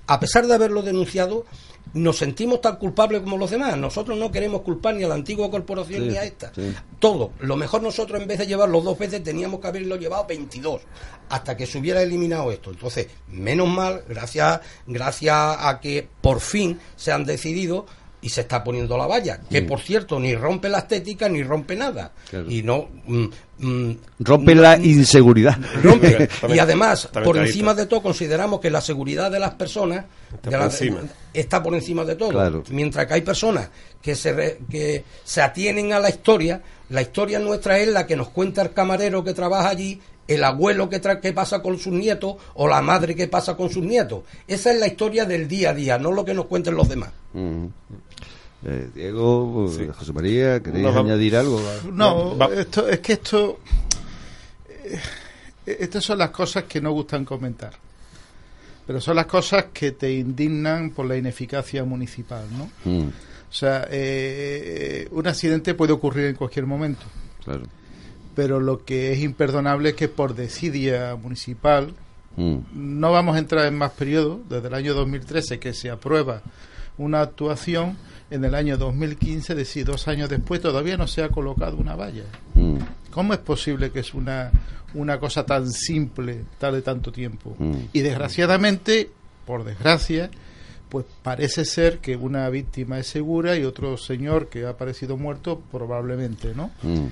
a 0.07 0.21
pesar 0.21 0.47
de 0.47 0.55
haberlo 0.55 0.83
denunciado, 0.83 1.47
nos 1.94 2.18
sentimos 2.18 2.61
tan 2.61 2.77
culpables 2.77 3.22
como 3.22 3.37
los 3.37 3.51
demás. 3.51 3.77
Nosotros 3.77 4.18
no 4.18 4.31
queremos 4.31 4.62
culpar 4.62 4.94
ni 4.94 5.05
a 5.05 5.09
la 5.09 5.14
antigua 5.14 5.51
corporación 5.51 6.03
Sí, 6.03 6.09
ni 6.09 6.16
a 6.16 6.24
esta. 6.24 6.53
sí. 6.55 6.74
Todo. 6.98 7.33
Lo 7.40 7.57
mejor 7.57 7.83
nosotros, 7.83 8.20
en 8.20 8.27
vez 8.29 8.38
de 8.38 8.46
llevarlo 8.46 8.81
dos 8.81 8.98
veces, 8.98 9.22
teníamos 9.22 9.61
que 9.61 9.68
haberlo 9.68 9.96
llevado 9.96 10.27
22 10.27 10.83
hasta 11.29 11.57
que 11.57 11.66
se 11.66 11.79
hubiera 11.79 12.03
eliminado 12.03 12.51
esto. 12.53 12.70
Entonces, 12.70 13.07
menos 13.29 13.68
mal, 13.68 14.03
gracias, 14.09 14.61
gracias 14.87 15.37
a 15.37 15.79
que 15.81 16.09
por 16.20 16.40
fin 16.40 16.79
se 16.96 17.12
han 17.12 17.24
decidido 17.24 17.87
y 18.20 18.28
se 18.31 18.40
está 18.40 18.64
poniendo 18.64 18.98
la 18.98 19.07
valla, 19.07 19.40
que 19.48 19.62
Mm. 19.62 19.66
por 19.66 19.81
cierto 19.81 20.18
ni 20.18 20.35
rompe 20.35 20.68
la 20.68 20.78
estética 20.78 21.28
ni 21.28 21.42
rompe 21.42 21.76
nada. 21.76 22.12
Claro. 22.28 22.50
Y 22.50 22.62
no. 22.62 22.88
mm, 23.07 23.24
mm, 23.59 23.96
Rompe 24.20 24.54
la 24.57 24.76
inseguridad. 24.76 25.57
rompe. 25.83 26.28
y 26.48 26.59
además, 26.59 27.09
por 27.24 27.37
encima 27.38 27.74
de 27.74 27.87
todo, 27.87 28.02
consideramos 28.02 28.59
que 28.61 28.70
la 28.70 28.81
seguridad 28.81 29.31
de 29.31 29.38
las 29.38 29.54
personas 29.54 30.04
Está 30.35 30.50
de 30.50 30.57
por 30.57 30.59
la- 30.59 30.64
encima. 30.72 31.00
está 31.33 31.62
por 31.62 31.74
encima 31.74 32.04
de 32.04 32.16
todo. 32.16 32.31
Claro. 32.31 32.64
Mientras 32.70 33.07
que 33.07 33.14
hay 33.14 33.20
personas 33.22 33.68
que 34.02 34.14
se, 34.16 34.33
re- 34.33 34.59
que 34.68 35.04
se 35.24 35.40
atienen 35.40 35.92
a 35.92 36.00
la 36.00 36.09
historia, 36.09 36.61
la 36.90 37.02
historia 37.02 37.38
nuestra 37.38 37.78
es 37.78 37.88
la 37.88 38.07
que 38.07 38.16
nos 38.16 38.31
cuenta 38.31 38.62
el 38.62 38.72
camarero 38.72 39.22
que 39.22 39.33
trabaja 39.35 39.68
allí, 39.68 40.00
el 40.29 40.45
abuelo 40.45 40.88
que, 40.88 41.03
tra- 41.03 41.21
que 41.21 41.33
pasa 41.33 41.61
con 41.61 41.79
sus 41.79 41.93
nietos 41.93 42.37
o 42.55 42.69
la 42.69 42.81
madre 42.83 43.17
que 43.17 43.27
pasa 43.27 43.57
con 43.57 43.69
sus 43.71 43.83
nietos. 43.83 44.23
Esa 44.47 44.73
es 44.73 44.79
la 44.79 44.87
historia 44.87 45.25
del 45.25 45.49
día 45.49 45.71
a 45.71 45.75
día, 45.75 45.99
no 45.99 46.12
lo 46.12 46.25
que 46.25 46.35
nos 46.35 46.47
cuenten 46.47 46.77
los 46.77 46.88
demás. 46.88 47.11
Mm. 47.33 47.64
Eh, 48.67 48.88
Diego, 48.95 49.71
eh, 49.79 49.91
José 49.97 50.12
María, 50.12 50.61
¿queréis 50.62 50.85
No, 50.85 50.99
añadir 51.01 51.37
algo? 51.37 51.61
No, 51.93 52.37
esto 52.53 52.88
es 52.88 53.01
que 53.01 53.14
esto 53.14 53.59
eh, 54.85 54.99
estas 55.67 56.05
son 56.05 56.19
las 56.19 56.31
cosas 56.31 56.64
que 56.64 56.81
no 56.81 56.93
gustan 56.93 57.25
comentar. 57.25 57.73
Pero 58.87 59.01
son 59.01 59.17
las 59.17 59.27
cosas 59.27 59.67
que 59.73 59.93
te 59.93 60.11
indignan 60.12 60.91
por 60.91 61.07
la 61.07 61.17
ineficacia 61.17 61.85
municipal, 61.85 62.45
¿no? 62.57 62.71
Mm, 62.91 63.09
O 63.09 63.53
sea, 63.53 63.87
eh, 63.91 65.07
un 65.11 65.27
accidente 65.27 65.75
puede 65.75 65.93
ocurrir 65.93 66.27
en 66.27 66.35
cualquier 66.37 66.67
momento. 66.67 67.05
claro. 67.45 67.62
Pero 68.38 68.61
lo 68.61 68.85
que 68.85 69.12
es 69.12 69.18
imperdonable 69.18 69.90
es 69.90 69.94
que 69.96 70.09
por 70.09 70.35
desidia 70.35 71.16
municipal 71.16 71.94
Mm, 72.38 72.98
no 73.01 73.11
vamos 73.11 73.35
a 73.35 73.40
entrar 73.40 73.66
en 73.66 73.77
más 73.77 73.90
periodos, 73.90 74.38
desde 74.48 74.68
el 74.68 74.74
año 74.74 74.94
2013 74.94 75.59
que 75.59 75.74
se 75.74 75.90
aprueba 75.90 76.40
una 76.96 77.20
actuación, 77.20 77.96
en 78.31 78.44
el 78.44 78.55
año 78.55 78.77
2015, 78.77 79.55
es 79.55 79.57
decir, 79.59 79.85
dos 79.85 80.07
años 80.07 80.31
después, 80.31 80.61
todavía 80.61 80.96
no 80.96 81.09
se 81.09 81.24
ha 81.24 81.31
colocado 81.31 81.77
una 81.77 81.96
valla. 81.96 82.24
mm, 82.55 82.77
¿Cómo 83.11 83.33
es 83.33 83.40
posible 83.40 83.90
que 83.90 84.01
es 84.01 84.14
una, 84.14 84.53
una 84.94 85.18
cosa 85.18 85.44
tan 85.44 85.68
simple, 85.68 86.44
tarde 86.59 86.81
tanto 86.83 87.11
tiempo? 87.11 87.57
Mm. 87.59 87.72
Y 87.92 88.01
desgraciadamente, 88.03 89.11
por 89.44 89.64
desgracia, 89.64 90.31
pues 90.88 91.07
parece 91.24 91.64
ser 91.64 91.98
que 91.98 92.14
una 92.14 92.48
víctima 92.51 93.01
es 93.01 93.09
segura 93.09 93.57
y 93.57 93.64
otro 93.64 93.96
señor 93.96 94.48
que 94.48 94.64
ha 94.64 94.70
aparecido 94.70 95.16
muerto 95.16 95.61
probablemente, 95.72 96.55
¿no? 96.55 96.70
mm. 96.83 97.07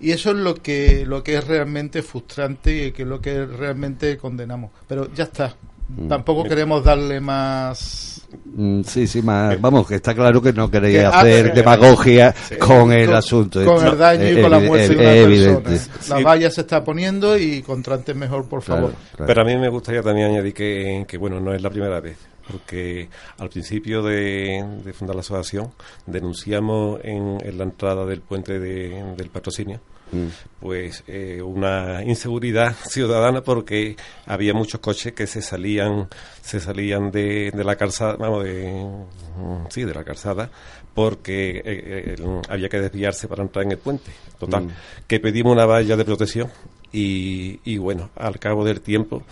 Y 0.00 0.10
eso 0.12 0.30
es 0.30 0.36
lo 0.36 0.54
que, 0.54 1.04
lo 1.06 1.22
que 1.22 1.36
es 1.36 1.46
realmente 1.46 2.02
frustrante 2.02 2.86
y 2.86 2.92
que 2.92 3.02
es 3.02 3.08
lo 3.08 3.20
que 3.20 3.44
realmente 3.46 4.16
condenamos. 4.16 4.70
Pero 4.88 5.08
ya 5.14 5.24
está. 5.24 5.54
Mm. 5.88 6.08
Tampoco 6.08 6.44
queremos 6.44 6.82
darle 6.82 7.20
más... 7.20 8.26
Mm, 8.56 8.82
Sí, 8.84 9.06
sí, 9.06 9.20
más, 9.22 9.60
vamos, 9.60 9.86
que 9.86 9.96
está 9.96 10.14
claro 10.14 10.40
que 10.42 10.52
no 10.52 10.70
queréis 10.70 10.98
Que 10.98 11.04
hacer 11.04 11.46
hace- 11.50 11.54
demagogia 11.54 12.32
Sí. 12.48 12.56
con 12.56 12.90
el 12.92 13.06
Con- 13.06 13.14
asunto. 13.16 13.64
Con 13.64 13.86
el 13.86 13.98
daño 13.98 14.24
y 14.24 14.28
es 14.28 14.40
con 14.40 14.50
la 14.50 14.58
muerte 14.60 14.88
de 14.88 14.96
una 14.96 15.12
evidente. 15.14 15.62
persona. 15.70 16.18
La 16.20 16.24
valla 16.24 16.50
se 16.50 16.60
está 16.62 16.82
poniendo 16.82 17.36
y 17.38 17.62
contraten 17.62 18.18
mejor, 18.18 18.48
por 18.48 18.62
favor. 18.62 18.92
Pero 19.26 19.42
a 19.42 19.44
mí 19.44 19.56
me 19.56 19.68
gustaría 19.68 20.02
también 20.02 20.30
añadir 20.30 20.54
que, 20.54 21.04
que, 21.06 21.18
bueno, 21.18 21.38
no 21.38 21.52
es 21.54 21.60
la 21.62 21.70
primera 21.70 22.00
vez. 22.00 22.16
Porque 22.50 23.08
al 23.38 23.48
principio 23.48 24.02
de, 24.02 24.64
de 24.84 24.92
fundar 24.92 25.16
la 25.16 25.20
asociación 25.20 25.72
denunciamos 26.06 27.00
en, 27.02 27.38
en 27.44 27.58
la 27.58 27.64
entrada 27.64 28.04
del 28.06 28.20
puente 28.20 28.58
de- 28.58 29.14
del 29.16 29.30
patrocinio 29.30 29.80
Mm. 30.12 30.26
pues 30.60 31.02
eh, 31.08 31.40
una 31.42 32.04
inseguridad 32.04 32.74
ciudadana 32.88 33.40
porque 33.42 33.96
había 34.26 34.52
muchos 34.52 34.78
coches 34.80 35.14
que 35.14 35.26
se 35.26 35.40
salían 35.40 36.08
se 36.42 36.60
salían 36.60 37.10
de, 37.10 37.50
de 37.50 37.64
la 37.64 37.74
calzada 37.74 38.14
vamos 38.16 38.44
de 38.44 38.70
mm, 38.74 39.70
sí 39.70 39.82
de 39.82 39.94
la 39.94 40.04
calzada 40.04 40.50
porque 40.94 41.56
eh, 41.56 41.62
eh, 41.64 42.16
había 42.50 42.68
que 42.68 42.80
desviarse 42.80 43.26
para 43.28 43.42
entrar 43.42 43.64
en 43.64 43.72
el 43.72 43.78
puente 43.78 44.12
total 44.38 44.64
Mm. 44.66 44.70
que 45.08 45.20
pedimos 45.20 45.52
una 45.54 45.64
valla 45.64 45.96
de 45.96 46.04
protección 46.04 46.50
y, 46.92 47.58
y 47.64 47.78
bueno 47.78 48.10
al 48.14 48.38
cabo 48.38 48.62
del 48.64 48.82
tiempo 48.82 49.22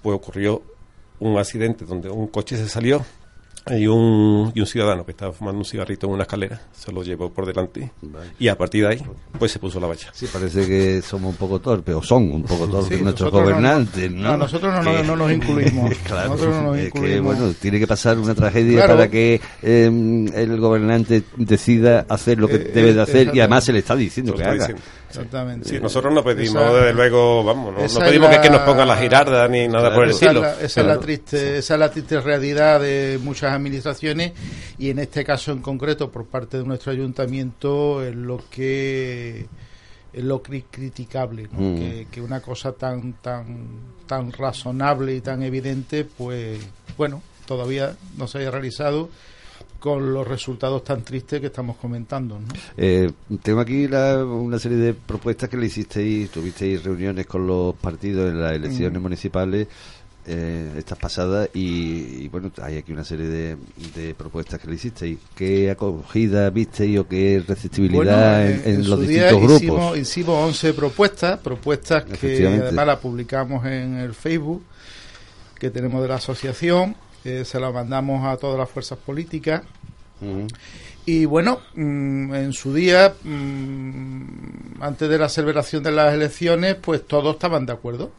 pues 0.00 0.14
ocurrió 0.14 0.62
un 1.20 1.38
accidente 1.38 1.84
donde 1.84 2.10
un 2.10 2.26
coche 2.28 2.56
se 2.56 2.68
salió 2.68 3.04
y 3.70 3.86
un, 3.86 4.50
y 4.54 4.60
un 4.60 4.66
ciudadano 4.66 5.04
que 5.04 5.10
estaba 5.10 5.32
fumando 5.34 5.58
un 5.58 5.64
cigarrito 5.66 6.06
en 6.06 6.14
una 6.14 6.22
escalera 6.22 6.62
se 6.72 6.90
lo 6.92 7.02
llevó 7.02 7.30
por 7.30 7.44
delante 7.44 7.92
y 8.38 8.48
a 8.48 8.56
partir 8.56 8.84
de 8.86 8.92
ahí 8.94 9.02
pues 9.38 9.52
se 9.52 9.58
puso 9.58 9.78
la 9.78 9.86
valla 9.86 10.08
Sí, 10.14 10.26
parece 10.32 10.66
que 10.66 11.02
somos 11.02 11.32
un 11.32 11.36
poco 11.36 11.60
torpes, 11.60 11.94
o 11.94 12.02
son 12.02 12.32
un 12.32 12.42
poco 12.42 12.66
torpes 12.66 12.96
Sí, 12.96 13.04
nuestros 13.04 13.30
nosotros 13.30 13.42
no- 13.42 13.56
gobernantes, 13.60 14.10
¿no? 14.12 14.22
no, 14.30 14.36
nosotros 14.38 14.72
no, 14.76 14.82
no- 14.82 14.96
Que- 14.96 15.02
no 15.06 15.14
nos 15.16 15.30
incluimos. 15.32 15.94
claro, 16.04 16.30
Nosotros 16.30 16.56
no 16.56 16.62
nos 16.62 16.76
es 16.78 16.82
que, 16.92 16.98
incluimos. 16.98 17.36
bueno, 17.38 17.54
tiene 17.60 17.78
que 17.78 17.86
pasar 17.86 18.18
una 18.18 18.34
tragedia 18.34 18.76
Claro. 18.78 18.94
para 18.94 19.10
que 19.10 19.40
eh, 19.62 20.26
el 20.34 20.58
gobernante 20.58 21.22
decida 21.36 22.06
hacer 22.08 22.38
lo 22.38 22.48
que 22.48 22.56
Eh, 22.56 22.70
debe 22.74 22.94
de 22.94 22.98
eh, 23.00 23.02
hacer 23.02 23.30
y 23.34 23.40
además 23.40 23.62
se 23.64 23.74
le 23.74 23.80
está 23.80 23.94
diciendo 23.94 24.32
Se 24.32 24.38
que 24.38 24.44
haga. 24.44 24.54
diciendo. 24.54 24.82
Exactamente. 25.10 25.68
Sí, 25.68 25.78
nosotros 25.80 26.12
no 26.14 26.22
pedimos, 26.24 26.62
Esa- 26.62 26.72
desde 26.74 26.92
luego, 26.94 27.44
vamos, 27.44 27.74
no, 27.74 27.80
no 27.86 28.06
pedimos 28.06 28.28
que, 28.30 28.36
la- 28.36 28.42
que 28.42 28.50
nos 28.50 28.60
pongan 28.62 28.88
la 28.88 28.96
girarda 28.96 29.48
ni 29.48 29.68
nada 29.68 29.94
por 29.94 30.04
el 30.04 30.10
estilo. 30.10 30.44
esa 30.46 30.80
es 30.80 30.86
la 30.86 30.98
triste 30.98 31.58
esa 31.58 31.74
es 31.74 31.80
la 31.80 31.90
triste 31.90 32.20
realidad 32.20 32.80
de 32.80 33.18
muchas 33.22 33.52
administraciones 33.52 34.32
y 34.78 34.90
en 34.90 34.98
este 35.00 35.24
caso 35.24 35.52
en 35.52 35.60
concreto 35.60 36.10
por 36.10 36.26
parte 36.26 36.58
de 36.58 36.64
nuestro 36.64 36.92
ayuntamiento 36.92 38.02
es 38.04 38.14
lo 38.14 38.40
que 38.50 39.46
es 40.12 40.24
lo 40.24 40.42
cri- 40.42 40.64
criticable 40.70 41.48
¿no? 41.52 41.60
Mm. 41.60 41.76
que, 41.78 42.06
que 42.10 42.20
una 42.20 42.40
cosa 42.40 42.72
tan 42.72 43.12
tan 43.14 43.68
tan 44.06 44.32
razonable 44.32 45.14
y 45.14 45.20
tan 45.20 45.42
evidente 45.42 46.04
pues 46.04 46.58
bueno 46.96 47.22
todavía 47.46 47.94
no 48.16 48.26
se 48.28 48.38
haya 48.38 48.50
realizado 48.50 49.08
con 49.80 50.12
los 50.14 50.28
resultados 50.28 50.84
tan 50.84 51.02
tristes 51.02 51.40
que 51.40 51.46
estamos 51.46 51.76
comentando 51.78 52.38
¿no? 52.38 52.46
Eh, 52.76 53.10
tengo 53.42 53.60
aquí 53.60 53.88
la- 53.88 54.24
una 54.24 54.58
serie 54.58 54.78
de 54.78 54.94
propuestas 54.94 55.48
que 55.48 55.56
le 55.56 55.66
hicisteis, 55.66 56.30
tuvisteis 56.30 56.84
reuniones 56.84 57.26
con 57.26 57.46
los 57.46 57.74
partidos 57.74 58.30
en 58.30 58.40
las 58.40 58.52
elecciones 58.52 58.98
Mm. 59.00 59.02
municipales 59.02 59.66
eh, 60.26 60.74
estas 60.76 60.98
pasadas 60.98 61.48
y, 61.54 62.24
y, 62.24 62.28
bueno, 62.28 62.52
hay 62.62 62.76
aquí 62.76 62.92
una 62.92 63.02
serie 63.04 63.26
de, 63.26 63.56
de 63.96 64.14
propuestas 64.14 64.60
que 64.60 64.68
le 64.68 64.74
hicisteis. 64.74 65.18
¿Qué 65.34 65.70
acogida 65.70 66.50
visteis 66.50 66.98
o 66.98 67.08
qué 67.08 67.42
receptibilidad 67.48 68.44
Bueno, 68.44 68.62
en, 68.66 68.88
los 68.90 69.00
distintos 69.00 69.38
grupos? 69.40 69.56
Hicimos, 69.62 69.98
hicimos 69.98 70.46
11 70.48 70.74
propuestas, 70.74 71.38
propuestas 71.40 72.04
que 72.04 72.46
además 72.46 72.86
las 72.86 72.98
publicamos 72.98 73.64
en 73.64 73.96
el 73.96 74.12
Facebook 74.14 74.62
que 75.58 75.70
tenemos 75.70 76.02
de 76.02 76.08
la 76.08 76.16
asociación, 76.16 76.94
eh, 77.24 77.44
se 77.44 77.60
las 77.60 77.72
mandamos 77.72 78.24
a 78.26 78.36
todas 78.36 78.58
las 78.58 78.68
fuerzas 78.70 78.98
políticas. 78.98 79.62
Y 81.06 81.24
bueno, 81.24 81.60
mm, 81.74 82.34
en 82.34 82.52
su 82.52 82.74
día, 82.74 83.14
mm, 83.24 84.82
antes 84.82 85.08
de 85.08 85.18
la 85.18 85.28
celebración 85.28 85.82
de 85.82 85.92
las 85.92 86.12
elecciones, 86.12 86.76
pues 86.76 87.06
todos 87.06 87.34
estaban 87.34 87.66
de 87.66 87.72
acuerdo. 87.72 88.10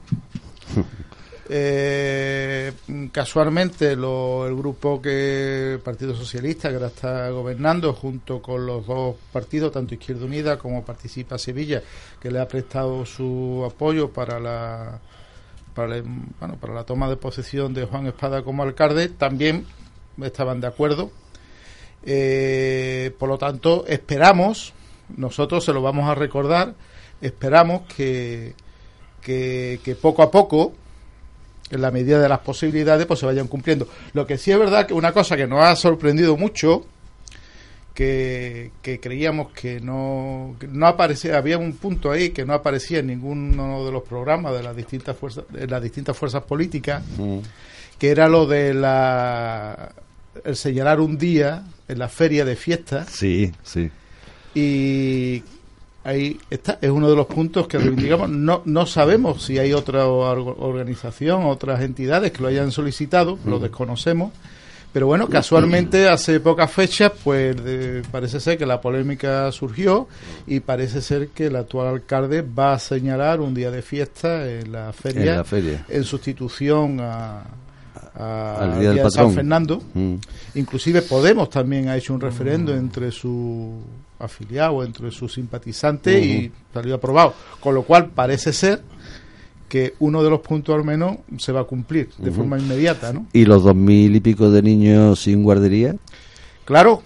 Eh, 1.53 2.71
casualmente 3.11 3.97
lo- 3.97 4.47
el 4.47 4.55
grupo 4.55 5.01
que 5.01 5.73
el 5.73 5.79
Partido 5.79 6.15
Socialista 6.15 6.69
que 6.69 6.75
ahora 6.75 6.87
está 6.87 7.29
gobernando 7.29 7.91
junto 7.93 8.41
con 8.41 8.65
los 8.65 8.87
dos 8.87 9.17
partidos 9.33 9.73
tanto 9.73 9.93
Izquierda 9.95 10.23
Unida 10.25 10.57
como 10.57 10.85
Participa 10.85 11.37
Sevilla 11.37 11.81
que 12.21 12.31
le 12.31 12.39
ha 12.39 12.47
prestado 12.47 13.05
su 13.05 13.67
apoyo 13.69 14.11
para 14.11 14.39
la 14.39 14.97
para, 15.73 15.97
el- 15.97 16.03
bueno, 16.39 16.55
para 16.60 16.73
la 16.73 16.84
toma 16.86 17.10
de 17.10 17.17
posesión 17.17 17.73
de 17.73 17.86
Juan 17.86 18.07
Espada 18.07 18.43
como 18.43 18.63
alcalde 18.63 19.10
también 19.10 19.65
estaban 20.21 20.62
de 20.62 20.67
acuerdo 20.67 21.12
Eh, 22.03 23.13
por 23.19 23.29
lo 23.29 23.38
tanto 23.38 23.86
esperamos 23.88 24.73
nosotros 25.17 25.63
se 25.63 25.71
lo 25.71 25.84
vamos 25.84 26.10
a 26.10 26.15
recordar 26.15 26.73
esperamos 27.21 27.84
que 27.95 28.55
que, 29.21 29.79
que 29.84 29.93
poco 29.95 30.23
a 30.23 30.31
poco 30.31 30.73
en 31.69 31.81
la 31.81 31.91
medida 31.91 32.19
de 32.19 32.27
las 32.27 32.39
posibilidades, 32.39 33.05
pues 33.05 33.19
se 33.19 33.25
vayan 33.25 33.47
cumpliendo. 33.47 33.88
Lo 34.13 34.27
que 34.27 34.38
sí 34.38 34.51
es 34.51 34.60
verdad 34.60 34.86
que 34.88 34.93
una 34.93 35.13
cosa 35.13 35.38
que 35.38 35.47
nos 35.47 35.63
ha 35.63 35.75
sorprendido 35.77 36.36
mucho, 36.36 36.86
que, 37.93 38.71
que 38.82 38.99
creíamos 38.99 39.51
que 39.51 39.80
no, 39.82 40.56
que 40.60 40.67
no 40.67 40.88
aparecía, 40.88 41.38
había 41.38 41.58
un 41.58 41.73
punto 41.73 42.10
ahí 42.12 42.30
que 42.30 42.45
no 42.45 42.54
aparecía 42.54 42.99
en 42.99 43.08
ninguno 43.08 43.86
de 43.86 43.91
los 43.91 44.04
programas 44.04 44.54
de 44.54 44.63
las 44.63 44.75
distintas 44.75 45.17
fuerzas, 45.17 45.43
de 45.49 45.67
las 45.67 45.82
distintas 45.84 46.15
fuerzas 46.17 46.43
políticas, 46.43 47.04
Mm. 47.17 47.39
que 47.99 48.10
era 48.10 48.27
lo 48.30 48.45
de 48.47 48.73
la 48.73 49.91
el 50.45 50.56
señalar 50.56 51.01
un 51.01 51.17
día 51.17 51.63
en 51.89 51.99
la 51.99 52.08
feria 52.08 52.45
de 52.45 52.56
fiesta 52.56 53.06
Sí, 53.06 53.51
sí. 53.63 53.91
y 54.56 55.43
ahí 56.04 56.39
está, 56.49 56.80
es 56.82 56.89
uno 56.89 57.10
de 57.10 57.15
los 57.15 57.27
puntos 57.27 57.67
que 57.67 57.77
reivindicamos. 57.77 58.30
No, 58.30 58.62
no 58.65 58.86
sabemos 58.86 59.43
si 59.43 59.60
hay 59.60 59.73
otra 59.73 60.08
or- 60.08 60.56
organización, 60.60 61.45
otras 61.45 61.82
entidades 61.82 62.32
que 62.32 62.41
lo 62.41 62.47
hayan 62.47 62.71
solicitado, 62.71 63.38
lo 63.45 63.60
desconocemos. 63.60 64.32
Pero 64.93 65.08
bueno, 65.08 65.30
casualmente 65.30 66.10
hace 66.10 66.41
pocas 66.41 66.69
fechas, 66.69 67.13
pues 67.23 67.56
de- 67.63 68.01
parece 68.12 68.39
ser 68.41 68.58
que 68.58 68.65
la 68.65 68.82
polémica 68.82 69.49
surgió 69.54 70.08
y 70.47 70.60
parece 70.60 71.01
ser 71.01 71.30
que 71.30 71.45
el 71.45 71.56
actual 71.56 71.88
alcalde 71.88 72.41
va 72.41 72.73
a 72.73 72.80
señalar 72.80 73.39
un 73.39 73.54
día 73.54 73.71
de 73.71 73.82
fiesta 73.82 74.49
en 74.49 74.71
la 74.73 74.91
feria, 74.91 75.32
En 75.32 75.38
la 75.38 75.43
feria. 75.45 75.86
en 75.88 76.04
sustitución 76.04 76.99
a, 76.99 77.41
a- 78.15 78.58
Al 78.60 78.80
día 78.82 78.91
de 78.91 79.10
San. 79.10 79.34
Fernando. 79.34 79.82
Mm. 79.93 80.15
Inclusive 80.56 81.01
Podemos 81.04 81.49
también 81.49 81.88
ha 81.88 81.95
hecho 81.95 82.13
un 82.13 82.19
referendo 82.19 82.73
entre 82.75 83.12
su 83.12 83.80
afiliado, 84.19 84.84
entre 84.84 85.10
sus 85.10 85.34
simpatizantes 85.34 86.21
y 86.23 86.51
salió 86.73 86.95
aprobado. 86.95 87.34
Con 87.62 87.75
lo 87.75 87.84
cual 87.84 88.08
parece 88.10 88.51
ser 88.51 88.82
que 89.71 89.93
uno 89.99 90.21
de 90.21 90.29
los 90.29 90.41
puntos 90.41 90.75
al 90.75 90.84
menos 90.84 91.15
se 91.38 91.53
va 91.53 91.62
a 91.62 91.63
cumplir 91.63 92.10
de 92.17 92.29
forma 92.29 92.60
inmediata, 92.60 93.13
¿no? 93.13 93.27
¿Y 93.31 93.45
los 93.45 93.63
dos 93.63 93.73
mil 93.73 94.13
y 94.13 94.19
pico 94.19 94.51
de 94.51 94.62
niños 94.62 95.21
sin 95.21 95.43
guardería? 95.43 95.95
Claro, 96.65 97.01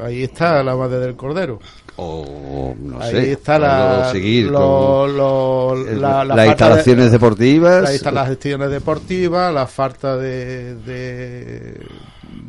ahí 0.00 0.22
está 0.22 0.62
la 0.62 0.76
madre 0.76 1.00
del 1.00 1.16
cordero. 1.16 1.58
O 1.96 2.72
no 2.80 3.00
ahí 3.00 3.10
sé, 3.10 3.32
está 3.32 3.58
la, 3.58 4.10
seguir 4.12 4.46
lo- 4.46 4.58
con 4.60 5.16
lo- 5.16 5.88
el- 5.88 6.00
la- 6.00 6.24
la 6.24 6.36
las 6.36 6.46
instalaciones 6.46 7.10
deportivas. 7.10 7.88
Ahí 7.88 7.96
están 7.96 8.14
las 8.14 8.28
gestiones 8.28 8.70
deportivas, 8.70 9.52
la 9.52 9.66
falta 9.66 10.16
de, 10.16 10.76
de, 10.76 11.80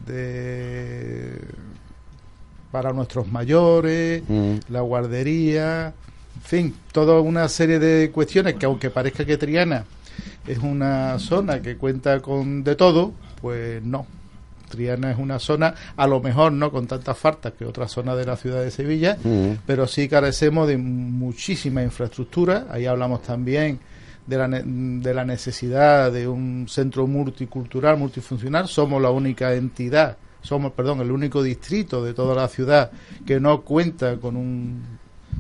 de- 0.05 1.41
para 2.71 2.93
nuestros 2.93 3.31
mayores, 3.31 4.21
Mm. 4.27 4.57
la 4.69 4.81
guardería, 4.81 5.93
fin, 6.45 6.75
toda 6.91 7.19
una 7.19 7.47
serie 7.49 7.79
de 7.79 8.11
cuestiones 8.11 8.55
que 8.55 8.65
aunque 8.65 8.89
parezca 8.89 9.25
que 9.25 9.37
Triana 9.37 9.85
es 10.47 10.59
una 10.59 11.17
zona 11.19 11.61
que 11.61 11.75
cuenta 11.75 12.19
con 12.21 12.63
de 12.63 12.75
todo, 12.75 13.13
pues 13.41 13.83
no. 13.83 14.05
Triana 14.69 15.11
es 15.11 15.17
una 15.17 15.39
zona, 15.39 15.73
a 15.95 16.07
lo 16.07 16.19
mejor 16.21 16.51
no 16.51 16.71
con 16.71 16.87
tantas 16.87 17.17
faltas 17.17 17.53
que 17.53 17.65
otras 17.65 17.91
zonas 17.91 18.17
de 18.17 18.25
la 18.25 18.35
ciudad 18.35 18.61
de 18.61 18.71
Sevilla, 18.71 19.17
Mm. 19.23 19.59
pero 19.65 19.87
sí 19.87 20.07
carecemos 20.09 20.67
de 20.67 20.77
muchísima 20.77 21.83
infraestructura. 21.83 22.67
Ahí 22.71 22.85
hablamos 22.85 23.21
también 23.21 23.79
de 24.25 24.37
la, 24.37 24.47
de 24.47 25.13
la 25.13 25.23
necesidad 25.23 26.11
de 26.11 26.27
un 26.27 26.65
centro 26.67 27.05
multicultural, 27.07 27.97
multifuncional. 27.97 28.67
Somos 28.67 29.01
la 29.01 29.11
única 29.11 29.53
entidad, 29.53 30.17
somos, 30.41 30.73
perdón, 30.73 31.01
el 31.01 31.11
único 31.11 31.43
distrito 31.43 32.03
de 32.03 32.13
toda 32.13 32.35
la 32.35 32.47
ciudad 32.47 32.91
que 33.25 33.39
no 33.39 33.61
cuenta 33.61 34.17
con 34.17 34.35
un 34.35 34.81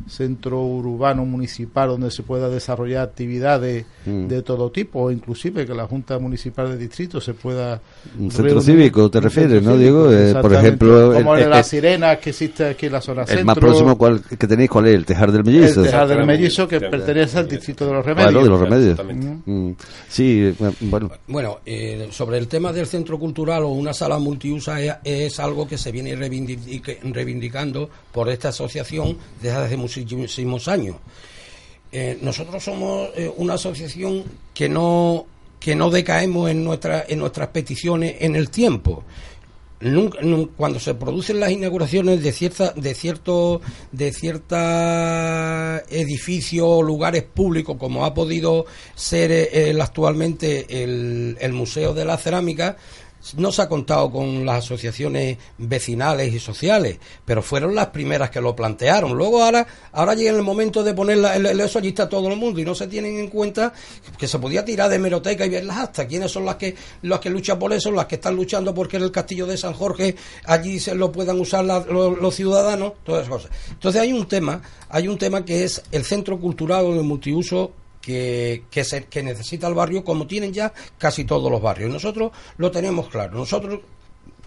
centro 0.07 0.61
urbano 0.61 1.25
municipal 1.25 1.89
donde 1.89 2.11
se 2.11 2.23
pueda 2.23 2.49
desarrollar 2.49 3.03
actividades 3.03 3.85
Mm. 4.05 4.27
de 4.27 4.41
todo 4.43 4.69
tipo 4.71 5.01
o 5.03 5.11
inclusive 5.11 5.65
que 5.65 5.73
la 5.73 5.87
Junta 5.87 6.19
Municipal 6.19 6.69
de 6.69 6.77
Distrito 6.77 7.19
se 7.19 7.33
pueda 7.33 7.81
Un 8.19 8.29
centro 8.29 8.53
reunir- 8.59 8.61
cívico, 8.63 9.09
te 9.09 9.19
refieres, 9.19 9.63
¿no, 9.63 9.75
Diego? 9.77 10.11
Eh, 10.11 10.35
por 10.41 10.53
ejemplo, 10.53 11.11
como 11.13 11.33
el- 11.33 11.39
el 11.39 11.39
de 11.39 11.43
el- 11.45 11.49
las 11.49 11.67
sirenas 11.67 12.17
que 12.19 12.29
existe 12.29 12.65
aquí 12.65 12.85
en 12.85 12.91
la 12.91 13.01
zona 13.01 13.21
El 13.23 13.27
centro 13.27 13.45
más 13.45 13.57
próximo 13.57 13.97
cual, 13.97 14.21
que 14.21 14.47
tenéis, 14.47 14.69
¿cuál 14.69 14.87
es? 14.87 14.95
El 14.95 15.05
Tejar 15.05 15.31
del 15.31 15.43
Mellizo. 15.43 15.79
el 15.81 15.87
Tejar 15.87 16.07
del 16.07 16.25
Mellizo 16.25 16.67
que 16.67 16.79
pertenece 16.81 17.39
al 17.39 17.47
distrito 17.47 17.85
de 17.87 17.93
los 17.93 18.05
remedios 18.05 18.31
Claro, 18.31 18.43
de 18.43 18.49
los 18.49 18.59
remedios. 18.59 18.99
Mm. 19.45 19.71
Sí, 20.07 20.53
bueno. 20.81 21.09
Bueno, 21.27 21.57
eh, 21.65 22.07
sobre 22.11 22.37
el 22.37 22.47
tema 22.47 22.71
del 22.71 22.85
centro 22.85 23.17
cultural 23.17 23.63
o 23.63 23.69
una 23.69 23.93
sala 23.93 24.19
multiusa 24.19 24.79
es, 24.81 24.93
es 25.03 25.39
algo 25.39 25.67
que 25.67 25.77
se 25.77 25.91
viene 25.91 26.15
reivindic- 26.15 26.99
reivindicando 27.11 27.89
por 28.11 28.29
esta 28.29 28.49
asociación 28.49 29.17
desde 29.41 29.57
hace 29.57 29.77
muchísimos 29.85 30.67
años. 30.67 30.95
Eh, 31.91 32.17
nosotros 32.21 32.63
somos 32.63 33.09
eh, 33.15 33.31
una 33.37 33.53
asociación 33.53 34.23
que 34.53 34.67
no 34.67 35.25
que 35.59 35.75
no 35.75 35.89
decaemos 35.89 36.51
en, 36.51 36.63
nuestra, 36.63 37.05
en 37.07 37.17
nuestras 37.17 37.47
peticiones 37.47 38.17
en 38.19 38.35
el 38.35 38.51
tiempo. 38.51 39.03
Cuando 40.57 40.79
se 40.79 40.93
producen 40.93 41.39
las 41.39 41.51
inauguraciones 41.51 42.21
de 42.23 42.31
cierta, 42.31 42.71
de 42.73 42.93
cierto 42.93 43.61
de 43.91 44.13
cierta 44.13 45.83
edificios 45.89 46.65
o 46.67 46.83
lugares 46.83 47.23
públicos 47.23 47.77
como 47.79 48.05
ha 48.05 48.13
podido 48.13 48.65
ser 48.93 49.31
eh, 49.31 49.69
el 49.71 49.81
actualmente 49.81 50.83
el, 50.83 51.37
el 51.39 51.53
museo 51.53 51.93
de 51.93 52.05
la 52.05 52.17
cerámica 52.17 52.77
no 53.37 53.51
se 53.51 53.61
ha 53.61 53.67
contado 53.69 54.11
con 54.11 54.45
las 54.45 54.65
asociaciones 54.65 55.37
vecinales 55.57 56.33
y 56.33 56.39
sociales, 56.39 56.99
pero 57.25 57.41
fueron 57.41 57.73
las 57.75 57.87
primeras 57.87 58.29
que 58.29 58.39
lo 58.41 58.55
plantearon. 58.55 59.13
Luego 59.17 59.43
ahora, 59.43 59.65
ahora 59.91 60.13
llega 60.13 60.31
el 60.31 60.43
momento 60.43 60.83
de 60.83 60.93
poner 60.93 61.17
la- 61.17 61.35
el, 61.35 61.59
eso 61.59 61.79
allí 61.79 61.89
está 61.89 62.07
todo 62.07 62.27
el 62.29 62.37
mundo 62.37 62.59
y 62.59 62.65
no 62.65 62.75
se 62.75 62.87
tienen 62.87 63.17
en 63.17 63.27
cuenta 63.29 63.73
que 64.17 64.27
se 64.27 64.37
podía 64.39 64.63
tirar 64.63 64.89
de 64.89 64.97
hemeroteca 64.97 65.45
y 65.45 65.49
ver 65.49 65.65
las 65.65 65.77
actas. 65.77 66.05
¿Quiénes 66.05 66.31
son 66.31 66.45
las 66.45 66.55
que 66.55 66.75
las 67.01 67.19
que 67.19 67.29
luchan 67.29 67.57
por 67.59 67.73
eso? 67.73 67.91
Las 67.91 68.05
que 68.05 68.15
están 68.15 68.35
luchando 68.35 68.73
porque 68.73 68.97
en 68.97 69.03
el 69.03 69.11
castillo 69.11 69.45
de 69.47 69.57
San 69.57 69.73
Jorge 69.73 70.15
allí 70.45 70.79
se 70.79 70.93
lo 70.95 71.11
puedan 71.11 71.39
usar 71.39 71.65
los 71.65 72.35
ciudadanos, 72.35 72.93
todas 73.03 73.21
esas 73.27 73.33
cosas. 73.33 73.51
Entonces 73.71 74.01
hay 74.01 74.13
un 74.13 74.27
tema, 74.27 74.61
hay 74.89 75.07
un 75.07 75.17
tema 75.17 75.43
que 75.43 75.63
es 75.63 75.81
el 75.91 76.03
centro 76.05 76.39
cultural 76.39 76.85
de 76.95 77.01
multiuso 77.03 77.71
que, 78.05 78.65
que, 78.69 78.83
se- 78.83 79.05
que 79.05 79.23
necesita 79.23 79.67
el 79.67 79.73
barrio, 79.73 80.03
como 80.03 80.27
tienen 80.27 80.53
ya 80.53 80.71
casi 80.97 81.25
todos 81.25 81.51
los 81.51 81.61
barrios. 81.61 81.91
Nosotros 81.91 82.31
lo 82.57 82.69
tenemos 82.69 83.07
claro. 83.09 83.35
Nosotros 83.37 83.79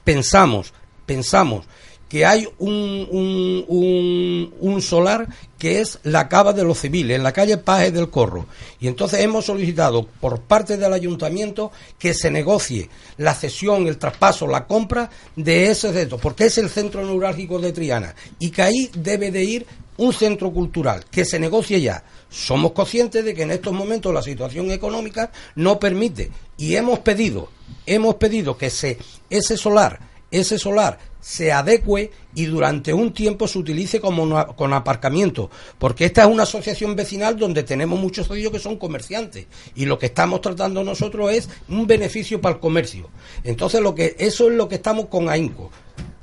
pensamos, 0.04 0.72
pensamos 1.04 1.66
que 2.08 2.24
hay 2.24 2.48
un, 2.58 3.06
un, 3.10 4.54
un- 4.60 4.82
solar 4.82 5.28
que 5.58 5.80
es 5.80 5.98
la 6.04 6.28
cava 6.28 6.52
de 6.52 6.64
los 6.64 6.78
civiles, 6.80 7.16
en 7.16 7.22
la 7.22 7.32
calle 7.32 7.58
Pajes 7.58 7.92
del 7.92 8.10
Corro. 8.10 8.46
Y 8.80 8.86
entonces 8.86 9.20
hemos 9.20 9.46
solicitado 9.46 10.06
por 10.06 10.40
parte 10.40 10.76
del 10.76 10.92
ayuntamiento 10.92 11.72
que 11.98 12.14
se 12.14 12.30
negocie 12.30 12.88
la 13.16 13.34
cesión, 13.34 13.86
el 13.88 13.98
traspaso, 13.98 14.46
la 14.46 14.66
compra 14.66 15.10
de 15.36 15.70
ese 15.70 15.92
centro, 15.92 16.18
porque 16.18 16.46
es 16.46 16.58
el 16.58 16.70
centro 16.70 17.04
neurálgico 17.04 17.58
de 17.58 17.72
Triana. 17.72 18.14
Y 18.38 18.50
que 18.50 18.62
ahí 18.62 18.90
debe 18.94 19.30
de 19.30 19.44
ir 19.44 19.66
un 19.96 20.12
centro 20.12 20.52
cultural, 20.52 21.04
que 21.10 21.24
se 21.24 21.40
negocie 21.40 21.80
ya. 21.80 22.04
Somos 22.30 22.70
conscientes 22.70 23.24
de 23.24 23.34
que 23.34 23.42
en 23.42 23.50
estos 23.50 23.72
momentos 23.72 24.14
la 24.14 24.22
situación 24.22 24.70
económica 24.70 25.32
no 25.56 25.80
permite 25.80 26.30
y 26.56 26.76
hemos 26.76 27.00
pedido, 27.00 27.48
hemos 27.84 28.14
pedido 28.14 28.56
que 28.56 28.70
se 28.70 28.96
ese 29.28 29.56
solar, 29.56 29.98
ese 30.30 30.58
solar 30.58 30.98
se 31.20 31.52
adecue 31.52 32.10
y 32.34 32.46
durante 32.46 32.92
un 32.92 33.12
tiempo 33.12 33.48
se 33.48 33.58
utilice 33.58 34.00
como 34.00 34.46
con 34.54 34.72
aparcamiento, 34.72 35.50
porque 35.78 36.04
esta 36.04 36.22
es 36.22 36.28
una 36.28 36.44
asociación 36.44 36.94
vecinal 36.94 37.36
donde 37.38 37.62
tenemos 37.64 37.98
muchos 37.98 38.26
socios 38.26 38.52
que 38.52 38.58
son 38.58 38.76
comerciantes 38.76 39.46
y 39.74 39.84
lo 39.86 39.98
que 39.98 40.06
estamos 40.06 40.40
tratando 40.40 40.84
nosotros 40.84 41.32
es 41.32 41.48
un 41.68 41.86
beneficio 41.86 42.40
para 42.40 42.54
el 42.56 42.60
comercio. 42.60 43.08
Entonces 43.44 43.80
lo 43.80 43.94
que 43.94 44.14
eso 44.18 44.48
es 44.48 44.54
lo 44.56 44.68
que 44.68 44.76
estamos 44.76 45.06
con 45.06 45.28
AINCO, 45.28 45.70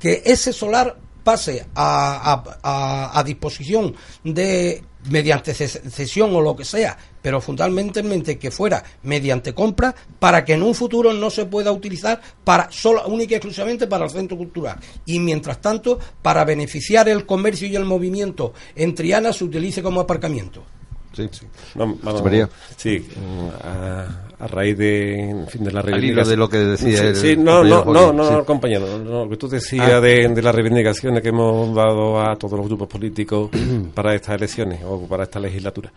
que 0.00 0.22
ese 0.24 0.52
solar 0.52 0.96
pase 1.22 1.66
a, 1.74 2.44
a- 2.62 3.22
disposición 3.24 3.94
de 4.22 4.82
mediante 5.10 5.52
ces- 5.52 5.80
cesión 5.90 6.34
o 6.34 6.40
lo 6.40 6.54
que 6.54 6.64
sea, 6.64 6.96
pero 7.26 7.40
fundamentalmente 7.40 8.38
que 8.38 8.52
fuera 8.52 8.84
mediante 9.02 9.52
compra 9.52 9.92
para 10.20 10.44
que 10.44 10.52
en 10.52 10.62
un 10.62 10.76
futuro 10.76 11.12
no 11.12 11.28
se 11.28 11.44
pueda 11.46 11.72
utilizar 11.72 12.20
para 12.44 12.70
solo 12.70 13.04
única 13.08 13.32
y 13.34 13.38
exclusivamente 13.38 13.88
para 13.88 14.04
el 14.04 14.10
centro 14.12 14.36
cultural 14.36 14.78
y 15.06 15.18
mientras 15.18 15.60
tanto 15.60 15.98
para 16.22 16.44
beneficiar 16.44 17.08
el 17.08 17.26
comercio 17.26 17.66
y 17.66 17.74
el 17.74 17.84
movimiento 17.84 18.54
en 18.76 18.94
Triana 18.94 19.32
se 19.32 19.42
utilice 19.42 19.82
como 19.82 20.00
aparcamiento. 20.02 20.62
Sí, 21.12 21.28
No, 21.74 21.96
vamos. 22.00 22.48
Sí, 22.76 23.04
a, 23.64 24.06
a 24.38 24.46
raíz 24.46 24.78
de, 24.78 25.30
en 25.30 25.48
fin, 25.48 25.64
de 25.64 25.72
la 25.72 25.82
reivindicación. 25.82 26.28
de 26.30 26.36
lo 26.36 26.48
que 26.48 26.58
decía 26.58 26.98
Sí, 26.98 27.06
el 27.06 27.16
sí, 27.16 27.36
no, 27.36 27.64
no, 27.64 27.84
no, 27.86 28.12
no, 28.12 28.38
sí. 28.40 28.44
compañero, 28.46 28.98
no, 28.98 29.24
lo 29.24 29.30
que 29.30 29.36
tú 29.36 29.48
decías 29.48 29.90
Ah. 29.94 30.00
de, 30.00 30.28
de 30.28 30.42
las 30.42 30.54
reivindicaciones 30.54 31.22
que 31.22 31.30
hemos 31.30 31.74
dado 31.74 32.20
a 32.20 32.36
todos 32.36 32.56
los 32.56 32.68
grupos 32.68 32.86
políticos 32.86 33.50
para 33.94 34.14
estas 34.14 34.36
elecciones 34.36 34.80
o 34.84 35.08
para 35.08 35.24
esta 35.24 35.40
legislatura. 35.40 35.90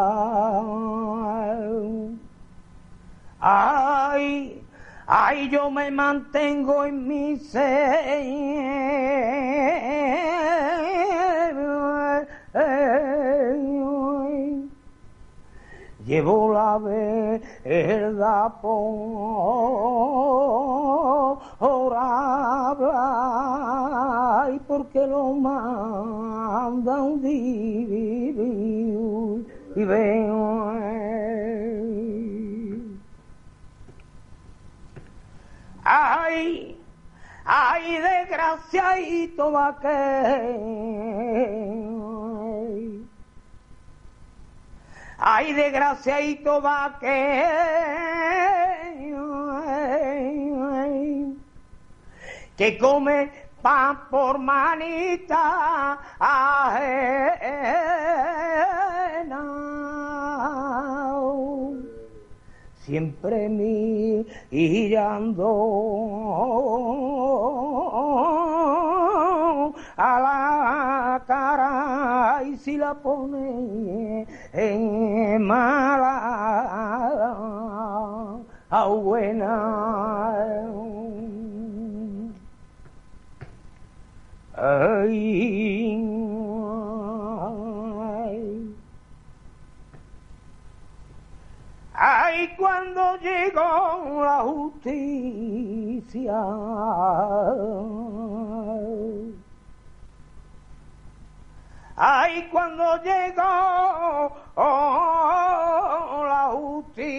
Ay, 3.39 4.61
ay, 5.07 5.49
yo 5.49 5.71
me 5.71 5.89
mantengo 5.91 6.83
en 6.85 7.07
mi 7.07 7.37
ser. 7.37 8.63
Llevo 16.05 16.53
la 16.53 16.77
verdad 16.79 18.51
por 18.59 19.05
hablar, 21.95 22.99
porque 24.67 25.07
lo 25.07 25.33
manda 25.33 27.01
un 27.01 27.21
divino 27.21 29.45
y 29.77 29.83
veo. 29.85 30.73
Ay, 35.85 36.77
ay, 37.45 37.97
desgraciadito 38.01 39.51
vaquero. 39.51 39.93
Ay, 45.25 45.53
desgraciadito 45.53 46.59
vaquero. 46.59 47.47
Que 52.57 52.77
come 52.77 53.31
pan 53.61 54.01
por 54.11 54.37
manita 54.37 55.97
ajena 56.19 57.53
siempre 62.85 63.47
mirando 64.51 65.53
a 69.95 70.19
la 70.19 71.23
cara 71.25 72.43
y 72.43 72.57
si 72.57 72.75
la 72.75 72.93
pone 72.93 74.27
in 74.53 75.43
my 75.45 75.97
life. 75.99 77.33
Oh, 78.71 78.97
when 78.99 79.41
I 79.41 80.63
ay, 84.55 86.03
ay, 91.93 92.55
cuando 92.57 93.17
llegó 93.17 94.23
la 94.23 94.41
justicia. 94.43 95.03
Oh, 104.55 106.25
la 106.27 106.49
justicia. 106.51 107.13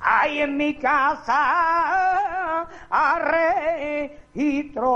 Ay, 0.00 0.42
en 0.42 0.56
mi 0.56 0.74
casa 0.74 2.68
registró 3.18 4.94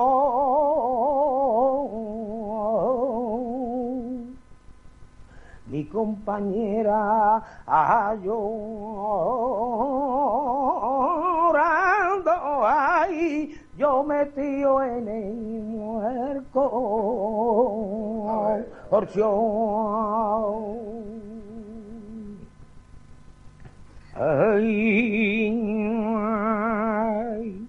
mi 5.66 5.84
compañera 5.86 7.42
llorando, 8.22 9.42
ay, 12.66 13.60
yo 13.76 14.02
metido 14.04 14.82
en 14.82 15.08
el 15.08 15.34
muerto, 15.34 16.60
porción. 18.90 19.32
Ay, 24.14 25.48
ay. 26.16 27.68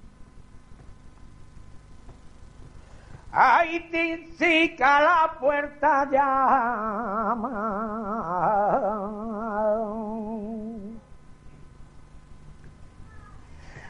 Ay, 3.36 3.80
tisica 3.90 5.02
la 5.02 5.34
puerta 5.40 6.08
llama. 6.12 8.03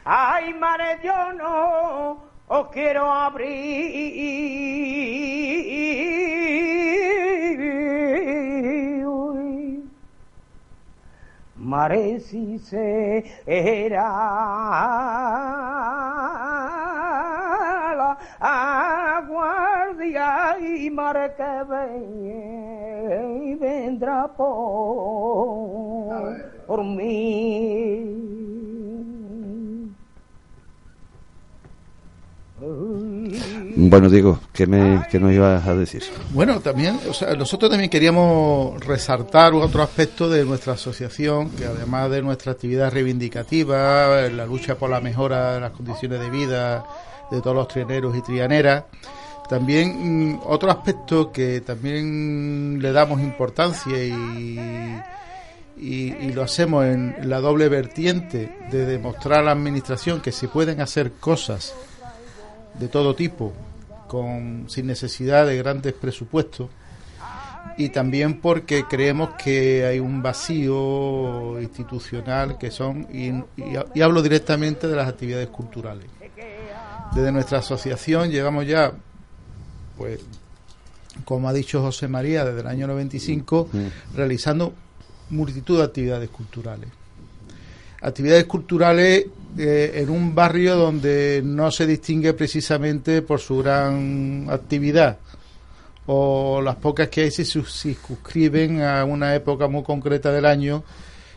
Ay, 0.04 0.52
mare, 0.54 0.98
yo 1.02 1.32
no 1.32 2.18
os 2.48 2.68
quiero 2.72 3.10
abrir. 3.10 3.54
Mare, 11.56 12.20
si 12.20 12.58
se 12.58 13.24
era 13.46 14.10
la 18.40 19.24
guardia 19.28 20.58
y 20.58 20.90
mare 20.90 21.34
que 21.36 21.64
ve- 21.70 23.56
vendrá 23.60 24.28
por, 24.28 24.46
por 26.66 26.84
mí. 26.84 28.23
Bueno, 33.86 34.08
Diego, 34.08 34.40
¿qué, 34.54 34.66
me, 34.66 35.06
nos 35.12 35.32
ibas 35.32 35.66
a 35.66 35.74
decir? 35.74 36.02
Bueno, 36.32 36.60
también, 36.60 36.98
o 37.06 37.12
sea, 37.12 37.34
nosotros 37.34 37.70
también 37.70 37.90
queríamos 37.90 38.82
resaltar 38.82 39.52
otro 39.52 39.82
aspecto 39.82 40.30
de 40.30 40.42
nuestra 40.42 40.72
asociación, 40.72 41.50
que 41.50 41.66
además 41.66 42.10
de 42.10 42.22
nuestra 42.22 42.52
actividad 42.52 42.90
reivindicativa, 42.90 44.22
la 44.30 44.46
lucha 44.46 44.76
por 44.76 44.88
la 44.88 45.02
mejora 45.02 45.54
de 45.54 45.60
las 45.60 45.72
condiciones 45.72 46.18
de 46.18 46.30
vida 46.30 46.82
de 47.30 47.42
todos 47.42 47.54
los 47.54 47.68
trianeros 47.68 48.16
y 48.16 48.22
trianeras, 48.22 48.84
también 49.50 50.32
mm, 50.32 50.40
otro 50.46 50.70
aspecto 50.70 51.30
que 51.30 51.60
también 51.60 52.78
le 52.80 52.90
damos 52.90 53.20
importancia 53.20 54.02
y, 54.02 54.98
y 55.76 56.32
lo 56.32 56.42
hacemos 56.42 56.86
en 56.86 57.16
la 57.28 57.38
doble 57.40 57.68
vertiente 57.68 58.56
de 58.70 58.86
demostrar 58.86 59.40
a 59.40 59.42
la 59.42 59.52
administración 59.52 60.22
que 60.22 60.32
se 60.32 60.48
pueden 60.48 60.80
hacer 60.80 61.12
cosas 61.12 61.74
de 62.78 62.88
todo 62.88 63.14
tipo 63.14 63.52
con 64.08 64.66
sin 64.68 64.86
necesidad 64.86 65.46
de 65.46 65.56
grandes 65.56 65.92
presupuestos 65.94 66.68
y 67.76 67.88
también 67.88 68.40
porque 68.40 68.84
creemos 68.88 69.30
que 69.42 69.84
hay 69.86 69.98
un 69.98 70.22
vacío 70.22 71.60
institucional 71.60 72.56
que 72.58 72.70
son 72.70 73.08
y, 73.12 73.28
y- 73.60 73.78
y 73.94 74.00
hablo 74.02 74.22
directamente 74.22 74.86
de 74.86 74.94
las 74.96 75.08
actividades 75.08 75.48
culturales. 75.48 76.06
Desde 77.14 77.32
nuestra 77.32 77.58
asociación 77.58 78.30
llevamos 78.30 78.66
ya 78.66 78.92
pues 79.96 80.20
como 81.24 81.48
ha 81.48 81.52
dicho 81.52 81.80
José 81.80 82.08
María 82.08 82.44
desde 82.44 82.60
el 82.60 82.66
año 82.66 82.86
95 82.88 83.68
realizando 84.16 84.74
multitud 85.30 85.78
de 85.78 85.84
actividades 85.84 86.28
culturales. 86.28 86.88
Actividades 88.02 88.44
culturales 88.44 89.26
eh, 89.58 89.92
en 89.96 90.10
un 90.10 90.34
barrio 90.34 90.76
donde 90.76 91.42
no 91.44 91.70
se 91.70 91.86
distingue 91.86 92.32
precisamente 92.34 93.22
por 93.22 93.40
su 93.40 93.58
gran 93.58 94.46
actividad 94.50 95.18
o 96.06 96.60
las 96.62 96.76
pocas 96.76 97.08
que 97.08 97.22
hay 97.22 97.30
se 97.30 97.44
circunscriben 97.44 98.82
a 98.82 99.04
una 99.04 99.34
época 99.34 99.68
muy 99.68 99.82
concreta 99.82 100.30
del 100.32 100.44
año 100.44 100.82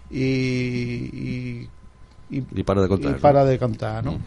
y, 0.09 0.18
y, 0.24 1.70
y- 2.30 2.43
Y 2.55 2.63
para 2.63 2.82
de 2.82 2.88
contar, 2.88 3.18
para 3.20 3.45
de 3.45 3.57
cantar, 3.57 4.03
¿no? 4.03 4.20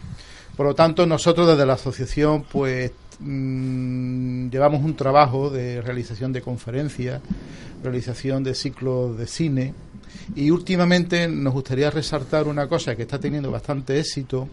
Por 0.55 0.65
lo 0.65 0.75
tanto, 0.75 1.05
nosotros 1.05 1.47
desde 1.47 1.65
la 1.65 1.73
asociación, 1.73 2.43
pues, 2.51 2.91
mm, 3.19 4.49
llevamos 4.49 4.83
un 4.83 4.95
trabajo 4.95 5.49
de 5.49 5.81
realización 5.81 6.33
de 6.33 6.41
conferencias, 6.41 7.21
realización 7.83 8.43
de 8.43 8.53
ciclos 8.55 9.17
de 9.17 9.27
cine, 9.27 9.73
y 10.35 10.49
últimamente 10.51 11.27
nos 11.27 11.53
gustaría 11.53 11.89
resaltar 11.91 12.47
una 12.47 12.67
cosa 12.67 12.95
que 12.95 13.01
está 13.03 13.19
teniendo 13.19 13.51
bastante 13.51 13.99
éxito, 13.99 14.47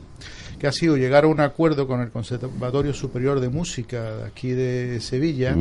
que 0.58 0.66
ha 0.66 0.72
sido 0.72 0.96
llegar 0.96 1.24
a 1.24 1.28
un 1.28 1.40
acuerdo 1.40 1.86
con 1.86 2.00
el 2.00 2.10
Conservatorio 2.10 2.92
Superior 2.92 3.40
de 3.40 3.48
Música 3.48 4.16
de 4.16 4.24
aquí 4.26 4.50
de 4.50 5.00
Sevilla, 5.00 5.54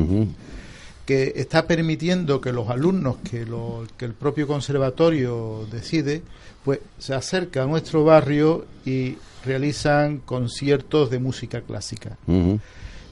que 1.06 1.32
está 1.36 1.66
permitiendo 1.66 2.40
que 2.40 2.52
los 2.52 2.68
alumnos 2.68 3.16
que, 3.30 3.46
lo- 3.46 3.86
que 3.96 4.04
el 4.04 4.12
propio 4.12 4.46
conservatorio 4.46 5.66
decide, 5.70 6.22
pues 6.64 6.80
se 6.98 7.14
acerca 7.14 7.62
a 7.62 7.66
nuestro 7.66 8.04
barrio 8.04 8.66
y 8.84 9.16
realizan 9.44 10.18
conciertos 10.18 11.10
de 11.10 11.18
música 11.18 11.60
clásica. 11.62 12.16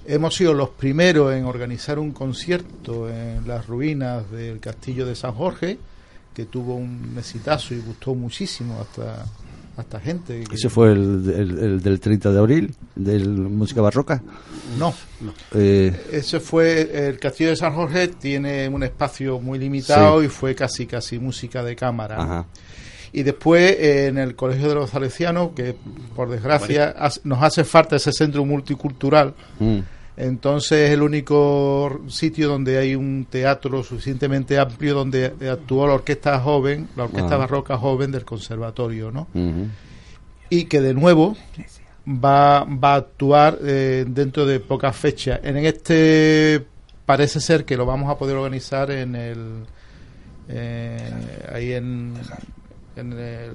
Hemos 0.09 0.34
sido 0.37 0.53
los 0.55 0.68
primeros 0.70 1.32
en 1.34 1.45
organizar 1.47 1.99
un 1.99 2.12
concierto 2.12 3.09
en 3.09 3.47
las 3.49 3.66
ruinas 3.66 4.30
del 4.30 4.61
castillo 4.61 5.07
de 5.07 5.14
San 5.16 5.32
Jorge, 5.32 5.78
que 6.37 6.45
tuvo 6.45 6.74
un 6.76 7.14
exitazo 7.18 7.72
y 7.74 7.78
gustó 7.80 8.14
muchísimo 8.14 8.78
hasta, 8.78 9.24
hasta 9.78 9.99
gente. 10.01 10.45
que- 10.45 10.55
¿Ese 10.55 10.68
fue 10.68 10.93
el, 10.93 11.32
el- 11.34 11.59
el 11.59 11.80
del 11.82 11.99
30 11.99 12.30
de 12.30 12.39
abril, 12.39 12.74
del 12.95 13.26
música 13.30 13.80
barroca? 13.80 14.22
No, 14.78 14.93
Eh, 15.55 16.09
Ese 16.12 16.39
fue 16.41 17.09
el 17.09 17.18
Castillo 17.18 17.51
de 17.51 17.57
San 17.57 17.72
Jorge 17.72 18.09
tiene 18.09 18.68
un 18.68 18.82
espacio 18.82 19.41
muy 19.41 19.59
limitado 19.59 20.20
Sí. 20.20 20.26
y 20.26 20.28
fue 20.28 20.55
casi 20.55 20.84
casi 20.87 21.18
música 21.18 21.62
de 21.64 21.74
cámara. 21.74 22.22
Ajá. 22.22 22.45
Y 23.14 23.22
después 23.22 23.72
eh, 23.78 24.09
en 24.09 24.18
el 24.18 24.34
Colegio 24.37 24.68
de 24.68 24.74
los 24.74 24.91
Salesianos, 24.91 25.53
que 25.57 25.74
por 26.14 26.28
desgracia 26.28 26.95
nos 27.24 27.43
hace 27.43 27.64
falta 27.64 27.97
ese 27.97 28.12
centro 28.12 28.45
multicultural. 28.45 29.32
mm, 29.59 29.78
Entonces 30.16 30.88
es 30.88 30.90
el 30.92 31.02
único 31.02 32.00
sitio 32.08 32.48
donde 32.48 32.78
hay 32.78 32.94
un 32.94 33.26
teatro 33.28 33.82
suficientemente 33.82 34.58
amplio 34.58 34.94
donde 34.94 35.26
actuó 35.50 35.86
la 35.86 35.94
orquesta 35.94 36.40
joven, 36.40 36.88
la 36.96 37.04
orquesta 37.04 37.36
barroca 37.36 37.76
joven 37.76 38.12
del 38.12 38.24
conservatorio, 38.24 39.10
¿no? 39.10 39.26
y 40.48 40.64
que 40.64 40.80
de 40.80 40.94
nuevo 40.94 41.36
va, 42.06 42.64
va 42.64 42.94
a 42.94 42.96
actuar 42.96 43.58
eh, 43.62 44.04
dentro 44.06 44.46
de 44.46 44.60
pocas 44.60 44.96
fechas. 44.96 45.40
En 45.42 45.56
este 45.56 46.64
parece 47.04 47.40
ser 47.40 47.64
que 47.64 47.76
lo 47.76 47.86
vamos 47.86 48.10
a 48.10 48.18
poder 48.18 48.36
organizar 48.36 48.90
en 48.90 49.14
el 49.14 49.64
eh, 50.48 51.10
ahí 51.52 51.72
en, 51.72 52.14
en 52.97 53.12
el, 53.12 53.53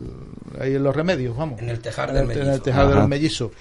ahí 0.60 0.76
en 0.76 0.84
los 0.84 0.96
remedios, 0.96 1.36
vamos. 1.36 1.60
En 1.60 1.70
el 1.70 1.80
Tejar 1.80 2.14
del 2.14 2.24
el- 2.26 2.32
en 2.32 2.38
Mellizo. 2.38 2.54
el 2.56 2.62
Tejar 2.62 2.86
de 2.86 2.92
Ajá. 2.92 3.00
los 3.02 3.10
Mellizos. 3.10 3.52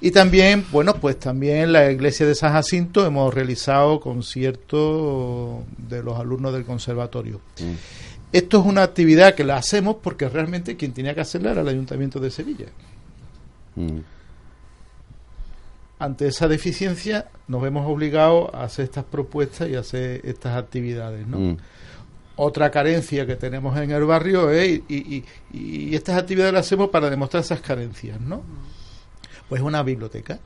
Y 0.00 0.10
también, 0.10 0.64
bueno, 0.70 0.94
pues 0.94 1.18
también 1.18 1.56
en 1.58 1.72
la 1.72 1.90
iglesia 1.90 2.26
de 2.26 2.34
San 2.34 2.52
Jacinto 2.52 3.04
hemos 3.06 3.32
realizado 3.32 4.00
conciertos 4.00 5.62
de 5.78 6.02
los 6.02 6.18
alumnos 6.20 6.52
del 6.52 6.64
conservatorio. 6.64 7.40
Mm. 7.60 7.72
Esto 8.32 8.60
es 8.60 8.66
una 8.66 8.82
actividad 8.84 9.34
que 9.34 9.42
la 9.44 9.56
hacemos 9.56 9.96
porque 10.02 10.28
realmente 10.28 10.76
quien 10.76 10.92
tenía 10.92 11.14
que 11.14 11.20
hacerla 11.22 11.50
era 11.52 11.62
el 11.62 11.68
Ayuntamiento 11.68 12.20
de 12.20 12.30
Sevilla. 12.30 12.66
Mm. 13.76 13.98
Ante 15.98 16.28
esa 16.28 16.48
deficiencia 16.48 17.26
nos 17.48 17.60
vemos 17.60 17.86
obligados 17.90 18.48
a 18.54 18.64
hacer 18.64 18.84
estas 18.86 19.04
propuestas 19.04 19.68
y 19.68 19.74
a 19.74 19.80
hacer 19.80 20.20
estas 20.24 20.56
actividades. 20.56 21.26
¿no? 21.26 21.38
Mm. 21.38 21.56
Otra 22.42 22.70
carencia 22.70 23.26
que 23.26 23.36
tenemos 23.36 23.76
en 23.78 23.90
el 23.90 24.04
barrio 24.04 24.50
es, 24.50 24.80
y, 24.88 24.94
y- 25.16 25.24
y 25.52 25.94
estas 25.94 26.16
actividades 26.18 26.54
las 26.54 26.64
hacemos 26.66 26.88
para 26.88 27.10
demostrar 27.10 27.42
esas 27.42 27.60
carencias, 27.60 28.18
¿no? 28.18 28.42
Pues 29.48 29.60
una 29.60 29.82
biblioteca. 29.82 30.38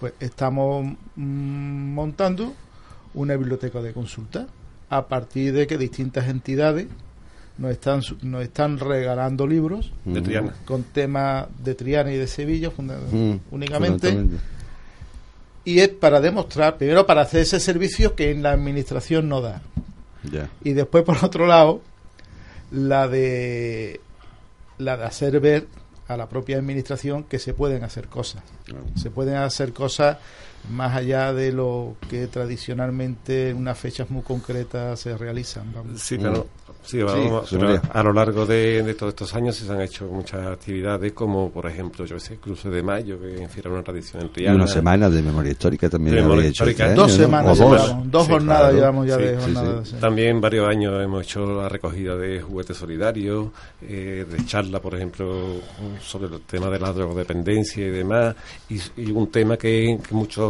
Pues 0.00 0.14
estamos 0.18 0.84
mm, 1.14 1.94
montando 1.94 2.54
una 3.14 3.36
biblioteca 3.36 3.80
de 3.80 3.92
consulta 3.92 4.46
a 4.88 5.06
partir 5.06 5.52
de 5.52 5.66
que 5.68 5.78
distintas 5.78 6.26
entidades 6.28 6.88
nos 7.58 7.70
están 7.70 8.02
su- 8.02 8.16
nos 8.22 8.42
están 8.42 8.78
regalando 8.78 9.46
libros 9.46 9.92
De 10.04 10.20
Triana. 10.22 10.54
con 10.64 10.82
temas 10.82 11.46
de 11.62 11.74
Triana 11.76 12.10
y 12.12 12.16
de 12.16 12.26
Sevilla 12.26 12.70
funda- 12.72 12.98
Mm, 13.12 13.34
únicamente 13.52 14.08
y 15.64 15.78
es 15.80 15.88
para 15.88 16.20
demostrar 16.20 16.78
primero 16.78 17.06
para 17.06 17.20
hacer 17.22 17.42
ese 17.42 17.60
servicio 17.60 18.16
que 18.16 18.30
en 18.30 18.42
la 18.42 18.52
administración 18.52 19.28
no 19.28 19.40
da 19.42 19.60
Y 20.62 20.72
después 20.72 21.04
por 21.04 21.24
otro 21.24 21.46
lado 21.46 21.80
la 22.70 23.08
de 23.08 24.00
la 24.78 24.96
de 24.96 25.04
hacer 25.04 25.40
ver 25.40 25.66
a 26.08 26.16
la 26.16 26.28
propia 26.28 26.56
administración 26.56 27.24
que 27.24 27.38
se 27.38 27.54
pueden 27.54 27.84
hacer 27.84 28.08
cosas. 28.08 28.42
Se 28.96 29.10
pueden 29.10 29.36
hacer 29.36 29.72
cosas 29.72 30.18
más 30.68 30.94
allá 30.96 31.32
de 31.32 31.52
lo 31.52 31.96
que 32.08 32.26
tradicionalmente 32.26 33.50
en 33.50 33.56
unas 33.56 33.78
fechas 33.78 34.10
muy 34.10 34.22
concretas 34.22 35.00
se 35.00 35.16
realizan 35.16 35.72
vamos. 35.72 36.00
Sí, 36.00 36.16
pero, 36.18 36.46
sí, 36.82 36.98
Sí, 36.98 37.02
vamos, 37.02 37.48
pero 37.50 37.80
a 37.92 38.02
lo 38.02 38.12
largo 38.12 38.46
de, 38.46 38.82
de 38.82 38.94
todos 38.94 39.10
estos 39.12 39.34
años 39.34 39.54
se 39.56 39.70
han 39.70 39.80
hecho 39.82 40.06
muchas 40.06 40.46
actividades, 40.46 41.12
como 41.12 41.50
por 41.50 41.66
ejemplo, 41.66 42.04
yo 42.06 42.18
sé, 42.18 42.36
Cruce 42.36 42.70
de 42.70 42.82
Mayo, 42.82 43.18
que 43.20 43.46
era 43.58 43.70
una 43.70 43.82
tradición 43.82 44.22
en 44.22 44.28
Y 44.28 44.30
Triana. 44.30 44.56
una 44.56 44.66
semana 44.66 45.10
de 45.10 45.20
memoria 45.22 45.52
histórica 45.52 45.90
también 45.90 46.16
memoria 46.16 46.36
habéis 46.40 46.50
hecho 46.52 46.64
histórica. 46.70 46.84
este 46.86 46.96
Dos 47.00 47.12
semanas 47.12 47.60
O 47.60 47.64
dos. 47.68 47.82
llevamos, 47.82 48.10
dos 48.10 48.28
jornadas 48.28 48.74
llevamos 48.74 49.06
ya 49.06 49.16
de 49.18 49.34
Sí, 49.36 49.40
jornadas, 49.42 49.88
sí. 49.88 49.94
sí. 49.94 50.00
También 50.00 50.40
varios 50.40 50.68
años 50.68 51.04
hemos 51.04 51.22
hecho 51.24 51.46
la 51.60 51.68
recogida 51.68 52.16
de 52.16 52.40
juguetes 52.40 52.76
solidarios, 52.76 53.48
eh, 53.82 54.24
de 54.30 54.46
charla, 54.46 54.80
por 54.80 54.94
ejemplo, 54.94 55.56
sobre 56.00 56.34
el 56.34 56.40
tema 56.42 56.70
de 56.70 56.78
la 56.78 56.92
drogodependencia 56.92 57.86
y 57.86 57.90
demás, 57.90 58.34
y, 58.70 58.80
y 58.96 59.10
un 59.10 59.30
tema 59.30 59.56
que, 59.58 59.98
que 60.08 60.14
muchos, 60.14 60.49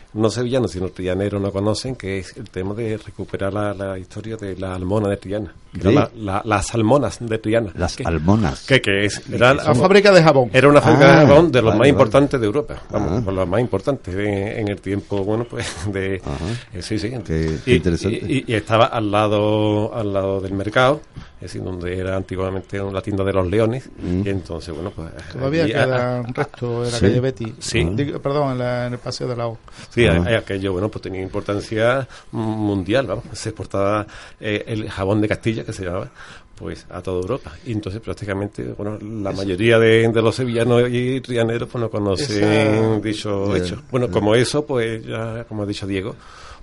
no 0.13 0.29
sevillanos, 0.29 0.71
sino 0.71 0.89
trianeros 0.89 1.41
no 1.41 1.51
conocen, 1.51 1.95
que 1.95 2.19
es 2.19 2.35
el 2.37 2.49
tema 2.49 2.73
de 2.73 2.97
recuperar 2.97 3.53
la, 3.53 3.73
la 3.73 3.97
historia 3.97 4.35
de 4.37 4.57
la 4.57 4.75
almona 4.75 5.07
de 5.09 5.17
Triana. 5.17 5.53
¿De? 5.73 5.89
la- 5.89 6.11
la- 6.17 6.41
las 6.43 6.75
almonas 6.75 7.17
de 7.21 7.37
Triana. 7.37 7.71
Las 7.75 7.95
que- 7.95 8.03
almonas. 8.03 8.65
que, 8.67 8.81
que 8.81 9.05
es? 9.05 9.21
Era 9.31 9.53
La 9.53 9.73
fábrica 9.73 10.11
de 10.11 10.21
jabón. 10.21 10.49
Era 10.51 10.67
una 10.67 10.81
fábrica 10.81 11.13
Ah, 11.17 11.21
de 11.21 11.27
jabón 11.27 11.49
de 11.49 11.61
los 11.61 11.65
vale, 11.67 11.77
más 11.77 11.79
vale. 11.79 11.89
importantes 11.89 12.39
de 12.41 12.45
Europa. 12.45 12.81
Vamos, 12.91 13.11
Ah. 13.13 13.21
por 13.23 13.33
los 13.33 13.47
más 13.47 13.61
importantes 13.61 14.13
de- 14.13 14.59
en 14.59 14.67
el 14.67 14.81
tiempo, 14.81 15.23
bueno, 15.23 15.45
pues 15.49 15.65
de... 15.93 16.15
eh, 16.15 16.81
sí, 16.81 16.99
sí. 16.99 17.09
Qué- 17.25 17.59
qué 17.63 17.71
Y- 17.71 17.75
interesante. 17.75 18.17
Y, 18.27 18.43
y 18.47 18.53
estaba 18.53 18.87
al 18.87 19.09
lado 19.09 19.95
al 19.95 20.11
lado 20.11 20.41
del 20.41 20.53
mercado, 20.53 20.99
es 21.37 21.41
decir, 21.53 21.63
donde 21.63 21.97
era 21.97 22.17
antiguamente 22.17 22.77
la 22.79 23.01
tienda 23.01 23.23
de 23.23 23.31
los 23.31 23.47
leones. 23.47 23.89
Mm. 23.97 24.27
Y 24.27 24.29
entonces, 24.29 24.75
bueno, 24.75 24.91
pues... 24.93 25.09
todavía 25.31 25.63
allí- 25.63 25.71
queda 25.71 26.17
a- 26.17 26.21
un 26.21 26.33
resto 26.33 26.83
en 26.85 26.91
la 26.91 26.97
Sí. 26.97 27.05
calle 27.05 27.19
Betty 27.21 27.53
Sí. 27.59 27.83
Digo, 27.95 28.19
perdón 28.19 28.51
en, 28.51 28.57
la- 28.59 28.87
en 28.87 28.93
el 28.93 28.99
paseo 28.99 29.25
de 29.29 29.37
la 29.37 29.47
O 29.47 29.57
Sí, 29.89 30.00
Ah. 30.07 30.23
a- 30.27 30.37
aquello, 30.39 30.73
bueno, 30.73 30.89
pues 30.89 31.01
tenía 31.01 31.21
importancia 31.21 32.07
mundial, 32.31 33.07
vamos. 33.07 33.25
Se 33.33 33.49
exportaba 33.49 34.05
eh, 34.39 34.63
el 34.67 34.89
jabón 34.89 35.21
de 35.21 35.27
Castilla, 35.27 35.63
que 35.63 35.73
se 35.73 35.85
llamaba, 35.85 36.09
pues 36.55 36.85
a 36.89 37.01
toda 37.01 37.19
Europa. 37.21 37.51
Y 37.65 37.71
entonces 37.71 38.01
prácticamente, 38.01 38.63
bueno, 38.77 38.97
la 39.01 39.31
mayoría 39.31 39.79
de, 39.79 40.07
de 40.07 40.21
los 40.21 40.35
sevillanos 40.35 40.83
y 40.91 41.19
trianeros 41.21 41.67
pues 41.69 41.81
no 41.81 41.89
conocen 41.89 42.43
Esa- 42.43 42.99
dicho 42.99 43.55
hecho. 43.55 43.81
Bueno, 43.91 44.09
como 44.09 44.35
eso, 44.35 44.65
pues 44.65 45.05
ya, 45.05 45.43
como 45.45 45.63
ha 45.63 45.65
dicho 45.65 45.87
Diego, 45.87 46.15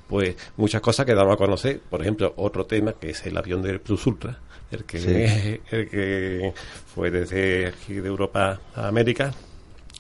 pues 0.09 0.37
muchas 0.57 0.81
cosas 0.81 1.05
que 1.05 1.15
damos 1.15 1.35
a 1.35 1.37
conocer. 1.37 1.81
Por 1.91 2.01
ejemplo, 2.01 2.33
otro 2.37 2.65
tema 2.67 2.93
que 2.95 3.11
es 3.11 3.27
el 3.27 3.37
avión 3.37 3.61
del 3.63 3.81
Plus 3.81 4.07
Ultra, 4.07 4.39
el 4.71 4.85
que, 4.85 4.99
Sí. 4.99 5.61
el 5.77 5.89
que 5.89 6.53
fue 6.95 7.11
desde 7.11 7.67
aquí 7.67 7.95
de 7.95 8.09
Europa 8.09 8.61
a 8.75 8.89
América, 8.89 9.33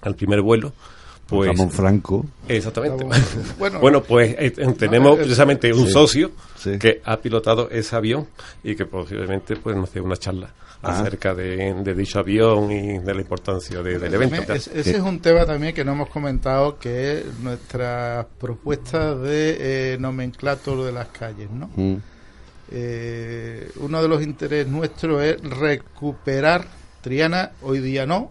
al 0.03 0.15
primer 0.15 0.41
vuelo. 0.43 0.73
Pues, 1.29 1.49
Ramón 1.51 1.71
Franco. 1.71 2.25
Exactamente. 2.49 3.05
Bueno, 3.59 3.81
Bueno, 3.81 4.03
pues 4.03 4.31
eh, 4.39 4.53
eh, 4.57 4.75
tenemos 4.79 5.11
no, 5.11 5.15
es- 5.15 5.19
precisamente 5.21 5.73
un 5.73 5.87
Sí, 5.87 5.93
socio 5.93 6.31
sí. 6.57 6.79
que 6.79 7.03
ha 7.05 7.19
pilotado 7.19 7.69
ese 7.71 7.95
avión 7.97 8.27
y 8.65 8.75
que 8.75 8.87
posiblemente 8.87 9.57
pues 9.57 9.77
nos 9.77 9.93
dé 9.93 10.01
una 10.01 10.17
charla 10.17 10.53
Ah. 10.81 11.01
acerca 11.01 11.35
de, 11.35 11.75
de 11.83 11.95
dicho 11.95 12.21
avión 12.21 12.71
y 12.71 12.99
de 13.01 13.13
la 13.15 13.21
importancia 13.21 13.83
de- 13.83 13.99
del 13.99 14.15
evento. 14.15 14.37
También 14.37 14.57
es- 14.57 14.69
ese 14.69 14.93
es 14.99 15.01
un 15.03 15.19
tema 15.21 15.45
también 15.45 15.75
que 15.75 15.85
no 15.85 15.91
hemos 15.93 16.09
comentado 16.09 16.79
que 16.79 17.19
es 17.19 17.25
nuestra 17.43 18.27
propuesta 18.39 19.15
de 19.17 19.95
eh, 19.95 19.99
nomenclator 19.99 20.85
de 20.85 20.93
las 20.93 21.09
calles 21.09 21.51
¿no? 21.51 21.69
Mm. 21.75 21.97
Eh, 22.71 23.71
uno 23.77 24.01
de 24.03 24.09
los 24.09 24.23
intereses 24.23 24.69
nuestros 24.69 25.23
es 25.23 25.41
recuperar 25.43 26.67
Triana, 27.01 27.53
hoy 27.63 27.81
día 27.81 28.07
no. 28.07 28.31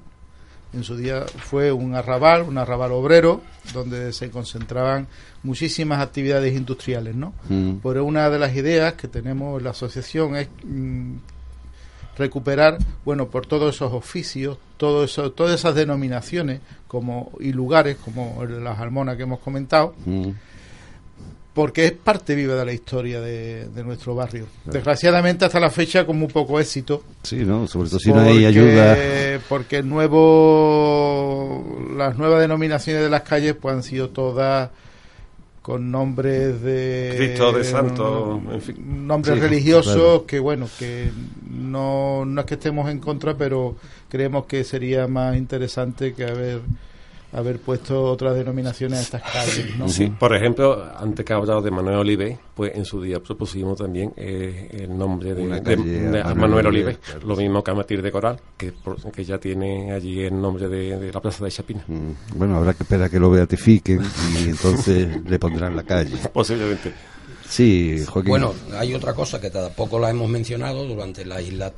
En 0.73 0.83
su 0.83 0.97
día 0.97 1.25
fue 1.25 1.71
un 1.71 1.95
arrabal, 1.95 2.43
un 2.43 2.57
arrabal 2.57 2.91
obrero, 2.91 3.41
donde 3.73 4.11
se 4.13 4.29
concentraban 4.29 5.07
muchísimas 5.43 6.01
actividades 6.01 6.55
industriales, 6.55 7.15
¿no? 7.15 7.33
Mm. 7.49 7.77
Pero 7.81 8.05
una 8.05 8.29
de 8.29 8.39
las 8.39 8.55
ideas 8.55 8.93
que 8.93 9.07
tenemos 9.07 9.57
en 9.57 9.63
la 9.63 9.69
asociación 9.71 10.35
es 10.35 10.49
mm, 10.63 11.15
recuperar, 12.17 12.77
bueno, 13.05 13.27
por 13.27 13.45
todos 13.45 13.75
esos 13.75 13.93
oficios, 13.93 14.57
todo 14.77 15.03
eso, 15.03 15.31
todas 15.31 15.59
esas 15.59 15.75
denominaciones 15.75 16.61
como 16.87 17.31
y 17.39 17.53
lugares 17.53 17.97
como 17.97 18.43
las 18.45 18.79
almonas 18.79 19.17
que 19.17 19.23
hemos 19.23 19.39
comentado, 19.39 19.95
Mm. 20.05 20.31
Porque 21.57 21.87
es 21.87 21.91
parte 21.91 22.35
viva 22.35 22.53
de 22.53 22.63
la 22.63 22.71
historia 22.71 23.19
de, 23.19 23.65
de 23.69 23.83
nuestro 23.83 24.13
barrio. 24.13 24.45
Desgraciadamente 24.65 25.43
hasta 25.43 25.59
la 25.59 25.71
fecha 25.71 26.05
con 26.05 26.15
muy 26.19 26.27
poco 26.27 26.59
éxito. 26.59 27.01
Sí, 27.23 27.37
¿no? 27.37 27.65
Sobre 27.67 27.89
todo 27.89 27.97
si 27.97 28.11
no 28.13 28.19
hay 28.19 28.45
ayuda. 28.45 28.95
Porque 29.49 29.77
el 29.77 29.89
nuevo, 29.89 31.79
las 31.97 32.15
nuevas 32.15 32.41
denominaciones 32.41 33.01
de 33.01 33.09
las 33.09 33.23
calles 33.23 33.55
pues 33.59 33.73
han 33.73 33.81
sido 33.81 34.09
todas 34.09 34.69
con 35.63 35.89
nombres 35.89 36.61
de 36.61 37.15
Cristo, 37.17 37.51
de 37.51 37.63
santo, 37.63 38.39
en 38.51 38.61
fin. 38.61 39.07
nombres 39.07 39.35
Sí, 39.35 39.41
religiosos 39.41 39.95
claro. 39.95 40.25
que 40.27 40.39
bueno 40.39 40.69
que 40.77 41.09
no, 41.49 42.23
no 42.23 42.41
es 42.41 42.45
que 42.47 42.53
estemos 42.53 42.87
en 42.89 42.99
contra 42.99 43.35
pero 43.35 43.75
creemos 44.09 44.45
que 44.45 44.63
sería 44.63 45.07
más 45.07 45.35
interesante 45.35 46.13
que 46.13 46.23
haber 46.23 46.61
haber 47.37 47.59
puesto 47.59 48.03
otras 48.03 48.35
denominaciones 48.35 48.99
a 48.99 49.01
estas 49.01 49.21
calles 49.23 49.77
¿no? 49.77 49.87
Sí, 49.87 50.07
por 50.07 50.35
ejemplo, 50.35 50.83
antes 50.97 51.25
que 51.25 51.33
ha 51.33 51.35
hablado 51.37 51.61
de 51.61 51.71
Manuel 51.71 51.97
Olive, 51.97 52.37
pues 52.55 52.75
en 52.75 52.85
su 52.85 53.01
día 53.01 53.19
propusimos 53.19 53.77
también 53.77 54.11
eh, 54.17 54.69
el 54.83 54.97
nombre 54.97 55.33
de, 55.35 55.43
a 55.43 55.59
Manuel, 55.59 56.35
Manuel 56.35 56.67
Olive, 56.67 56.97
lo 57.25 57.35
mismo 57.35 57.63
que 57.63 57.71
Amatir 57.71 58.01
de 58.01 58.11
Coral, 58.11 58.39
que, 58.57 58.71
por- 58.71 59.11
que 59.11 59.23
ya 59.23 59.37
tiene 59.37 59.91
allí 59.91 60.21
el 60.21 60.39
nombre 60.39 60.67
de, 60.67 60.97
de 60.99 61.11
la 61.11 61.21
plaza 61.21 61.43
de 61.45 61.51
Chapina. 61.51 61.83
Mm. 61.87 62.11
Bueno, 62.35 62.57
habrá 62.57 62.73
que 62.73 62.83
esperar 62.83 63.05
a 63.05 63.09
que 63.09 63.19
lo 63.19 63.29
beatifiquen 63.29 64.01
y 64.39 64.49
entonces 64.49 65.23
le 65.23 65.39
pondrán 65.39 65.75
la 65.75 65.83
calle. 65.83 66.17
Posiblemente. 66.33 66.93
Sí, 67.49 68.03
Joaquín. 68.05 68.29
Bueno, 68.29 68.53
hay 68.77 68.93
otra 68.93 69.13
cosa 69.13 69.39
que 69.39 69.49
tampoco 69.49 69.97
la 69.99 70.09
hemos 70.09 70.29
mencionado 70.29 70.85
durante 70.85 71.25
la 71.25 71.41
isla, 71.41 71.71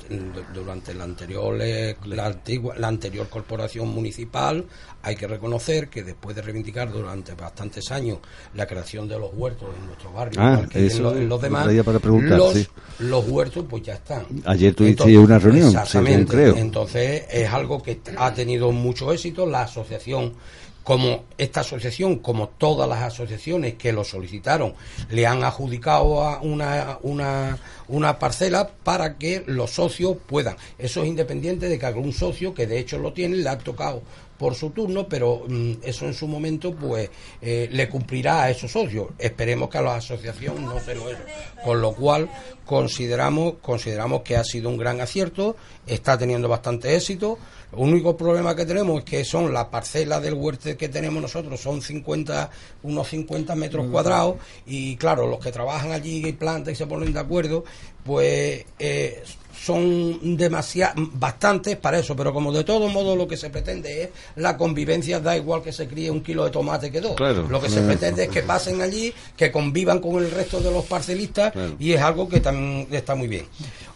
durante 0.52 0.92
la 0.94 1.04
anterior 1.04 1.56
eh, 1.60 1.96
la 2.06 2.26
antigua 2.26 2.74
la 2.76 2.88
anterior 2.88 3.28
corporación 3.28 3.88
municipal. 3.88 4.64
Hay 5.02 5.16
que 5.16 5.26
reconocer 5.26 5.88
que 5.88 6.02
después 6.02 6.36
de 6.36 6.42
reivindicar 6.42 6.90
durante 6.92 7.34
bastantes 7.34 7.90
años 7.90 8.18
la 8.54 8.66
creación 8.66 9.08
de 9.08 9.18
los 9.18 9.30
huertos 9.32 9.68
en 9.78 9.86
nuestro 9.86 10.12
barrio, 10.12 10.40
Ah, 10.42 10.62
en 10.74 11.02
los 11.02 11.16
lo 11.16 11.38
demás, 11.38 11.68
para 11.84 11.98
preguntar, 11.98 12.36
los, 12.36 12.52
sí. 12.52 12.66
los 12.98 13.26
huertos 13.28 13.64
pues 13.68 13.82
ya 13.82 13.94
están. 13.94 14.26
Ayer 14.44 14.74
tuviste 14.74 15.16
una 15.16 15.38
reunión, 15.38 15.68
Exactamente. 15.68 16.32
creo. 16.32 16.56
Entonces 16.56 17.24
es 17.30 17.48
algo 17.48 17.82
que 17.82 18.00
ha 18.18 18.34
tenido 18.34 18.72
mucho 18.72 19.12
éxito. 19.12 19.46
La 19.46 19.62
asociación, 19.62 20.34
como 20.84 21.24
esta 21.38 21.60
asociación, 21.60 22.16
como 22.18 22.48
todas 22.48 22.88
las 22.88 23.02
asociaciones 23.02 23.74
que 23.74 23.92
lo 23.92 24.04
solicitaron, 24.04 24.74
le 25.10 25.26
han 25.26 25.44
adjudicado 25.44 26.22
a 26.22 26.40
una, 26.40 26.98
una, 27.02 27.58
una 27.88 28.18
parcela 28.18 28.70
para 28.82 29.18
que 29.18 29.44
los 29.46 29.70
socios 29.70 30.16
puedan. 30.26 30.56
Eso 30.78 31.02
es 31.02 31.08
independiente 31.08 31.68
de 31.68 31.78
que 31.78 31.86
algún 31.86 32.12
socio, 32.12 32.54
que 32.54 32.66
de 32.66 32.78
hecho 32.78 32.98
lo 32.98 33.12
tiene, 33.12 33.36
le 33.36 33.48
ha 33.48 33.58
tocado 33.58 34.02
por 34.40 34.54
su 34.54 34.70
turno, 34.70 35.06
pero 35.06 35.42
mm, 35.46 35.72
eso 35.82 36.06
en 36.06 36.14
su 36.14 36.26
momento 36.26 36.74
pues 36.74 37.10
eh, 37.42 37.68
le 37.70 37.90
cumplirá 37.90 38.44
a 38.44 38.50
esos 38.50 38.72
socios. 38.72 39.08
Esperemos 39.18 39.68
que 39.68 39.76
a 39.76 39.82
la 39.82 39.96
asociación 39.96 40.64
no 40.64 40.80
se 40.80 40.94
lo 40.94 41.10
es. 41.10 41.18
Con 41.62 41.82
lo 41.82 41.92
cual 41.92 42.30
consideramos 42.64 43.56
consideramos 43.60 44.22
que 44.22 44.38
ha 44.38 44.44
sido 44.44 44.70
un 44.70 44.78
gran 44.78 44.98
acierto, 45.02 45.56
está 45.86 46.16
teniendo 46.16 46.48
bastante 46.48 46.96
éxito. 46.96 47.36
El 47.70 47.80
único 47.80 48.16
problema 48.16 48.56
que 48.56 48.64
tenemos 48.64 49.00
es 49.00 49.04
que 49.04 49.24
son 49.26 49.52
la 49.52 49.68
parcela 49.68 50.20
del 50.20 50.32
huerto 50.32 50.74
que 50.74 50.88
tenemos 50.88 51.20
nosotros 51.20 51.60
son 51.60 51.82
50 51.82 52.50
unos 52.84 53.08
50 53.08 53.54
metros 53.56 53.88
cuadrados 53.90 54.36
y 54.64 54.96
claro, 54.96 55.26
los 55.26 55.38
que 55.38 55.52
trabajan 55.52 55.92
allí 55.92 56.26
y 56.26 56.32
plantan 56.32 56.72
y 56.72 56.76
se 56.76 56.86
ponen 56.86 57.12
de 57.12 57.20
acuerdo, 57.20 57.62
pues 58.04 58.64
eh, 58.78 59.22
son 59.64 60.36
demasiados, 60.36 60.94
bastantes 61.12 61.76
para 61.76 61.98
eso, 61.98 62.16
pero 62.16 62.32
como 62.32 62.50
de 62.52 62.64
todo 62.64 62.88
modo 62.88 63.14
lo 63.14 63.28
que 63.28 63.36
se 63.36 63.50
pretende 63.50 64.04
es 64.04 64.08
la 64.36 64.56
convivencia, 64.56 65.20
da 65.20 65.36
igual 65.36 65.62
que 65.62 65.72
se 65.72 65.86
críe 65.86 66.10
un 66.10 66.22
kilo 66.22 66.44
de 66.44 66.50
tomate 66.50 66.90
que 66.90 67.00
dos. 67.00 67.14
Claro. 67.16 67.46
Lo 67.48 67.60
que 67.60 67.68
se 67.68 67.82
pretende 67.82 68.24
es 68.24 68.28
que 68.30 68.42
pasen 68.42 68.80
allí, 68.80 69.12
que 69.36 69.52
convivan 69.52 69.98
con 69.98 70.16
el 70.22 70.30
resto 70.30 70.60
de 70.60 70.70
los 70.70 70.84
parcelistas 70.86 71.52
Claro. 71.52 71.74
y 71.78 71.92
es 71.92 72.00
algo 72.00 72.28
que 72.28 72.40
también 72.40 72.88
está 72.90 73.14
muy 73.14 73.28
bien. 73.28 73.44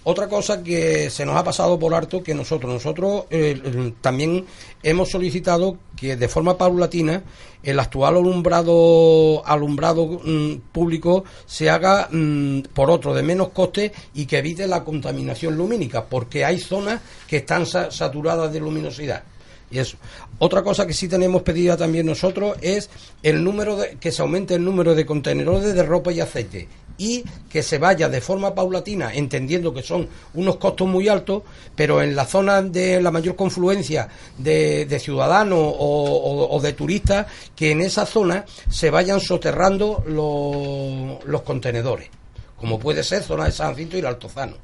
Otra 0.06 0.28
cosa 0.28 0.62
que 0.62 1.08
se 1.08 1.24
nos 1.24 1.34
ha 1.36 1.44
pasado 1.44 1.78
por 1.78 1.94
harto 1.94 2.22
que 2.22 2.34
nosotros, 2.34 2.70
nosotros 2.70 3.24
eh, 3.30 3.92
también 4.02 4.44
hemos 4.82 5.10
solicitado 5.10 5.78
que 5.96 6.16
de 6.16 6.28
forma 6.28 6.58
paulatina 6.58 7.22
el 7.64 7.80
actual 7.80 8.16
alumbrado 8.16 9.42
alumbrado 9.46 10.06
mm, 10.24 10.56
público 10.72 11.24
se 11.46 11.70
haga 11.70 12.08
mm, 12.10 12.60
por 12.74 12.90
otro 12.90 13.14
de 13.14 13.22
menos 13.22 13.48
coste 13.50 13.92
y 14.14 14.26
que 14.26 14.38
evite 14.38 14.66
la 14.66 14.84
contaminación 14.84 15.56
lumínica, 15.56 16.04
porque 16.04 16.44
hay 16.44 16.58
zonas 16.58 17.00
que 17.26 17.38
están 17.38 17.66
sa- 17.66 17.90
saturadas 17.90 18.52
de 18.52 18.60
luminosidad. 18.60 19.22
Y 19.70 19.78
eso. 19.78 19.96
Otra 20.38 20.62
cosa 20.62 20.86
que 20.86 20.92
sí 20.92 21.08
tenemos 21.08 21.42
pedida 21.42 21.76
también 21.76 22.06
nosotros 22.06 22.56
es 22.60 22.90
el 23.22 23.42
número 23.42 23.76
de, 23.76 23.96
que 23.98 24.12
se 24.12 24.22
aumente 24.22 24.54
el 24.54 24.64
número 24.64 24.94
de 24.94 25.06
contenedores 25.06 25.74
de 25.74 25.82
ropa 25.82 26.12
y 26.12 26.20
aceite 26.20 26.68
y 26.96 27.24
que 27.50 27.62
se 27.62 27.78
vaya 27.78 28.08
de 28.08 28.20
forma 28.20 28.54
paulatina, 28.54 29.12
entendiendo 29.12 29.74
que 29.74 29.82
son 29.82 30.08
unos 30.34 30.56
costos 30.56 30.86
muy 30.86 31.08
altos, 31.08 31.42
pero 31.74 32.00
en 32.02 32.14
la 32.14 32.24
zona 32.24 32.62
de 32.62 33.00
la 33.02 33.10
mayor 33.10 33.34
confluencia 33.36 34.08
de, 34.38 34.86
de 34.86 34.98
ciudadanos 35.00 35.58
o, 35.58 35.72
o- 35.76 36.56
o 36.56 36.60
de 36.60 36.72
turistas, 36.72 37.26
que 37.56 37.72
en 37.72 37.80
esa 37.80 38.06
zona 38.06 38.44
se 38.70 38.90
vayan 38.90 39.20
soterrando 39.20 40.04
los, 40.06 41.24
los 41.24 41.42
contenedores, 41.42 42.08
como 42.56 42.78
puede 42.78 43.02
ser 43.02 43.22
zona 43.22 43.46
de 43.46 43.52
San 43.52 43.70
Jacinto 43.72 43.96
y 43.96 44.00
el 44.00 44.06
Altozano. 44.06 44.54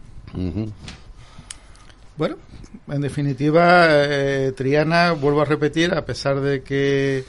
Bueno, 2.17 2.37
en 2.89 3.01
definitiva, 3.01 3.87
eh, 3.91 4.53
Triana, 4.57 5.13
vuelvo 5.13 5.41
a 5.43 5.45
repetir, 5.47 5.95
a 5.95 6.05
pesar 6.05 6.41
de 6.41 6.63
que 6.63 7.25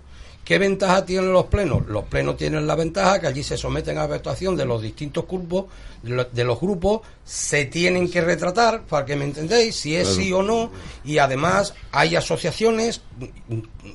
¿Qué 0.46 0.58
ventaja 0.58 1.06
tienen 1.06 1.32
los 1.34 1.46
plenos? 1.46 1.86
Los 1.88 2.06
plenos 2.06 2.38
tienen 2.38 2.66
la 2.66 2.74
ventaja 2.76 3.20
que 3.20 3.28
allí 3.28 3.44
se 3.44 3.58
someten 3.58 3.98
a 4.00 4.08
votación 4.08 4.56
de 4.56 4.66
los 4.66 4.82
distintos 4.82 5.28
grupos, 5.28 5.66
de 6.02 6.10
lo- 6.12 6.24
de 6.24 6.44
los 6.46 6.60
grupos, 6.60 7.02
se 7.26 7.66
tienen 7.66 8.10
que 8.10 8.22
retratar, 8.22 8.84
para 8.84 9.06
que 9.06 9.16
me 9.18 9.26
entendéis, 9.26 9.76
si 9.76 9.96
es 9.96 10.08
sí 10.08 10.32
o 10.34 10.42
no, 10.42 10.72
y 11.04 11.18
además 11.20 11.76
hay 11.92 12.16
asociaciones, 12.16 13.02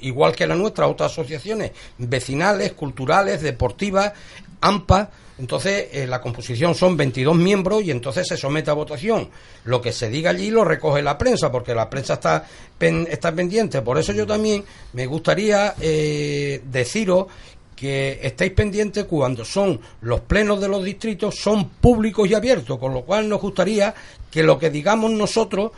igual 0.03 0.37
que 0.37 0.47
la 0.47 0.55
nuestra, 0.55 0.87
otras 0.87 1.11
asociaciones 1.13 1.73
vecinales, 1.99 2.73
culturales, 2.75 3.41
deportivas, 3.43 4.13
AMPA, 4.61 5.11
entonces 5.39 5.89
eh, 5.93 6.07
la 6.07 6.21
composición 6.21 6.75
son 6.75 6.97
22 6.97 7.35
miembros 7.37 7.83
y 7.83 7.91
entonces 7.91 8.27
se 8.29 8.37
somete 8.37 8.71
a 8.71 8.75
votación. 8.75 9.29
Lo 9.65 9.81
que 9.83 9.93
se 9.93 10.09
diga 10.09 10.31
allí 10.31 10.51
lo 10.51 10.65
recoge 10.65 11.03
la 11.03 11.19
prensa, 11.19 11.51
porque 11.51 11.75
la 11.75 11.91
prensa 11.91 12.15
está, 12.15 12.45
pen- 12.79 13.09
está 13.11 13.33
pendiente. 13.33 13.83
Por 13.83 13.99
eso 13.99 14.13
yo 14.13 14.27
también 14.27 14.65
me 14.93 15.07
gustaría 15.07 15.75
eh, 15.81 16.61
deciros 16.71 17.27
que 17.75 18.21
estéis 18.23 18.53
pendientes 18.53 19.05
cuando 19.05 19.45
son 19.45 19.81
los 20.03 20.21
plenos 20.21 20.61
de 20.61 20.69
los 20.69 20.85
distritos, 20.85 21.35
son 21.35 21.69
públicos 21.71 22.29
y 22.31 22.35
abiertos, 22.35 22.79
con 22.79 22.95
lo 22.95 23.03
cual 23.03 23.29
nos 23.29 23.41
gustaría 23.41 23.93
que 24.31 24.45
lo 24.45 24.59
que 24.59 24.71
digamos 24.71 25.11
nosotros 25.11 25.73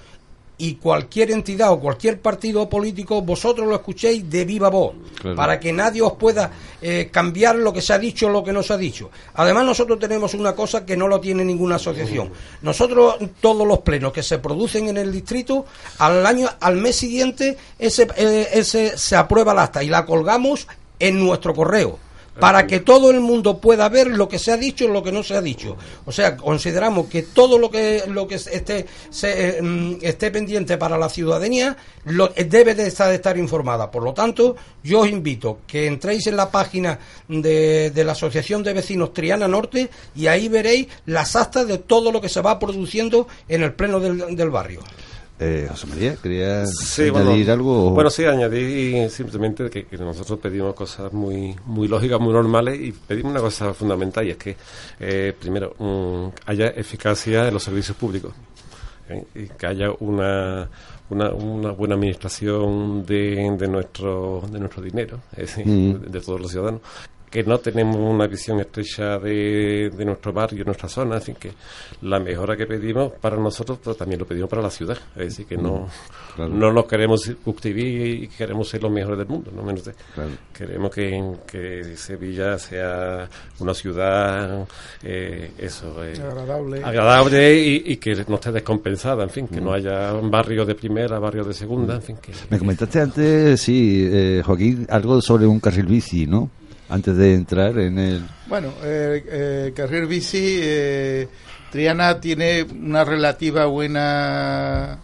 y 0.59 0.77
cualquier 0.77 1.31
entidad 1.33 1.71
o 1.73 1.79
cualquier 1.81 2.21
partido 2.21 2.69
político, 2.69 3.21
vosotros 3.21 3.67
lo 3.69 3.75
escuchéis 3.75 4.29
de 4.31 4.45
viva 4.45 4.71
voz, 4.71 4.95
Claro. 5.21 5.37
para 5.37 5.61
que 5.61 5.73
nadie 5.73 6.01
os 6.03 6.15
pueda 6.15 6.51
eh, 6.81 7.09
cambiar 7.13 7.57
lo 7.57 7.73
que 7.73 7.83
se 7.83 7.93
ha 7.93 7.99
dicho 7.99 8.27
o 8.27 8.31
lo 8.31 8.43
que 8.43 8.53
no 8.53 8.63
se 8.63 8.73
ha 8.73 8.77
dicho. 8.79 9.11
Además, 9.35 9.65
nosotros 9.67 9.99
tenemos 9.99 10.33
una 10.35 10.55
cosa 10.55 10.87
que 10.87 10.97
no 10.97 11.09
lo 11.09 11.21
tiene 11.21 11.45
ninguna 11.45 11.77
asociación. 11.77 12.31
Nosotros, 12.63 13.17
todos 13.41 13.67
los 13.67 13.81
plenos 13.81 14.13
que 14.13 14.23
se 14.23 14.39
producen 14.39 14.89
en 14.89 14.97
el 14.97 15.13
distrito, 15.13 15.67
al 15.99 16.25
año, 16.25 16.49
al 16.61 16.77
mes 16.77 16.97
siguiente, 16.97 17.57
ese, 17.79 18.09
eh, 18.17 18.49
ese 18.53 18.97
se 18.97 19.17
aprueba 19.17 19.53
el 19.53 19.59
acta 19.59 19.83
y 19.83 19.89
la 19.89 20.07
colgamos 20.07 20.67
en 20.99 21.19
nuestro 21.19 21.55
correo 21.55 21.99
para 22.39 22.67
que 22.67 22.81
todo 22.81 23.11
el 23.11 23.21
mundo 23.21 23.59
pueda 23.59 23.89
ver 23.89 24.09
lo 24.09 24.29
que 24.29 24.39
se 24.39 24.53
ha 24.53 24.57
dicho 24.57 24.85
y 24.85 24.89
lo 24.89 25.03
que 25.03 25.13
no 25.13 25.23
se 25.23 25.37
ha 25.37 25.43
dicho. 25.43 25.77
O 26.05 26.13
sea, 26.13 26.37
consideramos 26.37 27.07
que 27.07 27.23
todo 27.23 27.59
lo 27.59 27.71
que 27.71 28.05
lo 28.09 28.27
que 28.27 28.37
esté 28.37 28.87
se, 29.11 29.59
eh, 29.59 29.63
mm, 29.63 29.99
esté 30.03 30.31
pendiente 30.31 30.77
para 30.77 30.99
la 30.99 31.09
ciudadanía 31.09 31.77
lo, 32.05 32.33
eh, 32.37 32.45
debe 32.45 32.75
de 32.75 32.87
estar, 32.87 33.09
de 33.09 33.17
estar 33.17 33.37
informada. 33.39 33.91
Por 33.91 34.03
lo 34.03 34.13
tanto, 34.13 34.57
yo 34.83 35.01
os 35.01 35.09
invito 35.09 35.61
que 35.67 35.87
entréis 35.87 36.27
en 36.27 36.37
la 36.37 36.51
página 36.51 36.99
de, 37.29 37.91
de 37.91 38.05
la 38.05 38.13
Asociación 38.13 38.63
de 38.63 38.75
Vecinos 38.75 39.13
Triana 39.13 39.49
Norte 39.49 39.89
y 40.15 40.27
ahí 40.27 40.49
veréis 40.49 40.89
las 41.07 41.37
actas 41.37 41.67
de 41.67 41.79
todo 41.79 42.13
lo 42.13 42.21
que 42.21 42.29
se 42.29 42.41
va 42.41 42.59
produciendo 42.59 43.29
en 43.49 43.63
el 43.63 43.73
pleno 43.73 44.01
del, 44.01 44.37
del 44.37 44.51
barrio. 44.51 44.83
Eh, 45.39 45.67
José 45.69 45.87
María, 45.89 46.17
¿querías 46.17 46.71
Sí, 46.75 47.03
añadir 47.03 47.13
bueno, 47.47 47.53
algo? 47.53 47.91
Bueno, 47.91 48.09
sí, 48.09 48.25
añadir 48.25 49.11
simplemente 49.11 49.69
que, 49.69 49.85
que 49.85 49.99
nosotros 49.99 50.39
pedimos 50.39 50.75
cosas 50.75 51.13
muy 51.13 51.55
muy 51.67 51.89
lógicas, 51.89 52.19
muy 52.19 52.33
normales 52.33 52.81
y 52.81 52.93
pedimos 52.93 53.33
una 53.33 53.41
cosa 53.43 53.75
fundamental 53.75 54.27
y 54.27 54.31
es 54.31 54.37
que, 54.39 54.57
eh, 54.99 55.35
primero, 55.39 55.75
mm, 55.79 56.29
haya 56.47 56.69
eficacia 56.69 57.49
en 57.49 57.53
los 57.55 57.63
servicios 57.63 57.97
públicos. 57.97 58.33
¿eh? 59.11 59.25
y 59.37 59.47
que 59.49 59.67
haya 59.69 59.91
una, 60.01 60.69
una, 61.11 61.31
una 61.33 61.71
buena 61.71 61.95
administración 61.95 63.05
de, 63.07 63.55
de 63.57 63.69
nuestro 63.69 64.43
de 64.51 64.59
nuestro 64.59 64.83
dinero, 64.83 65.21
es 65.33 65.55
decir, 65.57 65.67
Mm. 65.67 66.01
de, 66.03 66.09
de 66.09 66.21
todos 66.21 66.41
los 66.41 66.51
ciudadanos 66.51 66.81
que 67.31 67.43
no 67.43 67.59
tenemos 67.59 67.97
una 67.97 68.27
visión 68.27 68.61
estrecha 68.61 69.19
de, 69.19 69.91
de 69.91 70.05
nuestro 70.05 70.33
barrio, 70.33 70.65
nuestra 70.65 70.89
zona, 70.89 71.17
así 71.17 71.35
que 71.35 71.51
la 72.03 72.19
mejora 72.21 72.57
que 72.57 72.67
pedimos 72.67 73.13
para 73.21 73.37
nosotros, 73.37 73.79
pero 73.83 73.95
también 73.97 74.21
lo 74.21 74.27
pedimos 74.27 74.49
para 74.49 74.63
la 74.63 74.71
ciudad, 74.71 74.97
es 75.17 75.25
decir, 75.27 75.47
que 75.47 75.57
no, 75.57 75.89
Claro. 76.37 76.53
no 76.55 76.73
nos 76.73 76.87
queremos 76.87 77.23
circunscribir 77.25 78.25
y 78.25 78.29
queremos 78.29 78.69
ser 78.69 78.83
los 78.83 78.93
mejores 78.93 79.19
del 79.19 79.27
mundo, 79.29 79.51
no 79.55 79.63
menos 79.63 79.85
de- 79.85 79.95
Claro. 80.15 80.31
queremos 80.53 80.91
que, 80.95 81.33
que 81.51 81.97
Sevilla 81.97 82.59
sea 82.59 83.29
una 83.59 83.75
ciudad, 83.75 84.67
eh, 85.03 85.51
eso, 85.59 86.05
eh, 86.05 86.15
Agradable. 86.21 86.85
agradable 86.85 87.55
y, 87.61 87.83
y 87.87 87.97
que 87.97 88.15
no 88.29 88.37
esté 88.37 88.53
descompensada, 88.53 89.25
en 89.25 89.31
fin, 89.31 89.49
que 89.49 89.61
Mm. 89.61 89.65
no 89.65 89.73
haya 89.73 90.13
barrios 90.13 90.67
de 90.67 90.75
primera, 90.75 91.19
barrios 91.19 91.47
de 91.49 91.55
segunda, 91.55 91.97
en 91.97 92.03
fin, 92.03 92.17
que 92.23 92.33
Me 92.51 92.59
comentaste 92.59 93.01
antes, 93.01 93.61
sí, 93.61 94.09
eh, 94.11 94.43
Joaquín, 94.45 94.87
algo 94.89 95.21
sobre 95.21 95.47
un 95.47 95.59
carril 95.61 95.87
bici, 95.87 96.27
¿no? 96.27 96.51
Antes 96.89 97.17
de 97.17 97.35
entrar 97.35 97.79
en 97.79 97.99
el... 97.99 98.27
Bueno, 98.47 98.73
eh, 98.83 99.25
eh, 99.29 99.73
carril 99.75 100.07
bici, 100.07 100.59
eh, 100.61 101.29
Triana 101.71 102.21
tiene 102.21 102.63
una 102.63 103.05
relativa 103.05 103.67
buena 103.67 105.01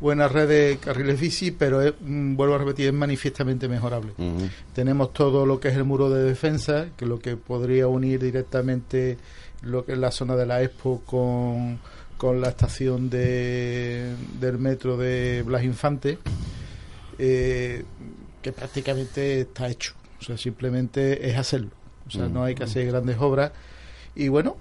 buena 0.00 0.28
red 0.28 0.48
de 0.48 0.78
carriles 0.78 1.20
bici, 1.20 1.50
pero 1.50 1.82
es, 1.82 1.94
mm, 2.00 2.36
vuelvo 2.36 2.54
a 2.54 2.58
repetir, 2.58 2.86
es 2.86 2.92
manifiestamente 2.92 3.68
mejorable. 3.68 4.12
Tenemos 4.72 5.12
todo 5.12 5.44
lo 5.44 5.58
que 5.58 5.68
es 5.68 5.76
el 5.76 5.84
muro 5.84 6.10
de 6.10 6.22
defensa, 6.22 6.86
que 6.96 7.04
es 7.04 7.08
lo 7.08 7.18
que 7.18 7.36
podría 7.36 7.88
unir 7.88 8.20
directamente 8.22 9.18
lo 9.62 9.84
que 9.84 9.92
es 9.92 9.98
la 9.98 10.10
zona 10.10 10.36
de 10.36 10.46
la 10.46 10.62
Expo 10.62 11.02
con, 11.04 11.80
con 12.16 12.40
la 12.40 12.50
estación 12.50 13.10
de, 13.10 14.14
del 14.38 14.58
metro 14.58 14.96
de 14.96 15.42
Blas 15.42 15.64
Infante, 15.64 16.18
eh, 17.18 17.84
que 18.40 18.52
prácticamente 18.52 19.40
está 19.40 19.68
hecho. 19.68 19.97
O 20.20 20.22
sea, 20.22 20.36
simplemente 20.36 21.28
es 21.28 21.36
hacerlo. 21.36 21.70
O 22.06 22.10
sea, 22.10 22.28
no 22.28 22.42
hay 22.44 22.54
que 22.54 22.64
hacer 22.64 22.86
grandes 22.86 23.18
obras. 23.18 23.52
Y 24.14 24.28
bueno, 24.28 24.56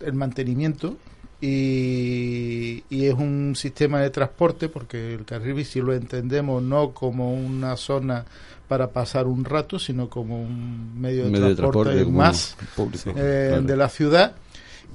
el 0.00 0.12
mantenimiento 0.14 0.96
y, 1.40 2.84
y, 2.90 3.06
es 3.06 3.14
un 3.14 3.54
sistema 3.56 4.00
de 4.00 4.10
transporte 4.10 4.68
porque 4.68 5.14
el 5.14 5.24
carril 5.24 5.54
bici 5.54 5.80
lo 5.80 5.94
entendemos 5.94 6.62
no 6.62 6.90
como 6.90 7.32
una 7.32 7.76
zona 7.76 8.26
para 8.68 8.90
pasar 8.90 9.26
un 9.26 9.44
rato 9.44 9.78
sino 9.78 10.08
como 10.10 10.40
un 10.40 11.00
medio 11.00 11.24
de, 11.24 11.30
medio 11.30 11.56
transporte, 11.56 11.90
de 11.90 12.04
transporte 12.04 12.18
más 12.18 12.56
público, 12.76 13.10
eh, 13.16 13.46
claro. 13.48 13.62
de 13.62 13.76
la 13.76 13.88
ciudad 13.88 14.32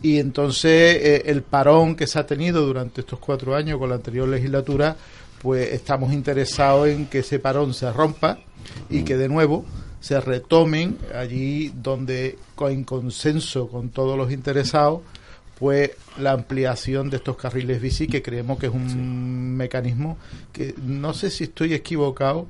y 0.03 0.19
entonces 0.19 0.71
eh, 0.71 1.23
el 1.25 1.41
parón 1.41 1.95
que 1.95 2.05
se 2.05 2.19
ha 2.19 2.27
tenido 2.27 2.63
durante 2.63 3.01
estos 3.01 3.17
cuatro 3.17 3.55
años 3.55 3.79
con 3.79 3.89
la 3.89 3.95
anterior 3.95 4.27
legislatura 4.27 4.95
pues 5.45 5.73
estamos 5.73 6.11
interesados 6.11 6.87
en 6.87 7.05
que 7.05 7.19
ese 7.19 7.37
parón 7.37 7.75
se 7.75 7.93
rompa 7.93 8.39
y 8.89 9.03
que 9.03 9.15
de 9.15 9.29
nuevo 9.29 9.63
se 9.99 10.19
retomen 10.19 10.97
allí 11.13 11.71
donde 11.83 12.39
en 12.61 12.83
consenso 12.83 13.67
con 13.67 13.89
todos 13.89 14.17
los 14.17 14.31
interesados 14.31 15.01
pues 15.59 15.91
la 16.17 16.31
ampliación 16.31 17.11
de 17.11 17.17
estos 17.17 17.37
carriles 17.37 17.79
bici 17.79 18.07
que 18.07 18.23
creemos 18.23 18.57
que 18.57 18.65
es 18.65 18.73
un 18.73 18.89
sí. 18.89 18.95
mecanismo 18.95 20.17
que 20.51 20.73
no 20.81 21.13
sé 21.13 21.29
si 21.29 21.43
estoy 21.43 21.75
equivocado 21.75 22.47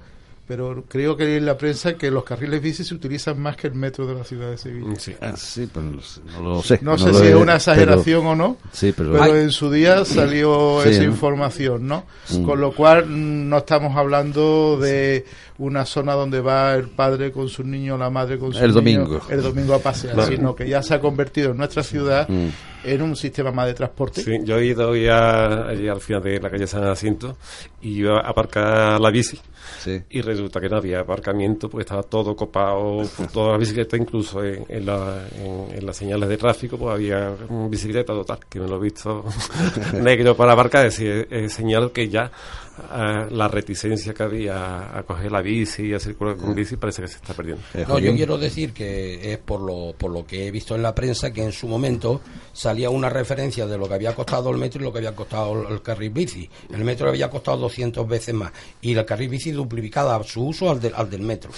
pero 0.47 0.83
creo 0.87 1.17
que 1.17 1.37
en 1.37 1.45
la 1.45 1.57
prensa 1.57 1.95
que 1.95 2.11
los 2.11 2.23
carriles 2.23 2.61
bici 2.61 2.83
se 2.83 2.93
utilizan 2.93 3.39
más 3.39 3.57
que 3.57 3.67
el 3.67 3.73
metro 3.73 4.05
de 4.05 4.13
la 4.13 4.23
ciudad 4.23 4.51
de 4.51 4.57
Sevilla. 4.57 4.95
Sí, 4.97 5.15
ah, 5.19 5.33
sí 5.35 5.67
pero 5.73 5.87
no 5.87 5.93
lo 6.41 6.61
sé. 6.61 6.79
No, 6.81 6.91
no 6.91 6.97
sé 6.97 7.13
si 7.13 7.27
es 7.27 7.35
una 7.35 7.55
exageración 7.55 8.21
pero, 8.21 8.31
o 8.31 8.35
no, 8.35 8.57
sí, 8.71 8.93
pero, 8.95 9.13
pero 9.13 9.37
en 9.37 9.51
su 9.51 9.71
día 9.71 10.05
salió 10.05 10.81
sí, 10.83 10.89
esa 10.89 11.03
¿no? 11.03 11.05
información, 11.05 11.87
¿no? 11.87 12.05
Mm. 12.29 12.43
Con 12.43 12.61
lo 12.61 12.73
cual 12.73 13.07
mm, 13.07 13.49
no 13.49 13.57
estamos 13.57 13.95
hablando 13.97 14.77
de 14.79 15.25
una 15.57 15.85
zona 15.85 16.13
donde 16.13 16.41
va 16.41 16.73
el 16.75 16.89
padre 16.89 17.31
con 17.31 17.47
su 17.47 17.63
niño, 17.63 17.97
la 17.97 18.09
madre 18.09 18.37
con 18.37 18.51
su 18.51 18.59
el 18.59 18.71
niño 18.73 19.05
domingo. 19.05 19.21
el 19.29 19.41
domingo 19.41 19.73
a 19.73 19.79
pasear, 19.79 20.13
Claro. 20.15 20.29
sino 20.31 20.55
que 20.55 20.67
ya 20.67 20.81
se 20.83 20.93
ha 20.95 20.99
convertido 20.99 21.51
en 21.51 21.57
nuestra 21.57 21.81
ciudad 21.83 22.27
Mm. 22.27 22.47
en 22.83 23.01
un 23.01 23.15
sistema 23.15 23.51
más 23.51 23.67
de 23.67 23.73
transporte. 23.73 24.21
Sí, 24.21 24.31
yo 24.43 24.57
he 24.57 24.65
ido 24.65 24.95
ya 24.95 25.65
allí 25.67 25.87
al 25.87 26.01
final 26.01 26.21
de 26.23 26.39
la 26.39 26.49
calle 26.49 26.67
San 26.67 26.83
Jacinto 26.83 27.37
y 27.81 27.99
iba 27.99 28.19
a 28.19 28.29
aparcar 28.29 28.99
la 28.99 29.09
bici. 29.09 29.39
Sí. 29.79 29.99
Y 30.09 30.21
resulta 30.21 30.59
que 30.59 30.69
no 30.69 30.77
había 30.77 30.99
aparcamiento, 30.99 31.69
pues 31.69 31.85
estaba 31.85 32.03
todo 32.03 32.35
copado 32.35 33.01
por 33.17 33.27
todas 33.27 33.51
las 33.53 33.59
bicicletas, 33.61 33.99
incluso 33.99 34.43
en, 34.43 34.65
en, 34.69 34.85
la, 34.85 35.25
en, 35.41 35.75
en 35.77 35.85
las 35.85 35.95
señales 35.97 36.29
de 36.29 36.37
tráfico, 36.37 36.77
pues 36.77 36.93
había 36.93 37.33
una 37.49 37.67
bicicleta 37.69 38.13
total, 38.13 38.39
que 38.49 38.59
me 38.59 38.67
lo 38.67 38.75
he 38.77 38.81
visto 38.81 39.23
negro 40.01 40.35
para 40.35 40.53
aparcar, 40.53 40.85
es 40.85 40.97
decir, 40.97 41.27
es 41.31 41.53
señal 41.53 41.91
que 41.91 42.07
ya 42.09 42.29
eh, 42.77 43.27
la 43.31 43.47
reticencia 43.47 44.13
que 44.13 44.23
había 44.23 44.97
a 44.97 45.03
coger 45.03 45.31
la 45.31 45.41
bici 45.41 45.87
y 45.87 45.93
a 45.93 45.99
circular 45.99 46.35
con 46.35 46.53
bici 46.53 46.75
parece 46.75 47.01
que 47.01 47.07
se 47.07 47.15
está 47.15 47.33
perdiendo. 47.33 47.63
No, 47.87 47.99
yo 47.99 48.13
quiero 48.13 48.37
decir 48.37 48.73
que 48.73 49.33
es 49.33 49.37
por 49.37 49.61
lo, 49.61 49.93
por 49.97 50.11
lo 50.11 50.25
que 50.25 50.47
he 50.47 50.51
visto 50.51 50.75
en 50.75 50.83
la 50.83 50.93
prensa 50.93 51.31
que 51.31 51.43
en 51.43 51.51
su 51.51 51.67
momento 51.67 52.21
salía 52.53 52.89
una 52.89 53.09
referencia 53.09 53.65
de 53.65 53.77
lo 53.77 53.87
que 53.87 53.93
había 53.93 54.13
costado 54.13 54.49
el 54.49 54.57
metro 54.57 54.81
y 54.81 54.83
lo 54.83 54.91
que 54.91 54.99
había 54.99 55.15
costado 55.15 55.69
el 55.69 55.81
carril 55.81 56.09
bici. 56.09 56.49
El 56.73 56.83
metro 56.83 57.07
había 57.09 57.29
costado 57.29 57.57
200 57.57 58.07
veces 58.07 58.35
más 58.35 58.51
y 58.81 58.93
el 58.93 59.05
carril 59.05 59.29
bici 59.29 59.51
duplicada 59.51 60.21
su 60.23 60.47
uso 60.47 60.69
al, 60.69 60.79
de, 60.79 60.91
al 60.93 61.09
del 61.09 61.21
metro. 61.21 61.51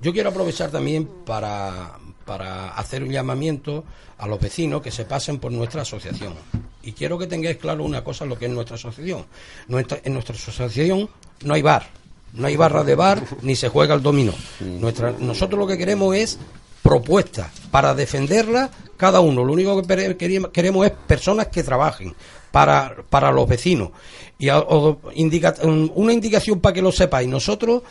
Yo 0.00 0.12
quiero 0.12 0.30
aprovechar 0.30 0.70
también 0.70 1.06
para, 1.26 1.98
para 2.24 2.70
hacer 2.70 3.02
un 3.02 3.10
llamamiento 3.10 3.84
a 4.16 4.26
los 4.28 4.40
vecinos 4.40 4.80
que 4.80 4.90
se 4.90 5.04
pasen 5.04 5.38
por 5.38 5.50
nuestra 5.50 5.82
asociación. 5.82 6.34
Y 6.88 6.92
quiero 6.92 7.18
que 7.18 7.26
tengáis 7.26 7.58
claro 7.58 7.84
una 7.84 8.02
cosa, 8.02 8.24
lo 8.24 8.38
que 8.38 8.46
es 8.46 8.50
nuestra 8.50 8.76
asociación. 8.76 9.26
Nuestra, 9.66 10.00
en 10.02 10.14
nuestra 10.14 10.34
asociación 10.34 11.10
no 11.44 11.52
hay 11.52 11.60
bar, 11.60 11.86
no 12.32 12.46
hay 12.46 12.56
barra 12.56 12.82
de 12.82 12.94
bar, 12.94 13.22
ni 13.42 13.56
se 13.56 13.68
juega 13.68 13.94
el 13.94 14.02
dominó. 14.02 14.32
Nuestra, 14.60 15.12
nosotros 15.18 15.58
lo 15.58 15.66
que 15.66 15.76
queremos 15.76 16.16
es 16.16 16.38
propuestas 16.82 17.50
para 17.70 17.94
defenderla 17.94 18.70
cada 18.96 19.20
uno. 19.20 19.44
Lo 19.44 19.52
único 19.52 19.82
que 19.82 20.16
queremos 20.50 20.86
es 20.86 20.92
personas 21.06 21.48
que 21.48 21.62
trabajen 21.62 22.14
para, 22.50 22.96
para 23.10 23.30
los 23.32 23.46
vecinos. 23.46 23.90
Y 24.38 24.48
a, 24.48 24.58
o, 24.58 24.98
indica, 25.14 25.56
una 25.62 26.14
indicación 26.14 26.58
para 26.60 26.72
que 26.72 26.80
lo 26.80 26.90
sepáis. 26.90 27.28
Nosotros, 27.28 27.82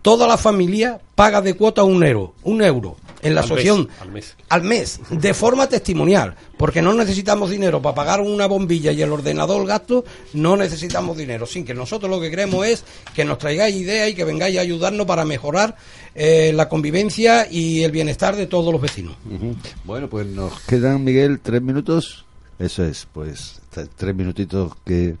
toda 0.00 0.26
la 0.26 0.38
familia 0.38 0.98
paga 1.14 1.42
de 1.42 1.52
cuota 1.52 1.82
un 1.82 2.02
euro, 2.02 2.32
un 2.44 2.62
euro 2.62 2.96
en 3.22 3.34
la 3.34 3.40
al 3.40 3.44
asociación 3.44 3.88
mes, 3.88 4.00
al, 4.00 4.10
mes. 4.10 4.36
al 4.48 4.62
mes, 4.62 5.00
de 5.10 5.34
forma 5.34 5.68
testimonial, 5.68 6.34
porque 6.56 6.82
no 6.82 6.94
necesitamos 6.94 7.50
dinero 7.50 7.80
para 7.82 7.94
pagar 7.94 8.20
una 8.20 8.46
bombilla 8.46 8.92
y 8.92 9.02
el 9.02 9.12
ordenador 9.12 9.60
el 9.60 9.66
gasto, 9.66 10.04
no 10.34 10.56
necesitamos 10.56 11.16
dinero, 11.16 11.46
sin 11.46 11.64
que 11.64 11.74
nosotros 11.74 12.10
lo 12.10 12.20
que 12.20 12.30
queremos 12.30 12.66
es 12.66 12.84
que 13.14 13.24
nos 13.24 13.38
traigáis 13.38 13.76
ideas 13.76 14.10
y 14.10 14.14
que 14.14 14.24
vengáis 14.24 14.58
a 14.58 14.60
ayudarnos 14.60 15.06
para 15.06 15.24
mejorar 15.24 15.76
eh, 16.14 16.52
la 16.54 16.68
convivencia 16.68 17.46
y 17.50 17.82
el 17.82 17.90
bienestar 17.90 18.36
de 18.36 18.46
todos 18.46 18.72
los 18.72 18.80
vecinos. 18.80 19.16
Uh 19.24 19.34
-huh. 19.34 19.56
Bueno, 19.84 20.08
pues 20.08 20.26
nos 20.26 20.60
quedan, 20.60 21.04
Miguel, 21.04 21.40
tres 21.40 21.62
minutos. 21.62 22.24
Eso 22.58 22.84
es, 22.84 23.06
pues 23.12 23.60
tres 23.96 24.14
minutitos 24.14 24.72
que 24.84 25.14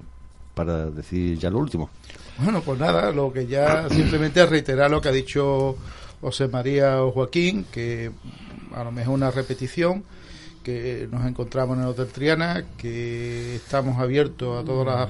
para 0.54 0.86
decir 0.86 1.38
ya 1.38 1.50
lo 1.50 1.58
último. 1.58 1.90
Bueno, 2.38 2.62
pues 2.62 2.78
nada, 2.78 3.10
lo 3.12 3.32
que 3.32 3.46
ya 3.46 3.88
simplemente 3.90 4.44
reiterar 4.46 4.90
lo 4.90 5.00
que 5.00 5.08
ha 5.08 5.12
dicho 5.12 5.76
José 6.20 6.48
María 6.48 7.02
o 7.02 7.12
Joaquín, 7.12 7.64
que 7.70 8.10
a 8.74 8.84
lo 8.84 8.92
mejor 8.92 9.14
una 9.14 9.30
repetición, 9.30 10.04
que 10.62 11.08
nos 11.12 11.24
encontramos 11.26 11.76
en 11.76 11.84
el 11.84 11.90
Hotel 11.90 12.08
Triana, 12.08 12.64
que 12.76 13.56
estamos 13.56 13.98
abiertos 13.98 14.62
a 14.62 14.66
todas 14.66 14.86
las 14.86 15.08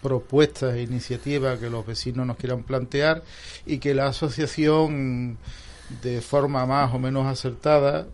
propuestas 0.00 0.74
e 0.74 0.82
iniciativas 0.82 1.58
que 1.58 1.70
los 1.70 1.84
vecinos 1.84 2.26
nos 2.26 2.36
quieran 2.36 2.62
plantear 2.62 3.22
y 3.66 3.78
que 3.78 3.94
la 3.94 4.06
asociación 4.06 5.38
de 6.02 6.20
forma 6.20 6.64
más 6.66 6.94
o 6.94 6.98
menos 6.98 7.26
acertada 7.26 8.06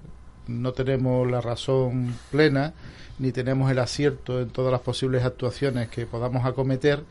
no 0.46 0.72
tenemos 0.72 1.30
la 1.30 1.40
razón 1.40 2.14
plena 2.30 2.72
ni 3.18 3.32
tenemos 3.32 3.70
el 3.70 3.78
acierto 3.78 4.40
en 4.40 4.48
todas 4.50 4.72
las 4.72 4.80
posibles 4.80 5.24
actuaciones 5.24 5.88
que 5.88 6.06
podamos 6.06 6.44
acometer 6.44 7.04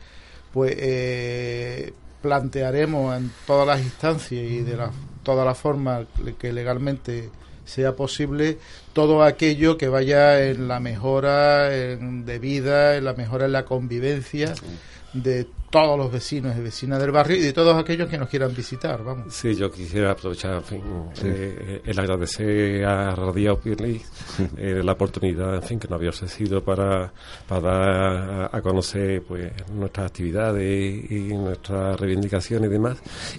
pues 0.52 0.74
eh, 0.76 1.92
plantearemos 2.24 3.18
en 3.18 3.30
todas 3.46 3.66
las 3.66 3.80
instancias 3.82 4.42
y 4.50 4.60
de 4.60 4.78
la, 4.78 4.90
toda 5.22 5.44
la 5.44 5.54
forma 5.54 6.06
que 6.38 6.54
legalmente 6.54 7.28
sea 7.66 7.96
posible 7.96 8.56
todo 8.94 9.22
aquello 9.22 9.76
que 9.76 9.88
vaya 9.88 10.42
en 10.42 10.66
la 10.66 10.80
mejora 10.80 11.76
en, 11.76 12.24
de 12.24 12.38
vida, 12.38 12.96
en 12.96 13.04
la 13.04 13.12
mejora 13.12 13.44
en 13.44 13.52
la 13.52 13.66
convivencia 13.66 14.54
de 15.12 15.46
todos 15.74 15.98
los 15.98 16.12
vecinos 16.12 16.56
y 16.56 16.60
vecinas 16.60 17.00
del 17.00 17.10
barrio 17.10 17.36
y 17.36 17.40
de 17.40 17.52
todos 17.52 17.76
aquellos 17.76 18.08
que 18.08 18.16
nos 18.16 18.28
quieran 18.28 18.54
visitar, 18.54 19.02
vamos. 19.02 19.34
Sí, 19.34 19.56
yo 19.56 19.72
quisiera 19.72 20.12
aprovechar, 20.12 20.54
en 20.54 20.62
fin, 20.62 20.82
sí. 21.14 21.22
eh, 21.26 21.82
el 21.84 21.98
agradecer 21.98 22.84
a 22.84 23.12
Radio 23.16 23.58
Pirli 23.58 24.00
eh, 24.56 24.82
la 24.84 24.92
oportunidad, 24.92 25.56
en 25.56 25.62
fin, 25.64 25.80
que 25.80 25.88
nos 25.88 25.96
había 25.96 26.10
ofrecido 26.10 26.62
para, 26.62 27.12
para 27.48 27.60
dar 27.60 28.50
a, 28.52 28.62
conocer, 28.62 29.24
pues, 29.26 29.50
nuestras 29.72 30.06
actividades 30.06 31.10
y 31.10 31.34
nuestras 31.34 31.98
reivindicaciones 31.98 32.70
y 32.70 32.72
demás, 32.72 32.98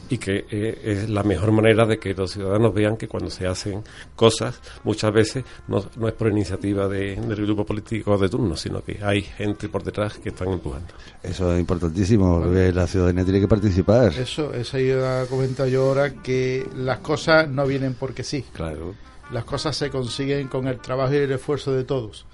y 0.09 0.17
que 0.17 0.45
eh, 0.51 0.81
es 0.83 1.09
la 1.09 1.23
mejor 1.23 1.53
manera 1.53 1.85
de 1.85 1.97
que 1.99 2.13
los 2.13 2.31
ciudadanos 2.31 2.73
vean 2.73 2.97
que 2.97 3.07
cuando 3.07 3.29
se 3.29 3.47
hacen 3.47 3.81
cosas, 4.13 4.59
muchas 4.83 5.13
veces 5.13 5.45
no, 5.69 5.85
no 5.95 6.09
es 6.09 6.13
por 6.13 6.29
iniciativa 6.29 6.89
de, 6.89 7.15
del 7.15 7.45
grupo 7.45 7.65
político 7.65 8.17
de 8.17 8.27
turno, 8.27 8.57
sino 8.57 8.83
que 8.83 8.99
hay 9.01 9.21
gente 9.21 9.69
por 9.69 9.85
detrás 9.85 10.17
que 10.17 10.29
están 10.29 10.49
empujando. 10.49 10.93
Eso 11.23 11.53
es 11.53 11.61
importantísimo 11.61 12.24
la 12.73 12.87
ciudadanía 12.87 13.23
tiene 13.23 13.39
que 13.39 13.47
participar. 13.47 14.13
Eso, 14.13 14.53
eso 14.53 14.77
iba 14.77 15.25
comentado 15.25 15.69
yo 15.69 15.87
ahora, 15.87 16.13
que 16.21 16.67
las 16.75 16.99
cosas 16.99 17.49
no 17.49 17.65
vienen 17.65 17.93
porque 17.93 18.23
sí. 18.23 18.45
Claro. 18.53 18.95
Las 19.31 19.43
cosas 19.43 19.75
se 19.75 19.89
consiguen 19.89 20.47
con 20.47 20.67
el 20.67 20.79
trabajo 20.79 21.13
y 21.13 21.17
el 21.17 21.31
esfuerzo 21.31 21.73
de 21.73 21.83
todos. 21.83 22.25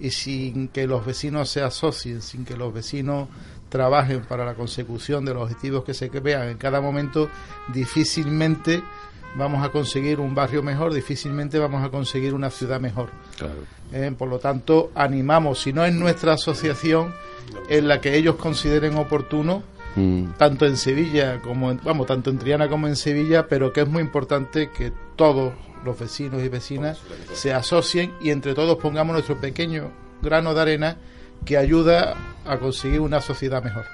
Y 0.00 0.10
sin 0.10 0.68
que 0.68 0.86
los 0.86 1.04
vecinos 1.04 1.50
se 1.50 1.60
asocien, 1.60 2.22
sin 2.22 2.44
que 2.44 2.56
los 2.56 2.72
vecinos 2.72 3.28
trabajen 3.68 4.22
para 4.22 4.44
la 4.44 4.54
consecución 4.54 5.24
de 5.24 5.34
los 5.34 5.42
objetivos 5.44 5.84
que 5.84 5.94
se 5.94 6.08
vean 6.08 6.48
en 6.48 6.56
cada 6.56 6.80
momento, 6.80 7.28
difícilmente 7.72 8.82
vamos 9.36 9.64
a 9.64 9.70
conseguir 9.70 10.20
un 10.20 10.34
barrio 10.34 10.62
mejor, 10.62 10.94
difícilmente 10.94 11.58
vamos 11.58 11.84
a 11.84 11.90
conseguir 11.90 12.34
una 12.34 12.50
ciudad 12.50 12.80
mejor. 12.80 13.10
Claro. 13.36 13.60
Eh, 13.92 14.12
por 14.16 14.28
lo 14.28 14.38
tanto, 14.38 14.90
animamos, 14.94 15.60
si 15.60 15.72
no 15.72 15.84
es 15.84 15.94
nuestra 15.94 16.34
asociación, 16.34 17.14
en 17.68 17.88
la 17.88 18.00
que 18.00 18.16
ellos 18.16 18.36
consideren 18.36 18.96
oportuno, 18.96 19.62
Mm. 19.96 20.34
tanto 20.38 20.64
en 20.66 20.76
Sevilla 20.76 21.40
como 21.40 21.72
en, 21.72 21.80
vamos, 21.82 22.06
tanto 22.06 22.30
en 22.30 22.38
Triana 22.38 22.68
como 22.68 22.86
en 22.86 22.94
Sevilla, 22.94 23.48
pero 23.48 23.72
que 23.72 23.80
es 23.80 23.88
muy 23.88 24.02
importante 24.02 24.70
que 24.70 24.92
todos 25.16 25.52
los 25.84 25.98
vecinos 25.98 26.42
y 26.42 26.48
vecinas 26.48 27.00
se 27.32 27.52
asocien 27.52 28.12
y 28.20 28.30
entre 28.30 28.54
todos 28.54 28.76
pongamos 28.78 29.14
nuestro 29.14 29.40
pequeño 29.40 29.90
grano 30.22 30.54
de 30.54 30.60
arena 30.60 30.96
que 31.44 31.56
ayuda 31.56 32.14
a 32.44 32.58
conseguir 32.58 33.00
una 33.00 33.20
sociedad 33.20 33.62
mejor. 33.62 33.86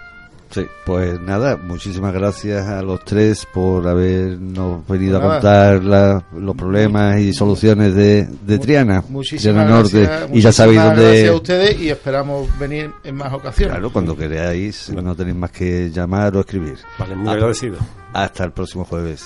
Sí, 0.54 0.64
pues 0.86 1.20
nada, 1.20 1.56
muchísimas 1.56 2.12
gracias 2.14 2.64
a 2.68 2.80
los 2.80 3.04
tres 3.04 3.44
por 3.52 3.88
habernos 3.88 4.86
venido 4.86 5.18
Nada. 5.18 5.30
a 5.30 5.34
contar 5.40 5.82
la- 5.82 6.24
los 6.38 6.54
problemas 6.54 7.18
y 7.18 7.32
soluciones 7.34 7.92
de, 7.94 8.28
de 8.46 8.58
Triana, 8.60 9.02
Muchísimas 9.08 9.42
Triana 9.42 9.64
Norte. 9.68 10.00
gracias, 10.02 10.30
y 10.32 10.40
ya 10.40 10.52
sabéis 10.52 10.80
dónde. 10.80 11.02
gracias 11.02 11.30
a 11.30 11.34
ustedes 11.34 11.80
y 11.80 11.90
esperamos 11.90 12.58
venir 12.58 12.92
en 13.02 13.16
más 13.16 13.32
ocasiones. 13.32 13.74
Claro, 13.74 13.92
cuando 13.92 14.16
queráis, 14.16 14.90
no 14.90 15.16
tenéis 15.16 15.36
más 15.36 15.50
que 15.50 15.90
llamar 15.90 16.36
o 16.36 16.40
escribir. 16.40 16.76
Vale, 17.00 17.16
muy 17.16 17.28
agradecido. 17.32 17.78
Hasta 18.12 18.44
el 18.44 18.52
próximo 18.52 18.84
jueves. 18.84 19.24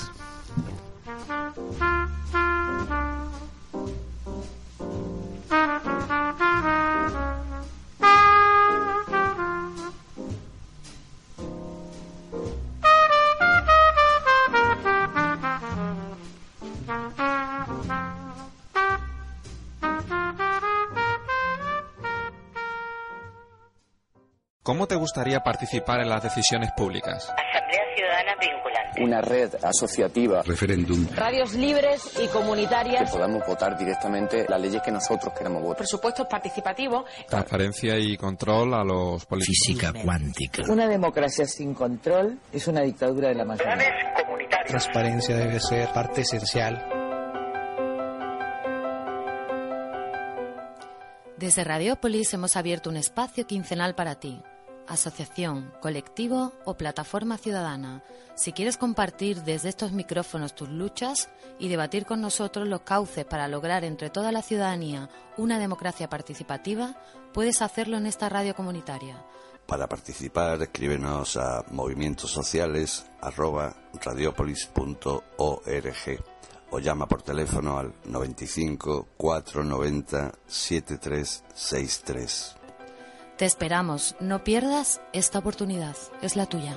¿Cómo 24.68 24.86
te 24.86 24.96
gustaría 24.96 25.40
participar 25.40 26.02
en 26.02 26.10
las 26.10 26.22
decisiones 26.22 26.72
públicas? 26.72 27.24
Asamblea 27.30 27.80
Ciudadana 27.96 28.32
Vinculante. 28.38 29.02
Una 29.02 29.20
red 29.22 29.54
asociativa. 29.64 30.42
Referéndum. 30.42 31.06
Radios 31.14 31.54
libres 31.54 32.02
y 32.18 32.26
Que 32.26 32.28
comunitarias. 32.28 33.10
podamos 33.10 33.46
votar 33.46 33.78
directamente 33.78 34.44
las 34.46 34.60
leyes 34.60 34.82
que 34.82 34.90
nosotros 34.90 35.32
queremos 35.32 35.62
votar. 35.62 35.78
Presupuestos 35.78 36.26
participativos. 36.26 37.06
Transparencia 37.26 37.96
y 37.96 38.18
control 38.18 38.74
a 38.74 38.84
los 38.84 39.24
políticos. 39.24 39.56
Física 39.68 39.90
cuántica. 40.04 40.62
Una 40.68 40.86
democracia 40.86 41.46
sin 41.46 41.72
control 41.72 42.38
es 42.52 42.68
una 42.68 42.82
dictadura 42.82 43.28
de 43.28 43.36
la 43.36 43.46
mayoría. 43.46 43.78
Transparencia 44.66 45.34
debe 45.34 45.60
ser 45.60 45.88
parte 45.94 46.20
esencial. 46.20 46.86
Desde 51.38 51.64
Radiópolis 51.64 52.34
hemos 52.34 52.54
abierto 52.54 52.90
un 52.90 52.98
espacio 52.98 53.46
quincenal 53.46 53.94
para 53.94 54.16
ti. 54.16 54.42
Asociación, 54.89 55.72
colectivo 55.80 56.53
o 56.64 56.74
plataforma 56.74 57.39
ciudadana. 57.39 58.03
Si 58.34 58.53
quieres 58.53 58.76
compartir 58.76 59.43
desde 59.43 59.68
estos 59.68 59.93
micrófonos 59.93 60.55
tus 60.55 60.68
luchas 60.68 61.28
y 61.59 61.68
debatir 61.68 62.07
con 62.07 62.20
nosotros 62.20 62.66
los 62.66 62.80
cauces 62.80 63.24
para 63.24 63.49
lograr 63.49 63.84
entre 63.84 64.11
toda 64.11 64.32
la 64.32 64.43
ciudadanía 64.43 65.09
una 65.36 65.59
democracia 65.59 66.09
participativa, 66.09 66.97
puedes 67.32 67.62
hacerlo 67.62 67.97
en 67.99 68.07
esta 68.07 68.28
radio 68.28 68.55
comunitaria. 68.55 69.24
Para 69.66 69.86
participar, 69.86 70.62
escríbenos 70.62 71.36
a 71.36 71.64
movimientos 71.70 72.30
sociales 72.30 73.05
arroba 73.20 73.76
radiopolis.org 74.03 76.24
o 76.70 76.78
llama 76.78 77.07
por 77.07 77.22
teléfono 77.22 77.78
al 77.78 77.95
95 78.05 79.09
490 79.16 80.32
7363. 80.47 82.57
Te 83.39 83.45
esperamos, 83.45 84.16
no 84.18 84.43
pierdas 84.43 85.01
esta 85.12 85.39
oportunidad, 85.39 85.95
es 86.22 86.34
la 86.34 86.47
tuya. 86.47 86.76